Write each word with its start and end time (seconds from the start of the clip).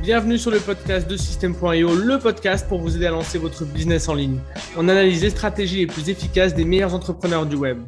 Bienvenue 0.00 0.38
sur 0.38 0.52
le 0.52 0.60
podcast 0.60 1.10
de 1.10 1.16
System.io, 1.16 1.94
le 1.94 2.18
podcast 2.18 2.68
pour 2.68 2.78
vous 2.78 2.96
aider 2.96 3.06
à 3.06 3.10
lancer 3.10 3.36
votre 3.36 3.64
business 3.64 4.08
en 4.08 4.14
ligne. 4.14 4.38
On 4.76 4.88
analyse 4.88 5.22
les 5.22 5.30
stratégies 5.30 5.78
les 5.78 5.86
plus 5.86 6.08
efficaces 6.08 6.54
des 6.54 6.64
meilleurs 6.64 6.94
entrepreneurs 6.94 7.44
du 7.46 7.56
web. 7.56 7.78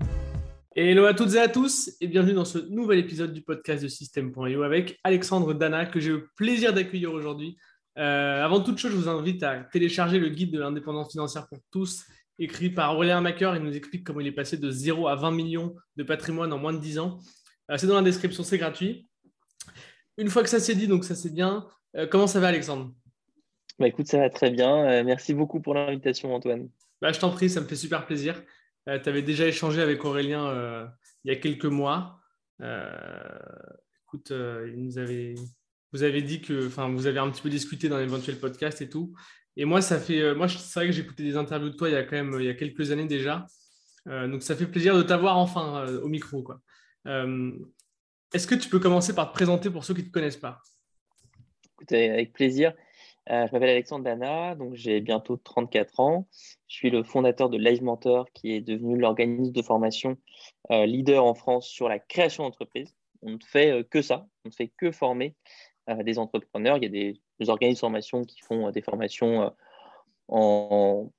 Hello 0.75 1.04
à 1.07 1.15
toutes 1.15 1.35
et 1.35 1.38
à 1.38 1.49
tous 1.49 1.91
et 2.01 2.09
bienvenue 2.09 2.35
dans 2.35 2.45
ce 2.45 2.59
nouvel 2.59 2.99
épisode 2.99 3.33
du 3.33 3.43
podcast 3.43 3.83
de 3.83 3.88
System.io 3.88 4.62
avec 4.62 4.99
Alexandre 5.04 5.54
Dana 5.54 5.87
que 5.87 6.01
j'ai 6.01 6.11
le 6.11 6.29
plaisir 6.37 6.75
d'accueillir 6.75 7.12
aujourd'hui. 7.12 7.57
Euh, 7.96 8.45
avant 8.45 8.61
toute 8.61 8.79
chose, 8.79 8.90
je 8.90 8.96
vous 8.96 9.08
invite 9.08 9.42
à 9.45 9.61
télécharger 9.72 10.18
le 10.18 10.29
guide 10.29 10.52
de 10.52 10.58
l'indépendance 10.58 11.12
financière 11.12 11.46
pour 11.48 11.58
tous 11.70 12.04
écrit 12.40 12.70
par 12.70 12.95
Aurélien 12.96 13.20
Macker. 13.20 13.54
Il 13.56 13.62
nous 13.62 13.77
explique 13.77 14.04
comment 14.04 14.20
il 14.20 14.27
est 14.27 14.32
passé 14.32 14.56
de 14.56 14.70
0 14.70 15.06
à 15.06 15.14
20 15.14 15.30
millions 15.30 15.77
de 15.96 16.02
patrimoine 16.02 16.52
en 16.52 16.58
moins 16.58 16.72
de 16.72 16.79
10 16.79 16.98
ans. 16.98 17.20
Euh, 17.70 17.77
c'est 17.79 17.86
dans 17.86 17.95
la 17.95 18.02
description, 18.02 18.42
c'est 18.42 18.58
gratuit. 18.58 19.06
Une 20.18 20.29
fois 20.29 20.42
que 20.42 20.48
ça 20.48 20.58
s'est 20.61 20.74
dit, 20.74 20.88
donc 20.88 21.04
ça 21.04 21.14
c'est 21.14 21.32
bien, 21.32 21.66
euh, 21.96 22.07
comment 22.07 22.27
ça 22.27 22.41
va 22.41 22.48
Alexandre? 22.48 22.92
Bah, 23.78 23.88
Écoute, 23.88 24.06
ça 24.06 24.19
va 24.19 24.30
très 24.30 24.51
bien. 24.51 24.84
Euh, 24.87 25.05
merci 25.05 25.34
beaucoup 25.34 25.60
pour 25.60 25.74
l'invitation 25.74 26.34
Antoine. 26.34 26.69
Bah, 27.01 27.12
je 27.12 27.20
t'en 27.20 27.30
prie, 27.30 27.48
ça 27.48 27.60
me 27.60 27.66
fait 27.66 27.77
super 27.77 28.06
plaisir. 28.06 28.42
tu 28.87 29.09
avais 29.09 29.23
déjà 29.23 29.46
échangé 29.46 29.80
avec 29.80 30.05
Aurélien 30.05 30.91
il 31.24 31.32
y 31.32 31.34
a 31.34 31.38
quelques 31.38 31.65
mois. 31.66 32.20
écoute, 32.60 34.30
il 34.30 34.74
nous 34.77 34.98
avait, 34.98 35.34
vous 35.92 36.02
avez 36.02 36.23
dit 36.23 36.42
que, 36.42 36.66
enfin, 36.66 36.91
vous 36.91 37.06
avez 37.06 37.18
un 37.18 37.30
petit 37.30 37.42
peu 37.42 37.48
discuté 37.48 37.88
dans 37.88 37.98
l'éventuel 37.98 38.38
podcast 38.38 38.82
et 38.82 38.91
tout. 38.91 39.15
Et 39.57 39.65
moi, 39.65 39.80
ça 39.80 39.98
fait, 39.98 40.34
moi, 40.34 40.48
c'est 40.48 40.79
vrai 40.79 40.87
que 40.87 40.93
j'ai 40.93 41.02
écouté 41.02 41.23
des 41.23 41.37
interviews 41.37 41.70
de 41.70 41.77
toi 41.77 41.88
il 41.88 41.93
y 41.93 41.96
a 41.96 42.04
quand 42.04 42.16
même, 42.16 42.37
il 42.38 42.45
y 42.45 42.51
a 42.51 42.54
quelques 42.54 42.91
années 42.91 43.07
déjà. 43.07 43.46
donc, 44.07 44.43
ça 44.43 44.54
fait 44.54 44.66
plaisir 44.66 44.95
de 44.95 45.02
t'avoir 45.02 45.38
enfin 45.38 45.87
au 46.02 46.09
micro, 46.09 46.43
quoi. 46.43 46.60
Euh, 47.07 47.52
est-ce 48.32 48.46
que 48.46 48.54
tu 48.54 48.68
peux 48.68 48.79
commencer 48.79 49.15
par 49.15 49.29
te 49.29 49.34
présenter 49.34 49.70
pour 49.70 49.84
ceux 49.84 49.95
qui 49.95 50.02
ne 50.02 50.07
te 50.07 50.12
connaissent 50.12 50.37
pas? 50.37 50.60
Avec 51.91 52.33
plaisir. 52.33 52.73
Euh, 53.30 53.47
je 53.47 53.52
m'appelle 53.52 53.70
Alexandre 53.70 54.05
Dana, 54.05 54.55
donc 54.55 54.74
j'ai 54.74 55.01
bientôt 55.01 55.37
34 55.37 56.01
ans. 56.01 56.27
Je 56.66 56.77
suis 56.77 56.91
le 56.91 57.02
fondateur 57.02 57.49
de 57.49 57.59
Live 57.59 57.82
Mentor, 57.82 58.27
qui 58.32 58.52
est 58.52 58.60
devenu 58.60 58.99
l'organisme 58.99 59.52
de 59.52 59.63
formation 59.63 60.16
euh, 60.71 60.87
leader 60.87 61.24
en 61.24 61.35
France 61.35 61.69
sur 61.69 61.88
la 61.88 61.99
création 61.99 62.45
d'entreprise. 62.45 62.95
On 63.23 63.32
ne 63.32 63.38
fait 63.45 63.87
que 63.91 64.03
ça, 64.03 64.27
on 64.44 64.49
ne 64.49 64.54
fait 64.54 64.69
que 64.69 64.91
former 64.91 65.34
des 66.04 66.19
entrepreneurs. 66.19 66.78
Il 66.78 66.84
y 66.84 66.87
a 66.87 66.88
des, 66.88 67.21
organismes 67.49 67.77
de 67.77 67.81
formation 67.81 68.25
qui 68.25 68.41
font 68.41 68.71
des 68.71 68.81
formations 68.81 69.53
en 70.28 71.10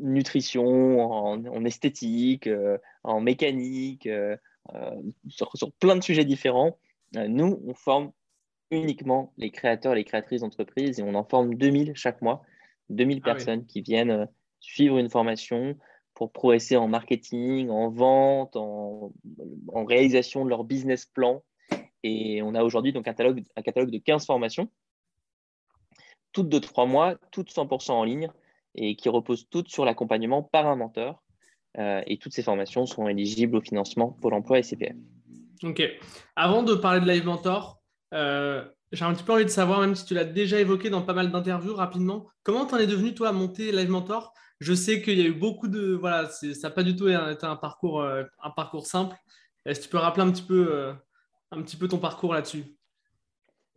nutrition, 0.00 1.00
en, 1.00 1.64
esthétique, 1.64 2.46
euh, 2.46 2.78
en 3.04 3.20
mécanique, 3.20 4.06
euh, 4.06 4.36
euh, 4.74 4.90
sur, 5.28 5.72
plein 5.78 5.96
de 5.96 6.02
sujets 6.02 6.24
différents. 6.24 6.78
nous, 7.14 7.60
on 7.66 7.74
forme 7.74 8.12
uniquement 8.72 9.32
les 9.36 9.50
créateurs, 9.50 9.94
les 9.94 10.04
créatrices 10.04 10.40
d'entreprises 10.40 10.98
et 10.98 11.02
on 11.02 11.14
en 11.14 11.24
forme 11.24 11.54
2000 11.54 11.92
chaque 11.94 12.22
mois, 12.22 12.42
2000 12.90 13.20
ah 13.22 13.24
personnes 13.24 13.66
qui 13.66 13.82
viennent 13.82 14.28
suivre 14.60 14.98
une 14.98 15.10
formation 15.10 15.76
pour 16.14 16.32
progresser 16.32 16.76
en 16.76 16.88
marketing, 16.88 17.68
en 17.68 17.90
vente, 17.90 18.56
en, 18.56 19.12
en, 19.68 19.84
réalisation 19.84 20.44
de 20.44 20.50
leur 20.50 20.64
business 20.64 21.06
plan. 21.06 21.42
Et 22.02 22.42
on 22.42 22.54
a 22.54 22.62
aujourd'hui 22.62 22.92
donc 22.92 23.06
un 23.06 23.12
catalogue, 23.12 23.44
un 23.56 23.62
catalogue 23.62 23.90
de 23.90 23.98
15 23.98 24.26
formations, 24.26 24.68
toutes 26.32 26.48
de 26.48 26.58
3 26.58 26.86
mois, 26.86 27.16
toutes 27.30 27.50
100% 27.50 27.92
en 27.92 28.04
ligne, 28.04 28.30
et 28.74 28.96
qui 28.96 29.08
reposent 29.08 29.48
toutes 29.50 29.68
sur 29.68 29.84
l'accompagnement 29.84 30.42
par 30.42 30.66
un 30.66 30.76
mentor. 30.76 31.22
Euh, 31.78 32.02
et 32.06 32.18
toutes 32.18 32.34
ces 32.34 32.42
formations 32.42 32.84
sont 32.84 33.08
éligibles 33.08 33.56
au 33.56 33.60
financement 33.62 34.10
Pôle 34.20 34.34
emploi 34.34 34.58
et 34.58 34.62
CPF. 34.62 34.96
Ok. 35.62 35.82
Avant 36.36 36.62
de 36.62 36.74
parler 36.74 37.00
de 37.00 37.10
Live 37.10 37.24
Mentor, 37.24 37.81
euh, 38.12 38.64
j'ai 38.92 39.04
un 39.04 39.14
petit 39.14 39.24
peu 39.24 39.32
envie 39.32 39.44
de 39.44 39.50
savoir, 39.50 39.80
même 39.80 39.94
si 39.94 40.04
tu 40.04 40.14
l'as 40.14 40.24
déjà 40.24 40.60
évoqué 40.60 40.90
dans 40.90 41.02
pas 41.02 41.14
mal 41.14 41.30
d'interviews 41.30 41.74
rapidement, 41.74 42.28
comment 42.42 42.66
tu 42.66 42.74
en 42.74 42.78
es 42.78 42.86
devenu 42.86 43.14
toi 43.14 43.30
à 43.30 43.32
monter 43.32 43.72
Live 43.72 43.90
Mentor? 43.90 44.32
Je 44.60 44.74
sais 44.74 45.02
qu'il 45.02 45.18
y 45.18 45.22
a 45.22 45.26
eu 45.26 45.34
beaucoup 45.34 45.68
de. 45.68 45.92
Voilà, 45.92 46.28
ça 46.28 46.46
n'a 46.62 46.70
pas 46.70 46.82
du 46.82 46.94
tout 46.94 47.08
été 47.08 47.46
un 47.46 47.56
parcours, 47.56 48.02
euh, 48.02 48.24
un 48.42 48.50
parcours 48.50 48.86
simple. 48.86 49.16
Est-ce 49.64 49.80
que 49.80 49.84
tu 49.84 49.90
peux 49.90 49.98
rappeler 49.98 50.22
un 50.22 50.30
petit 50.30 50.42
peu, 50.42 50.92
un 51.50 51.62
petit 51.62 51.76
peu 51.76 51.88
ton 51.88 51.98
parcours 51.98 52.34
là-dessus? 52.34 52.64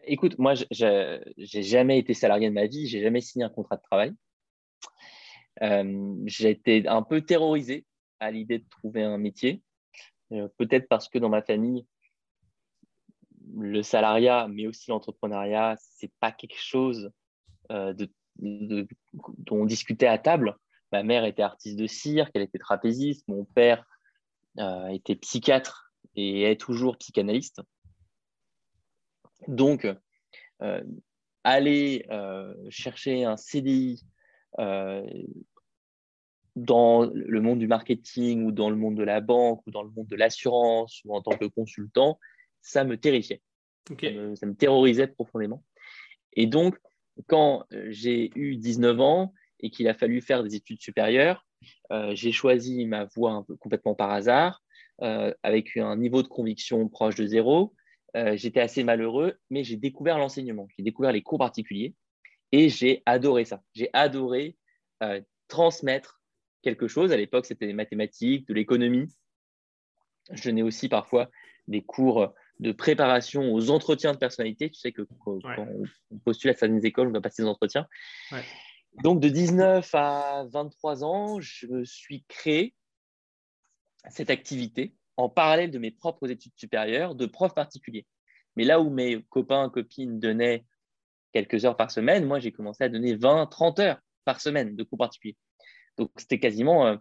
Écoute, 0.07 0.37
moi, 0.37 0.53
j'ai 0.71 1.63
jamais 1.63 1.99
été 1.99 2.13
salarié 2.13 2.49
de 2.49 2.53
ma 2.53 2.67
vie, 2.67 2.87
j'ai 2.87 3.01
jamais 3.01 3.21
signé 3.21 3.45
un 3.45 3.49
contrat 3.49 3.77
de 3.77 3.81
travail. 3.81 4.13
Euh, 5.61 6.15
j'ai 6.25 6.51
été 6.51 6.87
un 6.87 7.01
peu 7.01 7.21
terrorisé 7.21 7.85
à 8.19 8.31
l'idée 8.31 8.59
de 8.59 8.69
trouver 8.69 9.03
un 9.03 9.17
métier. 9.17 9.61
Euh, 10.31 10.47
peut-être 10.57 10.87
parce 10.87 11.07
que 11.07 11.17
dans 11.17 11.29
ma 11.29 11.41
famille, 11.41 11.85
le 13.53 13.83
salariat, 13.83 14.47
mais 14.49 14.67
aussi 14.67 14.89
l'entrepreneuriat, 14.89 15.75
c'est 15.79 16.11
pas 16.19 16.31
quelque 16.31 16.59
chose 16.59 17.11
euh, 17.71 17.93
de, 17.93 18.09
dont 18.37 19.57
on 19.61 19.65
discutait 19.65 20.07
à 20.07 20.17
table. 20.17 20.55
Ma 20.91 21.03
mère 21.03 21.25
était 21.25 21.43
artiste 21.43 21.77
de 21.77 21.87
cirque, 21.87 22.31
elle 22.33 22.41
était 22.41 22.59
trapéziste, 22.59 23.27
mon 23.27 23.45
père 23.45 23.85
était 24.89 25.15
psychiatre 25.15 25.91
et 26.15 26.43
est 26.43 26.59
toujours 26.59 26.97
psychanalyste. 26.97 27.61
Donc, 29.49 29.85
aller 31.43 32.05
chercher 32.69 33.25
un 33.25 33.35
CDI 33.35 34.05
euh, 34.59 35.05
dans 36.55 37.03
le 37.03 37.41
monde 37.41 37.59
du 37.59 37.67
marketing 37.67 38.45
ou 38.45 38.51
dans 38.53 38.69
le 38.69 38.77
monde 38.77 38.95
de 38.95 39.03
la 39.03 39.19
banque 39.19 39.61
ou 39.67 39.71
dans 39.71 39.83
le 39.83 39.89
monde 39.89 40.07
de 40.07 40.15
l'assurance 40.15 41.01
ou 41.03 41.13
en 41.13 41.21
tant 41.21 41.37
que 41.37 41.45
consultant, 41.45 42.17
ça 42.65 42.83
me 42.83 42.97
terrifiait. 42.97 43.41
Ça, 43.87 44.45
me, 44.45 44.53
terrorisait 44.53 45.07
profondément. 45.07 45.63
Et 46.33 46.47
donc, 46.47 46.75
quand 47.27 47.65
euh, 47.71 47.85
j'ai 47.89 48.31
eu 48.35 48.55
19 48.55 48.99
ans 48.99 49.33
et 49.59 49.69
qu'il 49.69 49.87
a 49.87 49.93
fallu 49.93 50.21
faire 50.21 50.43
des 50.43 50.55
études 50.55 50.81
supérieures, 50.81 51.45
euh, 51.91 52.13
j'ai 52.15 52.31
choisi 52.31 52.85
ma 52.85 53.05
voie 53.05 53.31
un 53.31 53.43
peu 53.43 53.55
complètement 53.55 53.95
par 53.95 54.11
hasard, 54.11 54.61
avec 55.43 55.75
un 55.75 55.97
niveau 55.97 56.23
de 56.23 56.29
conviction 56.29 56.87
proche 56.87 57.15
de 57.15 57.25
zéro. 57.25 57.73
J'étais 58.35 58.61
assez 58.61 58.85
malheureux, 58.85 59.33
mais 59.49 59.65
j'ai 59.65 59.75
découvert 59.75 60.17
l'enseignement, 60.17 60.69
j'ai 60.77 60.83
découvert 60.83 61.11
les 61.11 61.21
cours 61.21 61.37
particuliers. 61.37 61.93
Et 62.51 62.69
j'ai 62.69 63.03
adoré 63.05 63.43
ça. 63.43 63.61
J'ai 63.73 63.89
adoré 63.91 64.55
euh, 65.03 65.19
transmettre 65.49 66.21
quelque 66.61 66.87
chose. 66.87 67.11
À 67.11 67.17
l'époque, 67.17 67.45
c'était 67.45 67.67
des 67.67 67.73
mathématiques, 67.73 68.47
de 68.47 68.53
l'économie. 68.53 69.13
Je 70.31 70.43
donnais 70.45 70.61
aussi 70.61 70.87
parfois 70.87 71.29
des 71.67 71.81
cours 71.81 72.33
de 72.59 72.71
préparation 72.71 73.53
aux 73.53 73.69
entretiens 73.69 74.13
de 74.13 74.17
personnalité. 74.17 74.69
Tu 74.69 74.79
sais 74.79 74.91
que 74.91 75.01
quand, 75.23 75.39
on 76.11 76.17
postule 76.19 76.51
à 76.51 76.53
certaines 76.53 76.85
écoles, 76.85 77.09
on 77.09 77.11
doit 77.11 77.21
passer 77.21 77.43
des 77.43 77.49
entretiens. 77.49 77.87
Donc, 79.03 79.19
de 79.19 79.27
19 79.27 79.93
à 79.93 80.45
23 80.49 81.03
ans, 81.03 81.39
je 81.41 81.67
me 81.67 81.83
suis 81.83 82.23
créé 82.27 82.73
cette 84.09 84.29
activité 84.29 84.95
en 85.17 85.29
parallèle 85.29 85.71
de 85.71 85.79
mes 85.79 85.91
propres 85.91 86.29
études 86.29 86.53
supérieures 86.55 87.15
de 87.15 87.25
prof 87.25 87.53
particulier. 87.53 88.05
Mais 88.55 88.63
là 88.63 88.79
où 88.79 88.89
mes 88.89 89.21
copains, 89.29 89.69
copines 89.69 90.19
donnaient 90.19 90.65
quelques 91.33 91.65
heures 91.65 91.75
par 91.75 91.91
semaine, 91.91 92.25
moi, 92.25 92.39
j'ai 92.39 92.51
commencé 92.51 92.83
à 92.83 92.89
donner 92.89 93.15
20, 93.15 93.47
30 93.47 93.79
heures 93.79 93.99
par 94.23 94.39
semaine 94.39 94.75
de 94.75 94.83
cours 94.83 94.97
particuliers. 94.97 95.35
Donc, 95.97 96.11
c'était 96.15 96.39
quasiment 96.39 96.87
euh, 96.87 96.95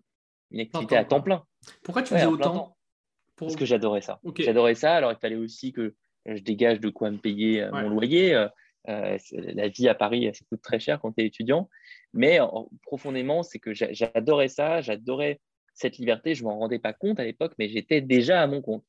une 0.50 0.60
activité 0.60 0.96
à 0.96 1.04
temps 1.04 1.22
plein. 1.22 1.44
Pourquoi 1.82 2.02
tu 2.02 2.14
faisais 2.14 2.26
autant? 2.26 2.76
Parce 3.36 3.56
que 3.56 3.64
j'adorais 3.64 4.00
ça. 4.00 4.20
J'adorais 4.38 4.74
ça. 4.74 4.94
Alors, 4.94 5.12
il 5.12 5.18
fallait 5.18 5.36
aussi 5.36 5.72
que 5.72 5.94
je 6.26 6.42
dégage 6.42 6.80
de 6.80 6.88
quoi 6.88 7.10
me 7.10 7.18
payer 7.18 7.62
euh, 7.62 7.70
mon 7.70 7.88
loyer. 7.88 8.34
Euh, 8.34 9.18
la 9.32 9.68
vie 9.68 9.88
à 9.88 9.94
Paris, 9.94 10.30
ça 10.34 10.44
coûte 10.48 10.62
très 10.62 10.78
cher 10.78 11.00
quand 11.00 11.12
tu 11.12 11.22
es 11.22 11.26
étudiant. 11.26 11.68
Mais 12.12 12.38
profondément, 12.82 13.42
c'est 13.42 13.58
que 13.58 13.72
j'adorais 13.74 14.48
ça. 14.48 14.82
J'adorais 14.82 15.40
cette 15.72 15.98
liberté. 15.98 16.34
Je 16.34 16.44
ne 16.44 16.48
m'en 16.48 16.58
rendais 16.58 16.78
pas 16.78 16.92
compte 16.92 17.18
à 17.18 17.24
l'époque, 17.24 17.54
mais 17.58 17.68
j'étais 17.68 18.00
déjà 18.00 18.42
à 18.42 18.46
mon 18.46 18.62
compte. 18.62 18.84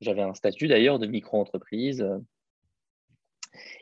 J'avais 0.00 0.22
un 0.22 0.34
statut 0.34 0.66
d'ailleurs 0.66 0.98
de 0.98 1.06
micro-entreprise. 1.06 2.06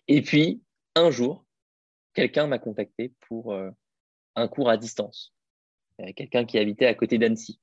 Et 0.09 0.23
puis, 0.23 0.63
un 0.95 1.11
jour, 1.11 1.45
quelqu'un 2.15 2.47
m'a 2.47 2.59
contacté 2.59 3.13
pour 3.29 3.53
euh, 3.53 3.71
un 4.37 4.49
cours 4.49 4.71
à 4.71 4.77
distance. 4.77 5.35
Euh, 6.01 6.13
quelqu'un 6.15 6.45
qui 6.45 6.59
habitait 6.59 6.87
à 6.87 6.95
côté 6.95 7.19
d'Annecy. 7.19 7.61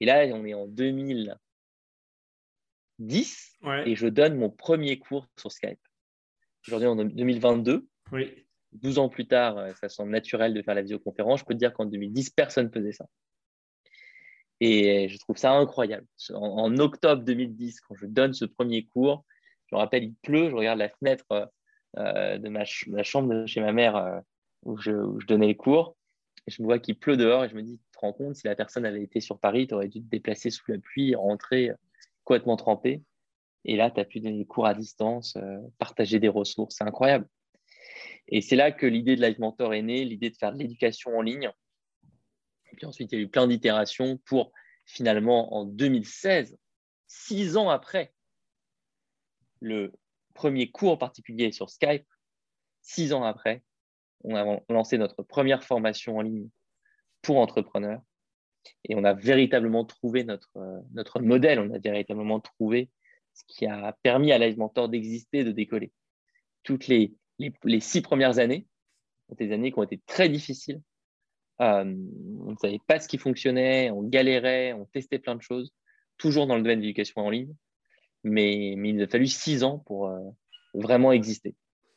Et 0.00 0.06
là, 0.06 0.26
on 0.32 0.44
est 0.44 0.54
en 0.54 0.66
2010 0.66 3.58
et 3.86 3.96
je 3.96 4.06
donne 4.06 4.36
mon 4.36 4.50
premier 4.50 4.98
cours 4.98 5.26
sur 5.38 5.50
Skype. 5.50 5.80
Aujourd'hui, 6.66 6.88
en 6.88 6.96
2022. 6.96 7.86
Oui. 8.12 8.46
12 8.72 8.98
ans 8.98 9.08
plus 9.08 9.26
tard, 9.26 9.56
euh, 9.58 9.72
ça 9.80 9.88
semble 9.88 10.10
naturel 10.10 10.52
de 10.52 10.60
faire 10.60 10.74
la 10.74 10.82
visioconférence. 10.82 11.40
Je 11.40 11.44
peux 11.44 11.54
te 11.54 11.58
dire 11.58 11.72
qu'en 11.72 11.86
2010, 11.86 12.30
personne 12.30 12.66
ne 12.66 12.72
faisait 12.72 12.92
ça. 12.92 13.06
Et 14.60 15.08
je 15.08 15.18
trouve 15.18 15.36
ça 15.36 15.52
incroyable. 15.52 16.06
en, 16.32 16.76
octobre 16.78 17.22
2010, 17.22 17.80
quand 17.80 17.94
je 17.96 18.06
donne 18.06 18.32
ce 18.32 18.44
premier 18.44 18.86
cours, 18.86 19.24
je 19.66 19.74
me 19.74 19.80
rappelle, 19.80 20.04
il 20.04 20.14
pleut, 20.14 20.50
je 20.50 20.54
regarde 20.54 20.78
la 20.78 20.88
fenêtre 20.88 21.24
euh, 21.32 21.46
euh, 21.98 22.38
de 22.38 22.48
ma 22.48 22.64
la 22.88 23.02
chambre 23.02 23.34
de 23.34 23.46
chez 23.46 23.60
ma 23.60 23.72
mère 23.72 23.96
euh, 23.96 24.20
où 24.62 24.76
je, 24.76 24.92
donnais 25.26 25.48
les 25.48 25.56
cours. 25.56 25.96
Je 26.46 26.60
me 26.62 26.66
vois 26.66 26.78
qu'il 26.78 26.98
pleut 26.98 27.16
dehors 27.16 27.44
et 27.44 27.48
je 27.48 27.54
me 27.54 27.62
dis, 27.62 27.78
tu 27.78 27.90
te 27.92 27.98
rends 27.98 28.12
compte, 28.12 28.36
si 28.36 28.46
la 28.46 28.54
personne 28.54 28.84
avait 28.84 29.02
été 29.02 29.20
sur 29.20 29.38
Paris, 29.38 29.66
tu 29.66 29.74
aurais 29.74 29.88
dû 29.88 30.00
te 30.00 30.08
déplacer 30.08 30.50
sous 30.50 30.70
la 30.70 30.78
pluie, 30.78 31.14
rentrer 31.14 31.70
complètement 32.24 32.56
trempé. 32.56 33.02
Et 33.64 33.76
là, 33.76 33.90
tu 33.90 33.98
as 33.98 34.04
pu 34.04 34.20
donner 34.20 34.38
des 34.38 34.44
cours 34.44 34.66
à 34.66 34.74
distance, 34.74 35.38
partager 35.78 36.18
des 36.20 36.28
ressources. 36.28 36.76
C'est 36.76 36.84
incroyable. 36.84 37.26
Et 38.28 38.42
c'est 38.42 38.56
là 38.56 38.72
que 38.72 38.86
l'idée 38.86 39.16
de 39.16 39.22
Live 39.22 39.40
Mentor 39.40 39.72
est 39.74 39.82
née, 39.82 40.04
l'idée 40.04 40.30
de 40.30 40.36
faire 40.36 40.52
de 40.52 40.58
l'éducation 40.58 41.16
en 41.16 41.22
ligne. 41.22 41.50
Et 42.72 42.76
puis 42.76 42.86
ensuite, 42.86 43.12
il 43.12 43.18
y 43.18 43.18
a 43.18 43.24
eu 43.24 43.28
plein 43.28 43.46
d'itérations 43.46 44.18
pour 44.26 44.52
finalement, 44.84 45.54
en 45.54 45.64
2016, 45.64 46.58
six 47.06 47.56
ans 47.56 47.70
après 47.70 48.12
le 49.60 49.92
premier 50.34 50.70
cours 50.70 50.98
particulier 50.98 51.52
sur 51.52 51.70
Skype, 51.70 52.06
six 52.82 53.14
ans 53.14 53.24
après, 53.24 53.62
on 54.24 54.34
a 54.36 54.60
lancé 54.68 54.98
notre 54.98 55.22
première 55.22 55.62
formation 55.62 56.18
en 56.18 56.22
ligne 56.22 56.48
pour 57.22 57.38
entrepreneurs. 57.38 58.00
Et 58.88 58.94
on 58.94 59.04
a 59.04 59.12
véritablement 59.12 59.84
trouvé 59.84 60.24
notre, 60.24 60.50
notre 60.92 61.20
modèle, 61.20 61.60
on 61.60 61.72
a 61.74 61.78
véritablement 61.78 62.40
trouvé 62.40 62.90
ce 63.34 63.42
qui 63.46 63.66
a 63.66 63.96
permis 64.02 64.32
à 64.32 64.38
Live 64.38 64.58
Mentor 64.58 64.88
d'exister, 64.88 65.44
de 65.44 65.52
décoller. 65.52 65.92
Toutes 66.62 66.86
les, 66.86 67.12
les, 67.38 67.80
six 67.80 68.00
premières 68.00 68.38
années 68.38 68.66
sont 69.28 69.34
des 69.34 69.52
années 69.52 69.72
qui 69.72 69.78
ont 69.78 69.82
été 69.82 70.00
très 70.06 70.28
difficiles. 70.28 70.80
Euh, 71.60 71.94
on 72.40 72.52
ne 72.52 72.56
savait 72.56 72.80
pas 72.86 72.98
ce 73.00 73.08
qui 73.08 73.18
fonctionnait, 73.18 73.90
on 73.90 74.02
galérait, 74.02 74.72
on 74.72 74.86
testait 74.86 75.18
plein 75.18 75.34
de 75.34 75.42
choses, 75.42 75.72
toujours 76.16 76.46
dans 76.46 76.56
le 76.56 76.62
domaine 76.62 76.78
de 76.78 76.84
l'éducation 76.84 77.22
en 77.22 77.30
ligne. 77.30 77.54
Mais, 78.22 78.72
il 78.72 79.02
a 79.02 79.06
fallu 79.06 79.26
six 79.26 79.64
ans 79.64 79.80
pour 79.80 80.08
euh, 80.08 80.18
vraiment 80.72 81.12
exister. 81.12 81.54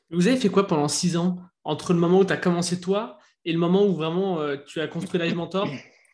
Vous 0.10 0.28
avez 0.28 0.38
fait 0.38 0.50
quoi 0.50 0.68
pendant 0.68 0.88
six 0.88 1.18
ans? 1.18 1.38
Entre 1.68 1.94
le 1.94 2.00
moment 2.00 2.20
où 2.20 2.26
tu 2.26 2.34
as 2.34 2.38
commencé 2.38 2.80
toi 2.80 3.20
et 3.46 3.54
le 3.54 3.60
moment 3.60 3.86
où 3.86 3.94
vraiment 3.94 4.40
euh, 4.40 4.58
tu 4.66 4.82
as 4.82 4.88
construit 4.88 5.20
Live 5.20 5.36
Mentor, 5.36 5.68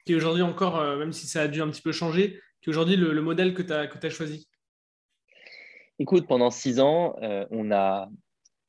qui 0.05 0.13
est 0.13 0.15
aujourd'hui 0.15 0.43
encore, 0.43 0.83
même 0.97 1.13
si 1.13 1.27
ça 1.27 1.43
a 1.43 1.47
dû 1.47 1.61
un 1.61 1.69
petit 1.69 1.81
peu 1.81 1.91
changer, 1.91 2.39
qui 2.61 2.69
est 2.69 2.71
aujourd'hui 2.71 2.95
le, 2.95 3.13
le, 3.13 3.21
modèle 3.21 3.53
que 3.53 3.61
tu 3.61 3.71
as, 3.73 4.09
choisi 4.09 4.49
Écoute, 5.99 6.27
pendant 6.27 6.49
six 6.49 6.79
ans, 6.79 7.15
on 7.51 7.71
a 7.71 8.09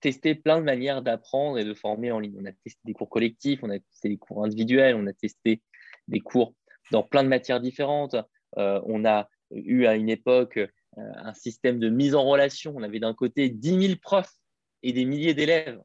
testé 0.05 0.35
plein 0.35 0.59
de 0.59 0.65
manières 0.65 1.01
d'apprendre 1.01 1.59
et 1.59 1.65
de 1.65 1.73
former 1.73 2.13
en 2.13 2.21
ligne. 2.21 2.37
On 2.39 2.45
a 2.45 2.53
testé 2.53 2.79
des 2.85 2.93
cours 2.93 3.09
collectifs, 3.09 3.61
on 3.63 3.71
a 3.71 3.79
testé 3.79 4.11
des 4.11 4.19
cours 4.19 4.45
individuels, 4.45 4.97
on 4.97 5.07
a 5.07 5.15
testé 5.15 5.63
des 6.09 6.21
cours 6.21 6.55
dans 6.91 7.03
plein 7.03 7.25
de 7.25 7.29
matières 7.29 7.59
différentes. 7.59 8.15
Euh, 8.59 8.83
on 8.85 9.07
a 9.07 9.29
eu 9.51 9.87
à 9.87 9.95
une 9.95 10.11
époque 10.11 10.59
euh, 10.59 10.69
un 10.99 11.33
système 11.33 11.79
de 11.79 11.89
mise 11.89 12.15
en 12.15 12.23
relation. 12.25 12.75
On 12.77 12.83
avait 12.83 13.01
d'un 13.01 13.15
côté 13.15 13.49
10 13.49 13.81
000 13.89 13.95
profs 14.01 14.35
et 14.83 14.93
des 14.93 15.07
milliers 15.07 15.33
d'élèves. 15.33 15.81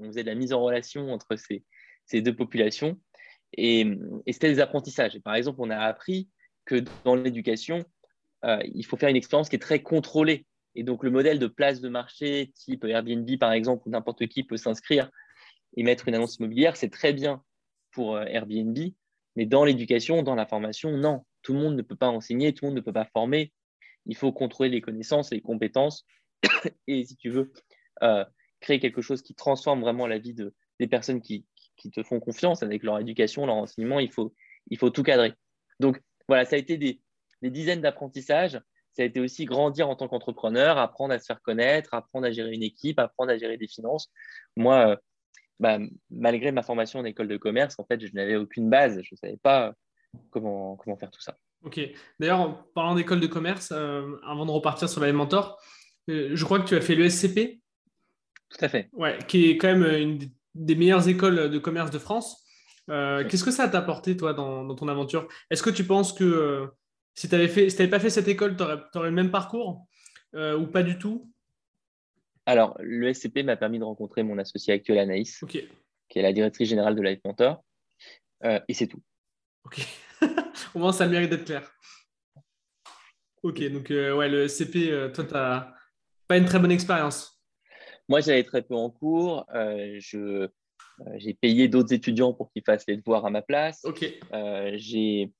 On 0.00 0.06
faisait 0.06 0.22
de 0.22 0.28
la 0.28 0.34
mise 0.34 0.52
en 0.52 0.60
relation 0.60 1.12
entre 1.12 1.36
ces, 1.36 2.20
deux 2.20 2.34
populations. 2.34 2.98
Et, 3.56 3.86
c'était 4.30 4.48
des 4.48 4.60
apprentissages. 4.60 5.18
Par 5.20 5.34
exemple, 5.34 5.58
on 5.60 5.70
a 5.70 5.78
appris 5.78 6.28
que 6.64 6.82
dans 7.04 7.14
l'éducation, 7.14 7.84
euh, 8.44 8.60
il 8.74 8.84
faut 8.84 8.96
faire 8.96 9.08
une 9.08 9.16
expérience 9.16 9.48
qui 9.48 9.56
est 9.56 9.60
très 9.60 9.82
contrôlée. 9.82 10.46
Et 10.74 10.84
donc, 10.84 11.02
le 11.02 11.10
modèle 11.10 11.38
de 11.38 11.46
place 11.46 11.80
de 11.80 11.88
marché 11.88 12.52
type 12.54 12.84
Airbnb, 12.84 13.28
par 13.38 13.52
exemple, 13.52 13.82
où 13.86 13.90
n'importe 13.90 14.26
qui 14.28 14.44
peut 14.44 14.56
s'inscrire 14.56 15.10
et 15.76 15.82
mettre 15.82 16.08
une 16.08 16.14
annonce 16.14 16.36
immobilière, 16.36 16.76
c'est 16.76 16.90
très 16.90 17.12
bien 17.12 17.42
pour 17.92 18.16
euh, 18.16 18.24
Airbnb. 18.24 18.78
Mais 19.36 19.46
dans 19.46 19.64
l'éducation, 19.64 20.22
dans 20.22 20.34
la 20.34 20.46
formation, 20.46 20.96
non. 20.96 21.24
Tout 21.42 21.54
le 21.54 21.60
monde 21.60 21.76
ne 21.76 21.82
peut 21.82 21.96
pas 21.96 22.08
enseigner, 22.08 22.52
tout 22.52 22.64
le 22.64 22.70
monde 22.70 22.76
ne 22.76 22.82
peut 22.82 22.92
pas 22.92 23.08
former. 23.12 23.52
Il 24.06 24.16
faut 24.16 24.32
contrôler 24.32 24.70
les 24.70 24.80
connaissances, 24.80 25.30
les 25.30 25.40
compétences. 25.40 26.04
Et 26.86 27.04
si 27.04 27.16
tu 27.16 27.30
veux 27.30 27.52
euh, 28.02 28.24
créer 28.60 28.78
quelque 28.78 29.02
chose 29.02 29.22
qui 29.22 29.34
transforme 29.34 29.80
vraiment 29.80 30.06
la 30.06 30.18
vie 30.18 30.34
de, 30.34 30.54
des 30.78 30.86
personnes 30.86 31.20
qui, 31.20 31.46
te 31.94 32.02
font 32.02 32.20
confiance 32.20 32.62
avec 32.62 32.82
leur 32.82 32.98
éducation, 32.98 33.46
leur 33.46 33.54
enseignement, 33.54 34.00
il 34.00 34.12
faut, 34.12 34.34
il 34.68 34.76
faut 34.76 34.90
tout 34.90 35.02
cadrer. 35.02 35.32
Donc, 35.78 35.98
voilà, 36.28 36.44
ça 36.44 36.56
a 36.56 36.58
été 36.58 36.76
des 36.76 37.00
dizaines 37.42 37.80
d'apprentissages 37.80 38.60
ça 38.92 39.02
a 39.02 39.06
été 39.06 39.20
aussi 39.20 39.44
grandir 39.44 39.88
en 39.88 39.96
tant 39.96 40.08
qu'entrepreneur, 40.08 40.78
apprendre 40.78 41.14
à 41.14 41.18
se 41.18 41.26
faire 41.26 41.40
connaître, 41.42 41.94
apprendre 41.94 42.26
à 42.26 42.32
gérer 42.32 42.52
une 42.52 42.62
équipe, 42.62 42.98
apprendre 42.98 43.30
à 43.30 43.38
gérer 43.38 43.56
des 43.56 43.68
finances. 43.68 44.10
Moi, 44.56 44.90
euh, 44.90 44.96
bah, 45.60 45.78
malgré 46.10 46.52
ma 46.52 46.62
formation 46.62 46.98
en 47.00 47.04
école 47.04 47.28
de 47.28 47.36
commerce, 47.36 47.78
en 47.78 47.84
fait, 47.84 48.04
je 48.04 48.12
n'avais 48.14 48.36
aucune 48.36 48.68
base. 48.68 49.00
Je 49.02 49.14
ne 49.14 49.16
savais 49.16 49.36
pas 49.36 49.72
comment, 50.30 50.76
comment 50.76 50.96
faire 50.96 51.10
tout 51.10 51.20
ça. 51.20 51.38
Ok. 51.62 51.80
D'ailleurs, 52.18 52.40
en 52.40 52.52
parlant 52.74 52.94
d'école 52.94 53.20
de 53.20 53.26
commerce, 53.26 53.70
euh, 53.72 54.16
avant 54.26 54.46
de 54.46 54.50
repartir 54.50 54.88
sur 54.88 55.00
la 55.00 55.12
mentor, 55.12 55.60
euh, 56.08 56.30
je 56.34 56.44
crois 56.44 56.58
que 56.58 56.66
tu 56.66 56.74
as 56.74 56.80
fait 56.80 56.94
l'ESCP. 56.94 57.60
Tout 58.50 58.64
à 58.64 58.68
fait. 58.68 58.88
Ouais, 58.92 59.18
qui 59.28 59.50
est 59.50 59.56
quand 59.56 59.68
même 59.68 59.84
une 59.84 60.18
des 60.54 60.74
meilleures 60.74 61.08
écoles 61.08 61.50
de 61.50 61.58
commerce 61.58 61.90
de 61.90 61.98
France. 61.98 62.44
Qu'est-ce 62.88 63.44
que 63.44 63.52
ça 63.52 63.68
t'a 63.68 63.78
apporté, 63.78 64.16
toi, 64.16 64.34
dans, 64.34 64.64
dans 64.64 64.74
ton 64.74 64.88
aventure? 64.88 65.28
Est-ce 65.48 65.62
que 65.62 65.70
tu 65.70 65.84
penses 65.84 66.12
que 66.12 66.68
si 67.14 67.28
tu 67.28 67.34
n'avais 67.34 67.88
pas 67.88 68.00
fait 68.00 68.10
cette 68.10 68.28
école, 68.28 68.56
tu 68.56 68.62
aurais, 68.62 69.08
le 69.08 69.10
même 69.10 69.30
parcours 69.30 69.86
euh, 70.34 70.56
ou 70.56 70.66
pas 70.66 70.82
du 70.82 70.98
tout? 70.98 71.30
Alors, 72.46 72.76
le 72.80 73.12
SCP 73.12 73.42
m'a 73.42 73.56
permis 73.56 73.78
de 73.78 73.84
rencontrer 73.84 74.22
mon 74.22 74.38
associé 74.38 74.72
actuel, 74.72 74.98
Anaïs, 74.98 75.44
qui 75.48 75.58
est 76.18 76.22
la 76.22 76.32
directrice 76.32 76.68
générale 76.68 76.96
de 76.96 77.02
Life 77.02 77.20
Mentor. 77.24 77.62
Euh, 78.44 78.58
et 78.68 78.74
c'est 78.74 78.86
tout. 78.86 79.02
Ok. 79.64 79.86
Au 80.74 80.78
moins, 80.78 80.92
ça 80.92 81.06
mérite 81.06 81.30
d'être 81.30 81.44
clair. 81.44 81.70
Ok, 83.42 83.62
donc 83.70 83.90
euh, 83.90 84.14
ouais, 84.16 84.28
le 84.28 84.48
SCP, 84.48 85.12
toi, 85.12 85.24
tu 85.24 85.34
n'as 85.34 85.74
pas 86.26 86.38
une 86.38 86.44
très 86.44 86.58
bonne 86.58 86.72
expérience. 86.72 87.39
Moi, 88.10 88.20
j'avais 88.20 88.42
très 88.42 88.60
peu 88.60 88.74
en 88.74 88.90
cours. 88.90 89.46
j'ai 91.14 91.34
payé 91.34 91.68
d'autres 91.68 91.94
étudiants 91.94 92.34
pour 92.34 92.52
qu'ils 92.52 92.64
fassent 92.64 92.86
les 92.86 92.96
devoirs 92.96 93.24
à 93.24 93.30
ma 93.30 93.40
place. 93.40 93.80
Ok. 93.84 94.04
j'ai 94.74 95.32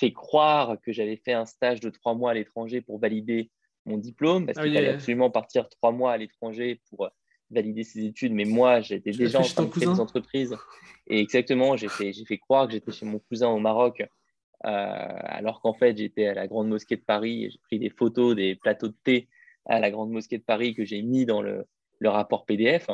fait 0.00 0.12
croire 0.12 0.76
que 0.82 0.90
j'avais 0.90 1.16
fait 1.16 1.34
un 1.34 1.46
stage 1.46 1.78
de 1.78 1.90
trois 1.90 2.14
mois 2.14 2.32
à 2.32 2.34
l'étranger 2.34 2.80
pour 2.80 2.98
valider 2.98 3.50
mon 3.84 3.98
diplôme, 3.98 4.46
parce 4.46 4.58
ah 4.58 4.62
qu'il 4.62 4.74
fallait 4.74 4.88
absolument 4.88 5.30
partir 5.30 5.68
trois 5.68 5.92
mois 5.92 6.12
à 6.12 6.16
l'étranger 6.16 6.80
pour 6.88 7.10
valider 7.50 7.84
ses 7.84 8.04
études. 8.04 8.32
Mais 8.32 8.44
moi, 8.44 8.80
j'étais 8.80 9.12
déjà 9.12 9.40
en 9.40 9.42
train 9.42 9.64
de 9.64 9.70
créer 9.70 9.86
des 9.86 10.00
entreprises. 10.00 10.56
Et 11.06 11.20
exactement, 11.20 11.76
j'ai 11.76 11.88
fait, 11.88 12.12
fait 12.26 12.38
croire 12.38 12.66
que 12.66 12.72
j'étais 12.72 12.92
chez 12.92 13.06
mon 13.06 13.18
cousin 13.18 13.48
au 13.48 13.58
Maroc, 13.58 14.00
euh, 14.00 14.06
alors 14.64 15.60
qu'en 15.60 15.74
fait, 15.74 15.96
j'étais 15.96 16.26
à 16.26 16.34
la 16.34 16.46
Grande 16.46 16.68
Mosquée 16.68 16.96
de 16.96 17.02
Paris. 17.02 17.50
J'ai 17.50 17.58
pris 17.58 17.78
des 17.78 17.90
photos 17.90 18.36
des 18.36 18.54
plateaux 18.54 18.88
de 18.88 18.96
thé 19.04 19.28
à 19.66 19.80
la 19.80 19.90
Grande 19.90 20.10
Mosquée 20.10 20.38
de 20.38 20.44
Paris 20.44 20.74
que 20.74 20.84
j'ai 20.84 21.02
mis 21.02 21.26
dans 21.26 21.42
le, 21.42 21.66
le, 22.02 22.08
rapport 22.08 22.44
PDF, 22.44 22.88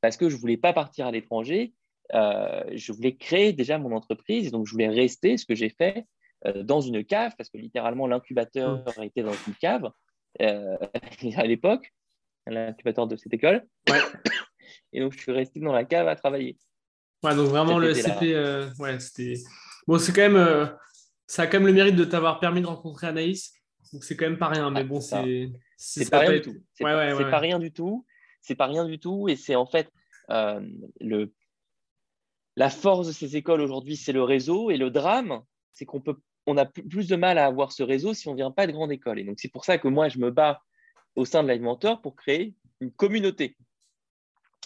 parce 0.00 0.16
que 0.16 0.28
je 0.28 0.36
ne 0.36 0.40
voulais 0.40 0.56
pas 0.56 0.72
partir 0.72 1.06
à 1.06 1.10
l'étranger 1.10 1.72
euh, 2.14 2.62
je 2.72 2.92
voulais 2.92 3.16
créer 3.16 3.52
déjà 3.52 3.78
mon 3.78 3.92
entreprise, 3.92 4.50
donc 4.50 4.66
je 4.66 4.72
voulais 4.72 4.88
rester, 4.88 5.36
ce 5.36 5.44
que 5.44 5.54
j'ai 5.54 5.70
fait, 5.70 6.06
euh, 6.44 6.62
dans 6.62 6.80
une 6.80 7.04
cave, 7.04 7.32
parce 7.36 7.50
que 7.50 7.58
littéralement 7.58 8.06
l'incubateur 8.06 8.84
mmh. 8.98 9.02
était 9.02 9.22
dans 9.22 9.34
une 9.46 9.54
cave 9.54 9.90
euh, 10.40 10.76
à 11.36 11.46
l'époque, 11.46 11.92
l'incubateur 12.46 13.06
de 13.06 13.16
cette 13.16 13.34
école. 13.34 13.66
Et 14.92 15.00
donc 15.00 15.12
je 15.12 15.18
suis 15.18 15.32
resté 15.32 15.60
dans 15.60 15.72
la 15.72 15.84
cave 15.84 16.06
à 16.06 16.14
travailler. 16.14 16.56
Ouais, 17.22 17.34
donc 17.34 17.48
vraiment 17.48 17.78
le 17.78 17.92
SCP, 17.92 18.36
ouais, 18.78 19.00
c'était. 19.00 19.34
Bon, 19.86 19.98
c'est 19.98 20.12
quand 20.12 20.30
même. 20.30 20.76
ça 21.26 21.42
a 21.42 21.46
quand 21.46 21.58
même 21.58 21.66
le 21.66 21.72
mérite 21.72 21.96
de 21.96 22.04
t'avoir 22.04 22.38
permis 22.40 22.60
de 22.60 22.66
rencontrer 22.66 23.08
Anaïs. 23.08 23.52
Donc 23.92 24.04
c'est 24.04 24.16
quand 24.16 24.26
même 24.26 24.38
pas 24.38 24.48
rien, 24.48 24.70
mais 24.70 24.84
bon, 24.84 25.00
c'est. 25.00 25.50
C'est 25.76 26.08
pas, 26.08 26.20
rien 26.20 26.32
du 26.32 26.40
tout. 26.40 26.56
C'est 26.72 26.84
pas, 26.84 27.38
rien 27.38 27.58
du 27.58 27.72
tout. 27.72 28.06
C'est 28.46 28.54
pas 28.54 28.66
rien 28.66 28.84
du 28.84 28.98
tout. 29.00 29.28
Et 29.28 29.34
c'est 29.34 29.56
en 29.56 29.66
fait 29.66 29.92
le, 30.28 31.32
la 32.56 32.70
force 32.70 33.08
de 33.08 33.12
ces 33.12 33.36
écoles 33.36 33.60
aujourd'hui, 33.60 33.96
c'est 33.96 34.12
le 34.12 34.22
réseau. 34.22 34.70
Et 34.70 34.76
le 34.76 34.90
drame, 34.90 35.42
c'est 35.72 35.84
qu'on 35.84 36.00
peut, 36.00 36.16
on 36.46 36.56
a 36.56 36.64
plus 36.64 37.08
de 37.08 37.16
mal 37.16 37.38
à 37.38 37.46
avoir 37.46 37.72
ce 37.72 37.82
réseau 37.82 38.14
si 38.14 38.28
on 38.28 38.32
ne 38.32 38.36
vient 38.36 38.52
pas 38.52 38.66
de 38.66 38.72
grande 38.72 38.92
école. 38.92 39.18
Et 39.18 39.24
donc, 39.24 39.40
c'est 39.40 39.50
pour 39.50 39.64
ça 39.64 39.78
que 39.78 39.88
moi, 39.88 40.08
je 40.08 40.18
me 40.18 40.30
bats 40.30 40.62
au 41.16 41.24
sein 41.24 41.42
de 41.42 41.52
Mentor 41.58 42.00
pour 42.00 42.14
créer 42.14 42.54
une 42.80 42.92
communauté, 42.92 43.56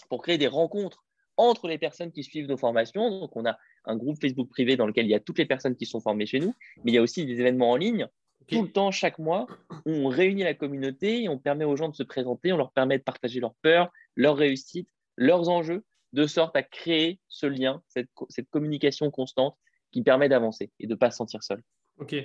pour 0.09 0.21
créer 0.21 0.37
des 0.37 0.47
rencontres 0.47 1.03
entre 1.37 1.67
les 1.67 1.79
personnes 1.79 2.11
qui 2.11 2.23
suivent 2.23 2.47
nos 2.47 2.57
formations. 2.57 3.21
Donc, 3.21 3.35
on 3.35 3.45
a 3.45 3.57
un 3.85 3.95
groupe 3.95 4.21
Facebook 4.21 4.49
privé 4.49 4.75
dans 4.75 4.85
lequel 4.85 5.07
il 5.07 5.09
y 5.09 5.15
a 5.15 5.19
toutes 5.19 5.39
les 5.39 5.45
personnes 5.45 5.75
qui 5.75 5.87
sont 5.87 6.01
formées 6.01 6.27
chez 6.27 6.39
nous, 6.39 6.53
mais 6.83 6.91
il 6.91 6.93
y 6.93 6.97
a 6.99 7.01
aussi 7.01 7.25
des 7.25 7.39
événements 7.39 7.71
en 7.71 7.77
ligne. 7.77 8.07
Tout 8.51 8.63
le 8.63 8.71
temps, 8.71 8.91
chaque 8.91 9.17
mois, 9.19 9.47
on 9.85 10.07
réunit 10.07 10.43
la 10.43 10.53
communauté 10.53 11.23
et 11.23 11.29
on 11.29 11.37
permet 11.37 11.65
aux 11.65 11.75
gens 11.75 11.89
de 11.89 11.95
se 11.95 12.03
présenter, 12.03 12.51
on 12.51 12.57
leur 12.57 12.71
permet 12.71 12.97
de 12.97 13.03
partager 13.03 13.39
leurs 13.39 13.55
peurs, 13.61 13.89
leurs 14.15 14.35
réussites, 14.35 14.89
leurs 15.17 15.49
enjeux 15.49 15.83
de 16.13 16.27
sorte 16.27 16.55
à 16.55 16.63
créer 16.63 17.19
ce 17.27 17.45
lien, 17.45 17.81
cette, 17.87 18.09
communication 18.49 19.09
constante 19.11 19.57
qui 19.91 20.01
permet 20.03 20.29
d'avancer 20.29 20.71
et 20.79 20.87
de 20.87 20.93
ne 20.93 20.97
pas 20.97 21.11
se 21.11 21.17
sentir 21.17 21.43
seul. 21.43 21.61
Ok. 21.97 22.15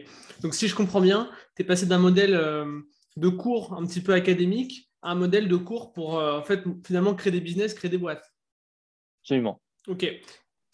Donc, 0.40 0.54
si 0.54 0.68
je 0.68 0.74
comprends 0.74 1.00
bien, 1.00 1.30
tu 1.54 1.62
es 1.62 1.64
passé 1.64 1.86
d'un 1.86 1.98
modèle 1.98 2.34
euh, 2.34 2.80
de 3.16 3.28
cours 3.28 3.74
un 3.74 3.86
petit 3.86 4.00
peu 4.00 4.12
académique 4.12 4.90
à 5.02 5.12
un 5.12 5.14
modèle 5.14 5.48
de 5.48 5.56
cours 5.56 5.92
pour 5.92 6.18
euh, 6.18 6.38
en 6.38 6.42
fait, 6.42 6.62
finalement 6.84 7.14
créer 7.14 7.32
des 7.32 7.40
business, 7.40 7.74
créer 7.74 7.90
des 7.90 7.98
boîtes. 7.98 8.32
Absolument. 9.22 9.60
Ok. 9.86 10.06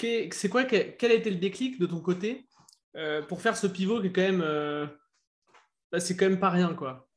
C'est 0.00 0.48
quoi, 0.48 0.64
quel 0.64 1.10
a 1.10 1.14
été 1.14 1.30
le 1.30 1.36
déclic 1.36 1.78
de 1.78 1.86
ton 1.86 2.00
côté 2.00 2.48
euh, 2.96 3.22
pour 3.22 3.40
faire 3.40 3.56
ce 3.56 3.66
pivot 3.66 4.00
qui 4.00 4.08
est 4.08 4.12
quand 4.12 4.22
même. 4.22 4.90
C'est 5.98 6.16
quand 6.16 6.28
même 6.28 6.40
pas 6.40 6.50
rien, 6.50 6.74
quoi. 6.74 7.08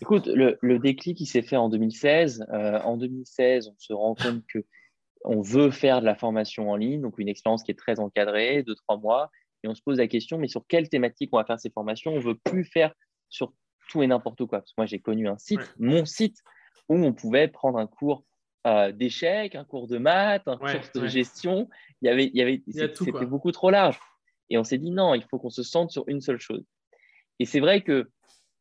Écoute, 0.00 0.26
le, 0.26 0.58
le 0.62 0.78
déclic, 0.78 1.20
il 1.20 1.26
s'est 1.26 1.42
fait 1.42 1.56
en 1.56 1.68
2016. 1.68 2.46
en 2.50 2.96
2016, 2.96 3.68
on 3.68 3.74
se 3.78 3.92
rend 3.92 4.14
compte 4.14 4.42
que 4.48 4.64
on 5.24 5.40
veut 5.40 5.70
faire 5.70 6.00
de 6.00 6.06
la 6.06 6.14
formation 6.14 6.70
en 6.70 6.76
ligne, 6.76 7.00
donc 7.00 7.18
une 7.18 7.28
expérience 7.28 7.62
qui 7.62 7.70
est 7.70 7.78
très 7.78 8.00
encadrée, 8.00 8.62
de 8.62 8.74
trois 8.74 8.96
mois, 8.96 9.30
et 9.62 9.68
on 9.68 9.74
se 9.74 9.82
pose 9.82 9.98
la 9.98 10.08
question, 10.08 10.38
mais 10.38 10.48
sur 10.48 10.66
quelle 10.66 10.88
thématique 10.88 11.30
on 11.32 11.38
va 11.38 11.44
faire 11.44 11.60
ces 11.60 11.70
formations? 11.70 12.12
On 12.12 12.16
ne 12.16 12.22
veut 12.22 12.38
plus 12.38 12.64
faire 12.64 12.92
sur 13.28 13.52
tout 13.88 14.02
et 14.02 14.06
n'importe 14.06 14.44
quoi. 14.46 14.58
Parce 14.58 14.70
que 14.70 14.74
moi, 14.78 14.86
j'ai 14.86 14.98
connu 14.98 15.28
un 15.28 15.38
site, 15.38 15.74
mon 15.78 16.04
site, 16.04 16.38
où 16.88 16.96
on 16.96 17.12
pouvait 17.12 17.48
prendre 17.48 17.78
un 17.78 17.86
cours 17.86 18.24
euh, 18.66 18.90
d'échecs, 18.92 19.54
un 19.54 19.64
cours 19.64 19.86
de 19.86 19.98
maths, 19.98 20.46
un 20.46 20.56
cours 20.56 20.68
de 20.94 21.06
gestion. 21.06 21.68
Il 22.00 22.06
y 22.06 22.08
avait, 22.08 22.26
il 22.26 22.36
y 22.36 22.42
avait, 22.42 22.62
c'était 22.68 23.26
beaucoup 23.26 23.52
trop 23.52 23.70
large. 23.70 24.00
Et 24.50 24.58
on 24.58 24.64
s'est 24.64 24.78
dit 24.78 24.90
non, 24.90 25.14
il 25.14 25.22
faut 25.24 25.38
qu'on 25.38 25.50
se 25.50 25.62
sente 25.62 25.90
sur 25.90 26.04
une 26.08 26.20
seule 26.20 26.40
chose. 26.40 26.64
Et 27.42 27.44
c'est 27.44 27.58
vrai 27.58 27.82
que 27.82 28.08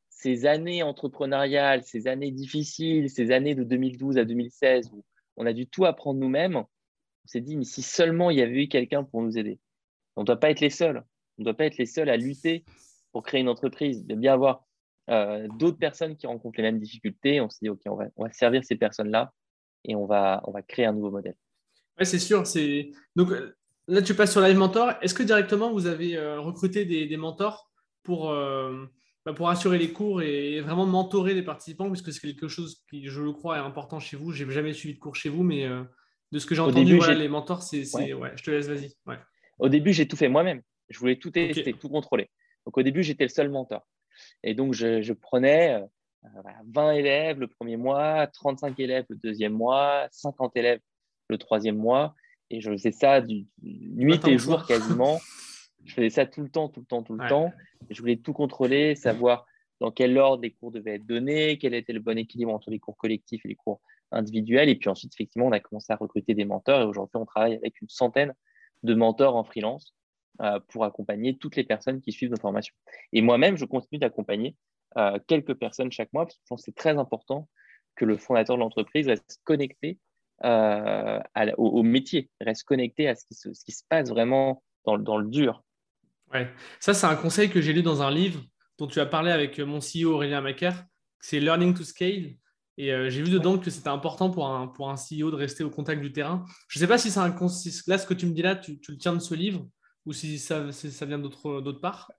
ces 0.10 0.48
années 0.48 0.82
entrepreneuriales, 0.82 1.84
ces 1.84 2.08
années 2.08 2.32
difficiles, 2.32 3.12
ces 3.12 3.30
années 3.30 3.54
de 3.54 3.64
2012 3.64 4.18
à 4.18 4.26
2016 4.26 4.90
où 4.92 5.06
on 5.38 5.46
a 5.46 5.54
dû 5.54 5.68
tout 5.68 5.86
apprendre 5.86 6.20
nous-mêmes, 6.20 6.56
on 6.56 7.28
s'est 7.28 7.42
dit 7.42 7.58
mais 7.58 7.64
si 7.64 7.84
seulement 7.84 8.32
il 8.32 8.40
y 8.40 8.42
avait 8.42 8.64
eu 8.64 8.68
quelqu'un 8.68 9.04
pour 9.04 9.22
nous 9.22 9.38
aider. 9.38 9.60
On 10.16 10.22
ne 10.22 10.26
doit 10.26 10.40
pas 10.40 10.50
être 10.50 10.62
les 10.62 10.72
seuls. 10.72 10.98
On 11.38 11.44
ne 11.44 11.46
doit 11.46 11.54
pas 11.54 11.66
être 11.66 11.78
les 11.78 11.86
seuls 11.86 12.10
à 12.10 12.18
lutter 12.18 12.66
pour 13.12 13.22
créer 13.22 13.42
une 13.42 13.50
entreprise. 13.50 14.00
Il 14.00 14.08
doit 14.08 14.18
bien 14.18 14.34
avoir 14.34 14.66
euh, 15.12 15.48
d'autres 15.60 15.78
personnes 15.78 16.18
qui 16.18 16.26
rencontrent 16.26 16.58
les 16.58 16.64
mêmes 16.64 16.80
difficultés. 16.80 17.40
On 17.40 17.50
s'est 17.50 17.60
dit, 17.62 17.70
OK, 17.70 17.82
on 17.86 17.96
va, 17.96 18.32
servir 18.32 18.64
ces 18.64 18.78
personnes-là 18.78 19.32
et 19.84 19.94
on 19.94 20.08
va, 20.08 20.42
créer 20.68 20.86
un 20.86 20.94
nouveau 20.94 21.12
modèle. 21.12 21.36
Oui, 22.00 22.06
c'est 22.08 22.18
sûr. 22.18 22.42
Donc 23.16 23.30
euh, 23.30 23.56
là, 23.88 24.02
tu 24.02 24.16
passes 24.16 24.32
sur 24.32 24.42
Live 24.42 24.58
Mentor. 24.58 24.94
Est-ce 25.04 25.14
que 25.14 25.22
directement, 25.22 25.72
vous 25.72 25.86
avez 25.86 26.18
euh, 26.18 26.40
recruté 26.40 26.86
des, 26.86 27.18
mentors? 27.18 27.71
Pour, 28.04 28.34
bah, 29.26 29.34
pour 29.34 29.50
assurer 29.50 29.78
les 29.78 29.92
cours 29.92 30.22
et 30.22 30.62
vraiment 30.62 30.86
mentorer 30.86 31.34
les 31.34 31.44
participants 31.44 31.90
Puisque 31.90 32.12
c'est 32.12 32.22
quelque 32.22 32.48
chose 32.48 32.84
qui, 32.90 33.08
je 33.08 33.22
le 33.22 33.32
crois, 33.32 33.58
est 33.58 33.62
important 33.62 34.00
chez 34.00 34.18
vous. 34.18 34.32
Je 34.32 34.44
n'ai 34.44 34.52
jamais 34.52 34.74
suivi 34.74 34.96
de 34.96 35.00
cours 35.00 35.16
chez 35.16 35.30
vous, 35.30 35.44
mais 35.44 35.68
de 36.32 36.40
ce 36.40 36.46
que 36.46 36.56
j'ai 36.56 36.62
entendu, 36.62 37.00
début, 37.00 37.14
les 37.14 37.28
mentors, 37.28 37.64
c'est. 37.64 37.84
Ouais. 38.14 38.32
je 38.36 38.44
te 38.44 38.52
laisse, 38.52 38.68
vas-y. 38.68 38.94
Au 39.60 39.70
début, 39.70 39.94
j'ai 39.94 40.08
tout 40.08 40.16
fait 40.16 40.30
moi-même. 40.30 40.62
Je 40.90 41.00
voulais 41.00 41.18
tout 41.18 41.32
tester, 41.32 41.74
tout 41.74 41.90
contrôler. 41.90 42.30
Donc 42.66 42.78
au 42.78 42.84
début, 42.84 43.04
j'étais 43.04 43.24
le 43.24 43.30
seul 43.30 43.50
mentor. 43.50 43.86
Et 44.44 44.54
donc, 44.54 44.74
je, 44.74 45.14
prenais 45.14 45.82
20 46.68 46.88
euh, 46.88 46.92
élèves 46.92 47.40
le 47.40 47.48
premier 47.48 47.78
mois, 47.78 48.28
35 48.28 48.80
élèves 48.80 49.06
le 49.10 49.16
deuxième 49.18 49.54
mois, 49.54 50.08
50 50.12 50.56
élèves 50.56 50.80
le 51.30 51.38
troisième 51.38 51.78
mois. 51.78 52.16
Et 52.50 52.60
je 52.60 52.72
faisais 52.72 52.92
ça 52.92 53.22
du, 53.22 53.48
nuit 53.62 54.20
et 54.28 54.38
jour 54.38 54.66
quasiment. 54.66 55.20
je 55.86 55.94
faisais 55.94 56.10
ça 56.10 56.26
tout 56.26 56.42
le 56.42 56.50
temps, 56.50 56.70
tout 56.70 56.82
le 56.82 56.86
temps, 56.86 57.04
tout 57.04 57.16
le 57.16 57.28
temps. 57.28 57.52
je 57.90 58.00
voulais 58.00 58.18
tout 58.18 58.34
contrôler, 58.34 58.96
savoir 58.96 59.46
dans 59.80 59.92
quel 59.92 60.18
ordre 60.18 60.44
les 60.44 60.52
cours 60.52 60.72
devaient 60.72 60.96
être 60.96 61.08
donnés, 61.08 61.58
quel 61.58 61.74
était 61.74 61.94
le 61.94 62.00
bon 62.00 62.18
équilibre 62.18 62.54
entre 62.54 62.70
les 62.70 62.80
cours 62.80 62.96
collectifs 62.98 63.44
et 63.46 63.50
les 63.50 63.56
cours 63.56 63.82
individuels. 64.12 64.70
Et 64.70 64.76
puis 64.76 64.90
ensuite, 64.90 65.14
effectivement, 65.14 65.48
on 65.48 65.52
a 65.52 65.60
commencé 65.60 65.92
à 65.92 65.96
recruter 65.96 66.36
des 66.36 66.46
mentors. 66.46 66.82
Et 66.82 66.86
aujourd'hui, 66.86 67.18
on 67.18 67.26
travaille 67.26 67.56
avec 67.56 67.82
une 67.82 67.90
centaine 67.90 68.34
de 68.84 68.94
mentors 68.94 69.36
en 69.36 69.44
freelance 69.44 69.96
euh, 70.42 70.60
pour 70.70 70.86
accompagner 70.86 71.38
toutes 71.38 71.56
les 71.56 71.64
personnes 71.64 72.00
qui 72.00 72.12
suivent 72.12 72.30
nos 72.30 72.40
formations. 72.40 72.76
Et 73.12 73.22
moi-même, 73.22 73.58
je 73.58 73.66
continue 73.66 74.00
d'accompagner 74.00 74.56
euh, 74.98 75.18
quelques 75.28 75.56
personnes 75.56 75.92
chaque 75.92 76.14
mois, 76.14 76.26
parce 76.26 76.36
que 76.36 76.42
je 76.44 76.48
pense 76.50 76.62
que 76.62 76.66
c'est 76.66 76.76
très 76.76 76.98
important 76.98 77.48
que 77.96 78.06
le 78.06 78.18
fondateur 78.18 78.58
de 78.58 78.62
l'entreprise 78.62 79.08
reste 79.08 79.42
connecté 79.44 79.98
euh, 80.44 81.20
au, 81.58 81.84
métier, 81.84 82.30
reste 82.40 82.64
connecté 82.64 83.08
à 83.08 83.16
ce 83.16 83.26
qui 83.26 83.34
se, 83.34 83.54
ce 83.54 83.64
qui 83.66 83.72
se 83.72 83.84
passe 83.88 84.10
vraiment 84.10 84.64
dans, 84.86 84.98
dans 84.98 85.18
le 85.18 85.28
dur. 85.28 85.64
Ouais. 86.34 86.50
Ça, 86.80 86.94
c'est 86.94 87.08
un 87.08 87.16
conseil 87.16 87.50
que 87.50 87.62
j'ai 87.62 87.74
lu 87.74 87.82
dans 87.82 88.02
un 88.02 88.12
livre 88.12 88.42
dont 88.78 88.88
tu 88.88 89.00
as 89.00 89.06
parlé 89.06 89.32
avec 89.32 89.60
mon 89.60 89.80
CEO 89.80 90.14
Aurélien 90.14 90.42
Macaire. 90.42 90.86
C'est 91.20 91.40
Learning 91.40 91.74
to 91.74 91.84
Scale. 91.84 92.36
Et 92.78 92.88
j'ai 93.10 93.22
vu 93.22 93.30
dedans 93.30 93.60
que 93.60 93.70
c'était 93.70 93.90
important 93.90 94.32
pour 94.32 94.48
un, 94.48 94.68
pour 94.68 94.90
un 94.90 94.96
CEO 94.96 95.30
de 95.30 95.36
rester 95.36 95.64
au 95.64 95.70
contact 95.70 96.02
du 96.02 96.12
terrain. 96.12 96.46
Je 96.68 96.80
ne 96.80 96.82
sais 96.82 96.88
pas 96.88 96.98
si 96.98 97.12
c'est 97.12 97.20
un 97.20 97.36
là 97.88 97.98
ce 97.98 98.08
que 98.08 98.14
tu 98.14 98.26
me 98.26 98.34
dis 98.34 98.42
là, 98.42 98.56
tu, 98.56 98.80
tu 98.80 98.92
le 98.94 98.98
tiens 98.98 99.14
de 99.14 99.20
ce 99.20 99.36
livre 99.36 99.68
ou 100.06 100.14
si 100.14 100.40
ça, 100.40 100.72
ça 100.72 101.06
vient 101.06 101.20
d'autre 101.20 101.74
part? 101.74 102.12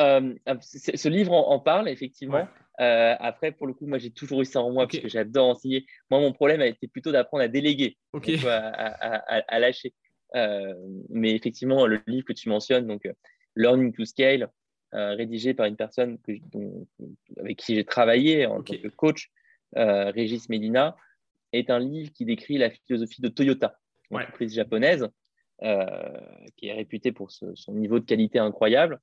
Euh, 0.00 0.34
euh, 0.48 0.56
ce 0.60 1.08
livre 1.08 1.32
en, 1.32 1.58
parle, 1.58 1.88
effectivement. 1.88 2.46
Euh, 2.80 3.16
après, 3.18 3.50
pour 3.50 3.66
le 3.66 3.74
coup, 3.74 3.86
moi, 3.86 3.98
j'ai 3.98 4.10
toujours 4.10 4.40
eu 4.40 4.44
ça 4.44 4.60
en 4.60 4.70
moi 4.70 4.86
parce 4.86 5.02
que 5.02 5.08
j'adore 5.08 5.48
enseigner. 5.48 5.86
Moi, 6.10 6.20
mon 6.20 6.32
problème 6.32 6.60
a 6.60 6.66
été 6.66 6.86
plutôt 6.86 7.10
d'apprendre 7.10 7.42
à 7.44 7.48
déléguer, 7.48 7.96
à, 8.14 9.58
lâcher. 9.58 9.92
mais 10.34 11.34
effectivement, 11.34 11.86
le 11.86 12.00
livre 12.06 12.24
que 12.24 12.32
tu 12.32 12.48
mentionnes, 12.48 12.86
donc 12.86 13.08
Learning 13.58 13.92
to 13.92 14.04
Scale, 14.04 14.48
rédigé 14.92 15.52
par 15.52 15.66
une 15.66 15.76
personne 15.76 16.18
que, 16.20 16.32
avec 17.36 17.58
qui 17.58 17.74
j'ai 17.74 17.84
travaillé 17.84 18.46
en 18.46 18.62
tant 18.62 18.76
que 18.76 18.88
coach, 18.88 19.30
Régis 19.74 20.48
Medina, 20.48 20.96
est 21.52 21.70
un 21.70 21.78
livre 21.78 22.12
qui 22.12 22.24
décrit 22.24 22.58
la 22.58 22.70
philosophie 22.70 23.20
de 23.20 23.28
Toyota, 23.28 23.78
une 24.10 24.18
entreprise 24.18 24.54
japonaise, 24.54 25.08
euh, 25.64 26.20
qui 26.56 26.68
est 26.68 26.72
réputé 26.72 27.10
pour 27.10 27.32
son 27.32 27.74
niveau 27.74 27.98
de 27.98 28.04
qualité 28.04 28.38
incroyable. 28.38 29.00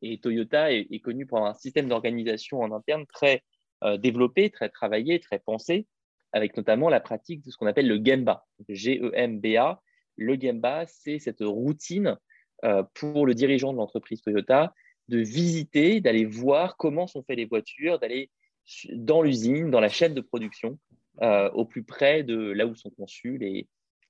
Et 0.00 0.18
Toyota 0.18 0.72
est, 0.72 1.00
connu 1.00 1.26
pour 1.26 1.44
un 1.44 1.52
système 1.52 1.88
d'organisation 1.88 2.60
en 2.60 2.72
interne 2.72 3.04
très 3.06 3.42
euh, 3.84 3.98
développé, 3.98 4.48
très 4.48 4.70
travaillé, 4.70 5.20
très 5.20 5.38
pensé, 5.38 5.86
avec 6.32 6.56
notamment 6.56 6.88
la 6.88 7.00
pratique 7.00 7.44
de 7.44 7.50
ce 7.50 7.58
qu'on 7.58 7.66
appelle 7.66 7.88
le 7.88 8.02
Gemba, 8.02 8.46
G-E-M-B-A. 8.68 9.82
Le 10.16 10.40
Gemba, 10.40 10.86
c'est 10.86 11.18
cette 11.18 11.42
routine 11.42 12.06
euh, 12.06 12.16
pour 12.94 13.26
le 13.26 13.34
dirigeant 13.34 13.72
de 13.72 13.78
l'entreprise 13.78 14.22
Toyota 14.22 14.74
de 15.08 15.18
visiter, 15.18 16.00
d'aller 16.00 16.24
voir 16.24 16.76
comment 16.76 17.06
sont 17.06 17.22
faites 17.22 17.38
les 17.38 17.46
voitures, 17.46 17.98
d'aller 17.98 18.30
dans 18.92 19.22
l'usine, 19.22 19.70
dans 19.70 19.80
la 19.80 19.88
chaîne 19.88 20.14
de 20.14 20.20
production, 20.20 20.78
au 21.20 21.64
plus 21.64 21.82
près 21.82 22.22
de 22.22 22.36
là 22.36 22.66
où 22.66 22.74
sont 22.74 22.90
conçus 22.90 23.38
les, 23.38 23.66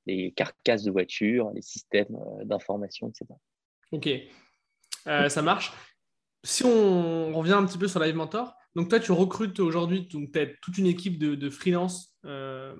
les 0.08 0.32
carcasses 0.32 0.82
de 0.82 0.90
voitures, 0.90 1.50
les 1.54 1.62
systèmes 1.62 2.16
euh, 2.16 2.44
d'information, 2.44 3.08
etc. 3.08 3.26
Ok, 3.92 4.08
euh, 5.06 5.28
ça 5.28 5.42
marche. 5.42 5.72
Si 6.44 6.64
on 6.64 7.32
revient 7.32 7.52
un 7.52 7.66
petit 7.66 7.78
peu 7.78 7.88
sur 7.88 8.00
Live 8.00 8.14
Mentor, 8.14 8.54
donc 8.74 8.88
toi 8.88 9.00
tu 9.00 9.12
recrutes 9.12 9.60
aujourd'hui 9.60 10.08
peut-être 10.08 10.56
toute 10.62 10.78
une 10.78 10.86
équipe 10.86 11.18
de, 11.18 11.50
freelance 11.50 12.16
euh, 12.24 12.74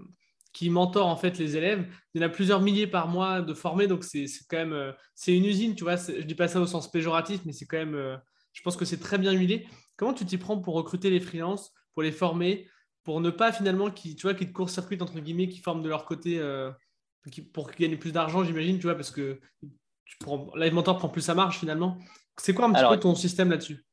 qui 0.53 0.71
mentor 0.71 1.07
en 1.07 1.17
fait 1.17 1.39
les 1.39 1.57
élèves. 1.57 1.87
Il 2.15 2.21
y 2.21 2.25
en 2.25 2.27
a 2.27 2.31
plusieurs 2.31 2.61
milliers 2.61 2.87
par 2.87 3.09
mois 3.09 3.43
de 3.43 3.55
formés, 3.55 3.87
donc 3.87 4.05
c'est 4.05 4.27
quand 4.49 4.57
même 4.57 4.95
c'est 5.15 5.37
une 5.37 5.45
usine, 5.45 5.75
tu 5.75 5.85
vois. 5.85 5.97
Je 5.97 6.23
dis 6.23 6.35
pas 6.35 6.49
ça 6.49 6.61
au 6.61 6.67
sens 6.67 6.91
péjoratif, 6.91 7.41
mais 7.45 7.53
c'est 7.53 7.67
quand 7.67 7.79
même, 7.79 8.19
je 8.53 8.63
pense 8.63 8.77
que 8.77 8.85
c'est 8.85 8.99
très 8.99 9.19
bien 9.19 9.33
huilé. 9.33 9.67
Comment 9.97 10.15
tu 10.15 10.25
t'y 10.25 10.39
prends 10.39 10.59
pour 10.59 10.75
recruter 10.75 11.11
les 11.11 11.21
freelances, 11.21 11.73
pour 11.95 12.03
les 12.03 12.13
former, 12.13 12.69
pour 13.05 13.21
ne 13.21 13.31
pas 13.31 13.53
finalement 13.53 13.91
qui 13.91 14.17
tu 14.17 14.27
vois 14.27 14.35
qui 14.35 14.47
te 14.47 14.53
court-circuitent 14.53 15.03
entre 15.03 15.21
guillemets, 15.21 15.49
qui 15.49 15.59
forment 15.59 15.83
de 15.83 15.89
leur 15.89 16.05
côté 16.05 16.41
pour 17.53 17.71
gagner 17.71 17.97
plus 17.97 18.13
d'argent, 18.13 18.45
j'imagine, 18.45 18.79
tu 18.79 18.85
vois, 18.85 18.95
parce 18.95 19.11
que 19.11 19.41
tu 20.05 20.17
prends, 20.21 20.51
Mentor 20.73 20.99
prend 20.99 21.09
plus 21.09 21.23
sa 21.23 21.35
marge 21.35 21.59
finalement. 21.59 21.99
C'est 22.37 22.55
quoi 22.55 22.67
un 22.67 22.73
petit 22.73 22.89
peu 22.89 23.01
ton 23.01 23.15
système 23.15 23.51
là-dessus? 23.51 23.85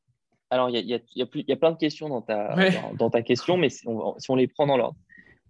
Alors, 0.50 0.70
il 0.70 0.76
y 0.76 0.94
a, 0.94 0.98
y, 0.98 1.02
y 1.16 1.52
a, 1.52 1.56
plein 1.56 1.72
de 1.72 1.78
questions 1.78 2.08
dans 2.08 2.22
ta, 2.22 2.56
dans, 2.94 3.10
ta 3.10 3.24
question, 3.24 3.58
mais 3.58 3.70
si 3.70 3.86
on, 3.88 4.36
les 4.36 4.48
prend 4.48 4.68
dans 4.68 4.78
l'ordre. 4.78 4.98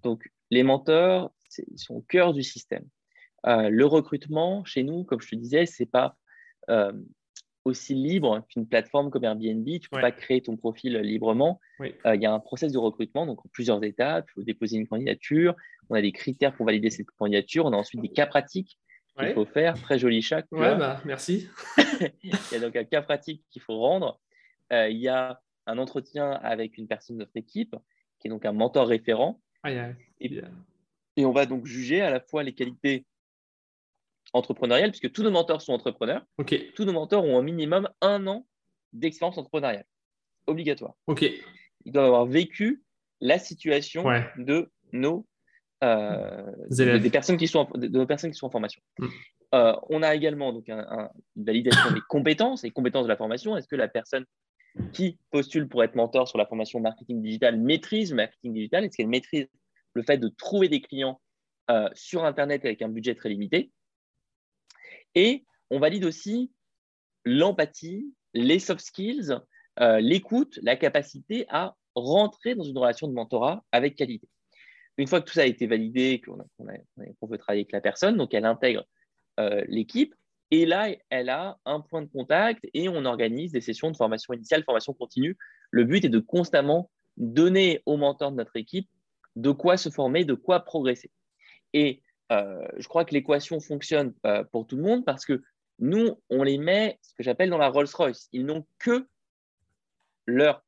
Donc, 0.03 0.31
les 0.55 0.63
mentors 0.63 1.33
sont 1.75 1.95
au 1.95 2.01
cœur 2.01 2.33
du 2.33 2.43
système. 2.43 2.85
Euh, 3.45 3.69
le 3.69 3.85
recrutement, 3.85 4.63
chez 4.65 4.83
nous, 4.83 5.03
comme 5.03 5.21
je 5.21 5.29
te 5.29 5.35
disais, 5.35 5.65
c'est 5.65 5.85
pas 5.85 6.17
euh, 6.69 6.93
aussi 7.63 7.93
libre 7.93 8.45
qu'une 8.49 8.67
plateforme 8.67 9.11
comme 9.11 9.23
Airbnb. 9.23 9.65
Tu 9.65 9.73
ne 9.73 9.79
peux 9.91 10.01
pas 10.01 10.11
créer 10.11 10.41
ton 10.41 10.55
profil 10.55 10.97
librement. 10.97 11.59
Euh, 11.81 12.15
il 12.15 12.21
y 12.21 12.25
a 12.25 12.33
un 12.33 12.39
process 12.39 12.71
de 12.71 12.77
recrutement, 12.77 13.25
donc 13.25 13.45
en 13.45 13.49
plusieurs 13.51 13.83
étapes. 13.83 14.25
Il 14.29 14.33
faut 14.33 14.43
déposer 14.43 14.77
une 14.77 14.87
candidature. 14.87 15.55
On 15.89 15.95
a 15.95 16.01
des 16.01 16.11
critères 16.11 16.55
pour 16.55 16.65
valider 16.65 16.89
cette 16.89 17.11
candidature. 17.11 17.65
On 17.65 17.73
a 17.73 17.77
ensuite 17.77 18.01
des 18.01 18.09
cas 18.09 18.25
pratiques 18.25 18.79
qu'il 19.17 19.33
faut 19.33 19.45
faire. 19.45 19.79
Très 19.81 19.99
joli 19.99 20.21
chat. 20.21 20.45
Ouais, 20.51 20.75
bah, 20.75 21.01
merci. 21.05 21.49
il 22.23 22.31
y 22.51 22.55
a 22.55 22.59
donc 22.59 22.75
un 22.75 22.83
cas 22.85 23.01
pratique 23.01 23.43
qu'il 23.51 23.61
faut 23.61 23.77
rendre. 23.77 24.19
Il 24.71 24.97
y 24.97 25.07
a 25.07 25.41
un 25.67 25.77
entretien 25.77 26.31
avec 26.31 26.77
une 26.77 26.87
personne 26.87 27.17
de 27.17 27.21
notre 27.21 27.37
équipe, 27.37 27.75
qui 28.19 28.27
est 28.27 28.31
donc 28.31 28.45
un 28.45 28.53
mentor 28.53 28.87
référent. 28.87 29.41
Et, 29.65 30.41
et 31.17 31.25
on 31.25 31.31
va 31.31 31.45
donc 31.45 31.65
juger 31.65 32.01
à 32.01 32.09
la 32.09 32.19
fois 32.19 32.43
les 32.43 32.53
qualités 32.53 33.05
entrepreneuriale, 34.33 34.91
puisque 34.91 35.11
tous 35.11 35.23
nos 35.23 35.31
mentors 35.31 35.61
sont 35.61 35.73
entrepreneurs. 35.73 36.25
Tous 36.75 36.85
nos 36.85 36.93
mentors 36.93 37.23
ont 37.23 37.37
au 37.37 37.41
minimum 37.41 37.89
un 38.01 38.27
an 38.27 38.45
d'expérience 38.93 39.37
entrepreneuriale. 39.37 39.85
Obligatoire. 40.47 40.93
Ok. 41.07 41.23
Ils 41.85 41.91
doivent 41.91 42.05
avoir 42.05 42.25
vécu 42.25 42.83
la 43.21 43.39
situation 43.39 44.03
de 44.37 44.69
nos 44.91 45.25
euh, 45.83 46.51
des 46.69 47.09
personnes 47.09 47.37
qui 47.37 47.47
sont 47.47 47.67
de 47.75 47.87
nos 47.87 48.05
personnes 48.05 48.31
qui 48.31 48.37
sont 48.37 48.47
en 48.47 48.51
formation. 48.51 48.81
Hmm. 48.97 49.07
Euh, 49.53 49.75
on 49.89 50.03
a 50.03 50.15
également 50.15 50.51
donc 50.51 50.67
une 50.69 51.09
validation 51.35 51.91
des 51.91 52.01
compétences 52.09 52.63
et 52.63 52.71
compétences 52.71 53.03
de 53.03 53.09
la 53.09 53.17
formation. 53.17 53.55
Est-ce 53.55 53.67
que 53.67 53.75
la 53.75 53.87
personne 53.87 54.25
qui 54.93 55.17
postule 55.31 55.67
pour 55.67 55.83
être 55.83 55.95
mentor 55.95 56.27
sur 56.27 56.37
la 56.37 56.45
formation 56.45 56.79
marketing 56.79 57.21
digital 57.21 57.59
maîtrise 57.59 58.11
le 58.11 58.17
marketing 58.17 58.53
digital 58.53 58.85
Est-ce 58.85 58.97
qu'elle 58.97 59.07
maîtrise 59.07 59.47
le 59.93 60.03
fait 60.03 60.17
de 60.17 60.27
trouver 60.27 60.67
des 60.67 60.81
clients 60.81 61.21
euh, 61.69 61.89
sur 61.93 62.25
Internet 62.25 62.65
avec 62.65 62.81
un 62.81 62.89
budget 62.89 63.15
très 63.15 63.29
limité? 63.29 63.71
Et 65.15 65.45
on 65.69 65.79
valide 65.79 66.03
aussi 66.03 66.51
l'empathie, 67.23 68.13
les 68.33 68.59
soft 68.59 68.81
skills, 68.81 69.37
euh, 69.79 69.99
l'écoute, 69.99 70.59
la 70.61 70.75
capacité 70.75 71.45
à 71.49 71.75
rentrer 71.95 72.55
dans 72.55 72.63
une 72.63 72.77
relation 72.77 73.07
de 73.07 73.13
mentorat 73.13 73.63
avec 73.71 73.95
qualité. 73.95 74.27
Une 74.97 75.07
fois 75.07 75.21
que 75.21 75.27
tout 75.27 75.33
ça 75.33 75.41
a 75.41 75.45
été 75.45 75.67
validé, 75.67 76.21
qu'on 76.21 77.27
veut 77.27 77.37
travailler 77.37 77.61
avec 77.61 77.71
la 77.71 77.81
personne, 77.81 78.15
donc 78.17 78.33
elle 78.33 78.45
intègre 78.45 78.85
euh, 79.39 79.63
l'équipe, 79.67 80.15
et 80.51 80.65
là, 80.65 80.89
elle 81.09 81.29
a 81.29 81.57
un 81.65 81.81
point 81.81 82.01
de 82.01 82.09
contact 82.09 82.65
et 82.73 82.87
on 82.89 83.05
organise 83.05 83.51
des 83.51 83.61
sessions 83.61 83.91
de 83.91 83.97
formation 83.97 84.33
initiale, 84.33 84.63
formation 84.63 84.93
continue 84.93 85.37
le 85.71 85.83
but 85.83 86.05
est 86.05 86.09
de 86.09 86.19
constamment 86.19 86.89
donner 87.17 87.81
aux 87.85 87.97
mentors 87.97 88.31
de 88.31 88.37
notre 88.37 88.55
équipe 88.55 88.89
de 89.35 89.51
quoi 89.51 89.75
se 89.75 89.89
former, 89.89 90.23
de 90.23 90.33
quoi 90.33 90.61
progresser. 90.61 91.11
Et 91.73 92.01
euh, 92.31 92.65
je 92.77 92.87
crois 92.87 93.03
que 93.03 93.13
l'équation 93.13 93.59
fonctionne 93.59 94.13
euh, 94.25 94.43
pour 94.45 94.65
tout 94.65 94.77
le 94.77 94.83
monde 94.83 95.03
parce 95.03 95.25
que 95.25 95.43
nous, 95.79 96.21
on 96.29 96.43
les 96.43 96.57
met, 96.57 96.97
ce 97.01 97.13
que 97.15 97.23
j'appelle 97.23 97.49
dans 97.49 97.57
la 97.57 97.67
Rolls-Royce. 97.67 98.29
Ils 98.31 98.45
n'ont 98.45 98.65
que 98.79 99.05
leur 100.25 100.63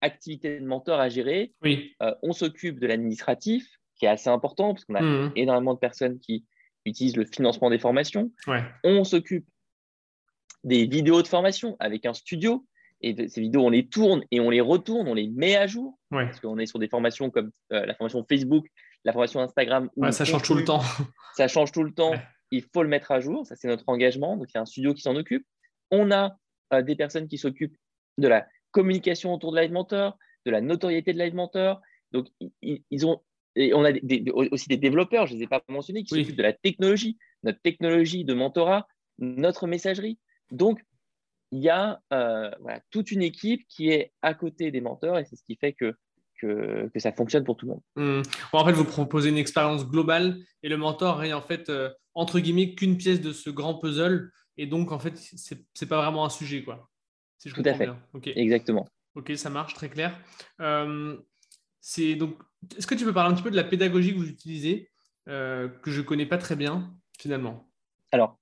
activité 0.00 0.58
de 0.58 0.64
mentor 0.64 0.98
à 0.98 1.10
gérer. 1.10 1.52
Oui. 1.62 1.94
Euh, 2.02 2.14
on 2.22 2.32
s'occupe 2.32 2.80
de 2.80 2.86
l'administratif, 2.86 3.68
qui 3.96 4.06
est 4.06 4.08
assez 4.08 4.30
important 4.30 4.72
parce 4.72 4.86
qu'on 4.86 4.94
a 4.94 5.02
Mhm. 5.02 5.32
énormément 5.36 5.74
de 5.74 5.78
personnes 5.78 6.18
qui 6.18 6.46
utilisent 6.90 7.16
le 7.16 7.24
financement 7.24 7.70
des 7.70 7.78
formations. 7.78 8.30
Ouais. 8.46 8.62
On 8.84 9.04
s'occupe 9.04 9.46
des 10.64 10.86
vidéos 10.86 11.22
de 11.22 11.28
formation 11.28 11.76
avec 11.78 12.06
un 12.06 12.14
studio. 12.14 12.66
Et 13.02 13.28
ces 13.28 13.40
vidéos, 13.40 13.64
on 13.64 13.70
les 13.70 13.86
tourne 13.86 14.24
et 14.30 14.40
on 14.40 14.50
les 14.50 14.60
retourne, 14.60 15.06
on 15.06 15.14
les 15.14 15.28
met 15.28 15.56
à 15.56 15.66
jour. 15.66 15.98
Ouais. 16.10 16.24
Parce 16.26 16.40
qu'on 16.40 16.58
est 16.58 16.66
sur 16.66 16.78
des 16.78 16.88
formations 16.88 17.30
comme 17.30 17.50
euh, 17.72 17.84
la 17.84 17.94
formation 17.94 18.24
Facebook, 18.28 18.66
la 19.04 19.12
formation 19.12 19.40
Instagram. 19.40 19.90
Ouais, 19.96 20.12
ça 20.12 20.24
change 20.24 20.42
tout 20.42 20.54
le 20.54 20.64
temps. 20.64 20.82
Ça 21.34 21.48
change 21.48 21.72
tout 21.72 21.84
le 21.84 21.92
temps. 21.92 22.12
Il 22.50 22.62
faut 22.62 22.82
le 22.82 22.88
mettre 22.88 23.12
à 23.12 23.20
jour. 23.20 23.46
Ça, 23.46 23.54
c'est 23.54 23.68
notre 23.68 23.84
engagement. 23.88 24.36
Donc, 24.36 24.48
il 24.50 24.54
y 24.54 24.58
a 24.58 24.62
un 24.62 24.66
studio 24.66 24.94
qui 24.94 25.02
s'en 25.02 25.14
occupe. 25.16 25.46
On 25.90 26.10
a 26.10 26.36
euh, 26.72 26.82
des 26.82 26.96
personnes 26.96 27.28
qui 27.28 27.38
s'occupent 27.38 27.76
de 28.18 28.28
la 28.28 28.46
communication 28.70 29.34
autour 29.34 29.52
de 29.52 29.60
Live 29.60 29.72
Mentor, 29.72 30.18
de 30.46 30.50
la 30.50 30.60
notoriété 30.60 31.12
de 31.12 31.18
Live 31.18 31.34
Mentor. 31.34 31.80
Donc, 32.12 32.28
ils 32.62 33.06
ont, 33.06 33.20
et 33.56 33.74
on 33.74 33.84
a 33.84 33.92
des- 33.92 34.20
des- 34.20 34.30
aussi 34.30 34.68
des 34.68 34.76
développeurs, 34.76 35.26
je 35.26 35.32
ne 35.34 35.38
les 35.38 35.44
ai 35.44 35.46
pas 35.48 35.62
mentionnés, 35.68 36.04
qui 36.04 36.14
Oui. 36.14 36.20
s'occupent 36.20 36.36
de 36.38 36.42
la 36.42 36.52
technologie, 36.52 37.16
notre 37.42 37.60
technologie 37.60 38.24
de 38.24 38.34
mentorat, 38.34 38.86
notre 39.18 39.66
messagerie. 39.66 40.18
Donc, 40.50 40.82
il 41.52 41.60
y 41.60 41.68
a 41.70 42.00
euh, 42.12 42.50
voilà, 42.60 42.80
toute 42.90 43.10
une 43.10 43.22
équipe 43.22 43.66
qui 43.68 43.88
est 43.90 44.12
à 44.22 44.34
côté 44.34 44.70
des 44.70 44.80
mentors 44.80 45.18
et 45.18 45.24
c'est 45.24 45.36
ce 45.36 45.44
qui 45.44 45.56
fait 45.56 45.72
que, 45.72 45.94
que, 46.40 46.90
que 46.92 46.98
ça 47.00 47.12
fonctionne 47.12 47.44
pour 47.44 47.56
tout 47.56 47.66
le 47.66 47.72
monde. 47.72 47.82
Hmm. 47.96 48.22
Bon, 48.52 48.58
en 48.58 48.66
fait, 48.66 48.72
vous 48.72 48.84
proposez 48.84 49.30
une 49.30 49.38
expérience 49.38 49.86
globale 49.88 50.38
et 50.62 50.68
le 50.68 50.76
mentor 50.76 51.24
est 51.24 51.32
en 51.32 51.40
fait, 51.42 51.68
euh, 51.70 51.90
entre 52.14 52.40
guillemets, 52.40 52.74
qu'une 52.74 52.96
pièce 52.98 53.20
de 53.20 53.32
ce 53.32 53.48
grand 53.50 53.78
puzzle. 53.78 54.30
Et 54.58 54.66
donc, 54.66 54.90
en 54.92 54.98
fait, 54.98 55.16
c'est 55.16 55.58
c'est 55.74 55.86
pas 55.86 56.00
vraiment 56.02 56.24
un 56.24 56.30
sujet, 56.30 56.62
quoi. 56.62 56.88
Si 57.38 57.48
je 57.48 57.54
Tout 57.54 57.62
à 57.64 57.74
fait. 57.74 57.88
Exactement. 58.36 58.88
Ok, 59.14 59.32
ça 59.36 59.50
marche, 59.50 59.74
très 59.74 59.88
clair. 59.88 60.18
Euh, 60.60 61.16
c'est 61.80 62.14
donc, 62.16 62.38
est-ce 62.76 62.86
que 62.86 62.94
tu 62.94 63.04
peux 63.04 63.12
parler 63.12 63.32
un 63.32 63.34
petit 63.34 63.42
peu 63.42 63.50
de 63.50 63.56
la 63.56 63.64
pédagogie 63.64 64.12
que 64.12 64.18
vous 64.18 64.28
utilisez, 64.28 64.90
euh, 65.28 65.68
que 65.68 65.90
je 65.90 66.00
connais 66.00 66.26
pas 66.26 66.38
très 66.38 66.56
bien 66.56 66.94
finalement? 67.18 67.70
Alors, 68.12 68.38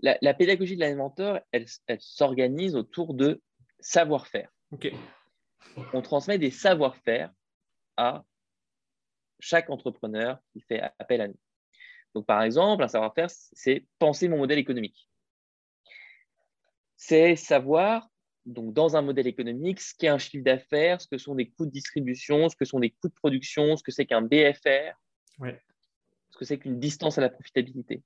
la, 0.00 0.16
la 0.20 0.34
pédagogie 0.34 0.76
de 0.76 0.80
l'animateur, 0.80 1.40
elle, 1.52 1.66
elle 1.86 2.00
s'organise 2.00 2.74
autour 2.74 3.14
de 3.14 3.40
savoir-faire. 3.80 4.50
On 5.92 6.02
transmet 6.02 6.38
des 6.38 6.50
savoir-faire 6.50 7.32
à 7.96 8.24
chaque 9.40 9.70
entrepreneur 9.70 10.38
qui 10.52 10.60
fait 10.60 10.80
appel 10.98 11.20
à 11.20 11.28
nous. 11.28 11.38
Donc, 12.14 12.26
par 12.26 12.42
exemple, 12.42 12.84
un 12.84 12.88
savoir-faire, 12.88 13.28
c'est 13.30 13.86
penser 13.98 14.28
mon 14.28 14.38
modèle 14.38 14.58
économique. 14.58 15.08
C'est 16.96 17.36
savoir, 17.36 18.08
donc, 18.46 18.74
dans 18.74 18.96
un 18.96 19.02
modèle 19.02 19.26
économique, 19.26 19.80
ce 19.80 19.94
qu'est 19.96 20.08
un 20.08 20.18
chiffre 20.18 20.44
d'affaires, 20.44 21.00
ce 21.00 21.06
que 21.06 21.18
sont 21.18 21.34
des 21.34 21.48
coûts 21.50 21.66
de 21.66 21.70
distribution, 21.70 22.48
ce 22.48 22.56
que 22.56 22.64
sont 22.64 22.80
des 22.80 22.90
coûts 22.90 23.08
de 23.08 23.14
production, 23.14 23.76
ce 23.76 23.82
que 23.82 23.92
c'est 23.92 24.06
qu'un 24.06 24.22
BFR, 24.22 24.94
Ouais. 25.38 25.60
ce 26.30 26.38
que 26.38 26.44
c'est 26.44 26.58
qu'une 26.58 26.78
distance 26.80 27.18
à 27.18 27.20
la 27.20 27.28
profitabilité. 27.30 28.02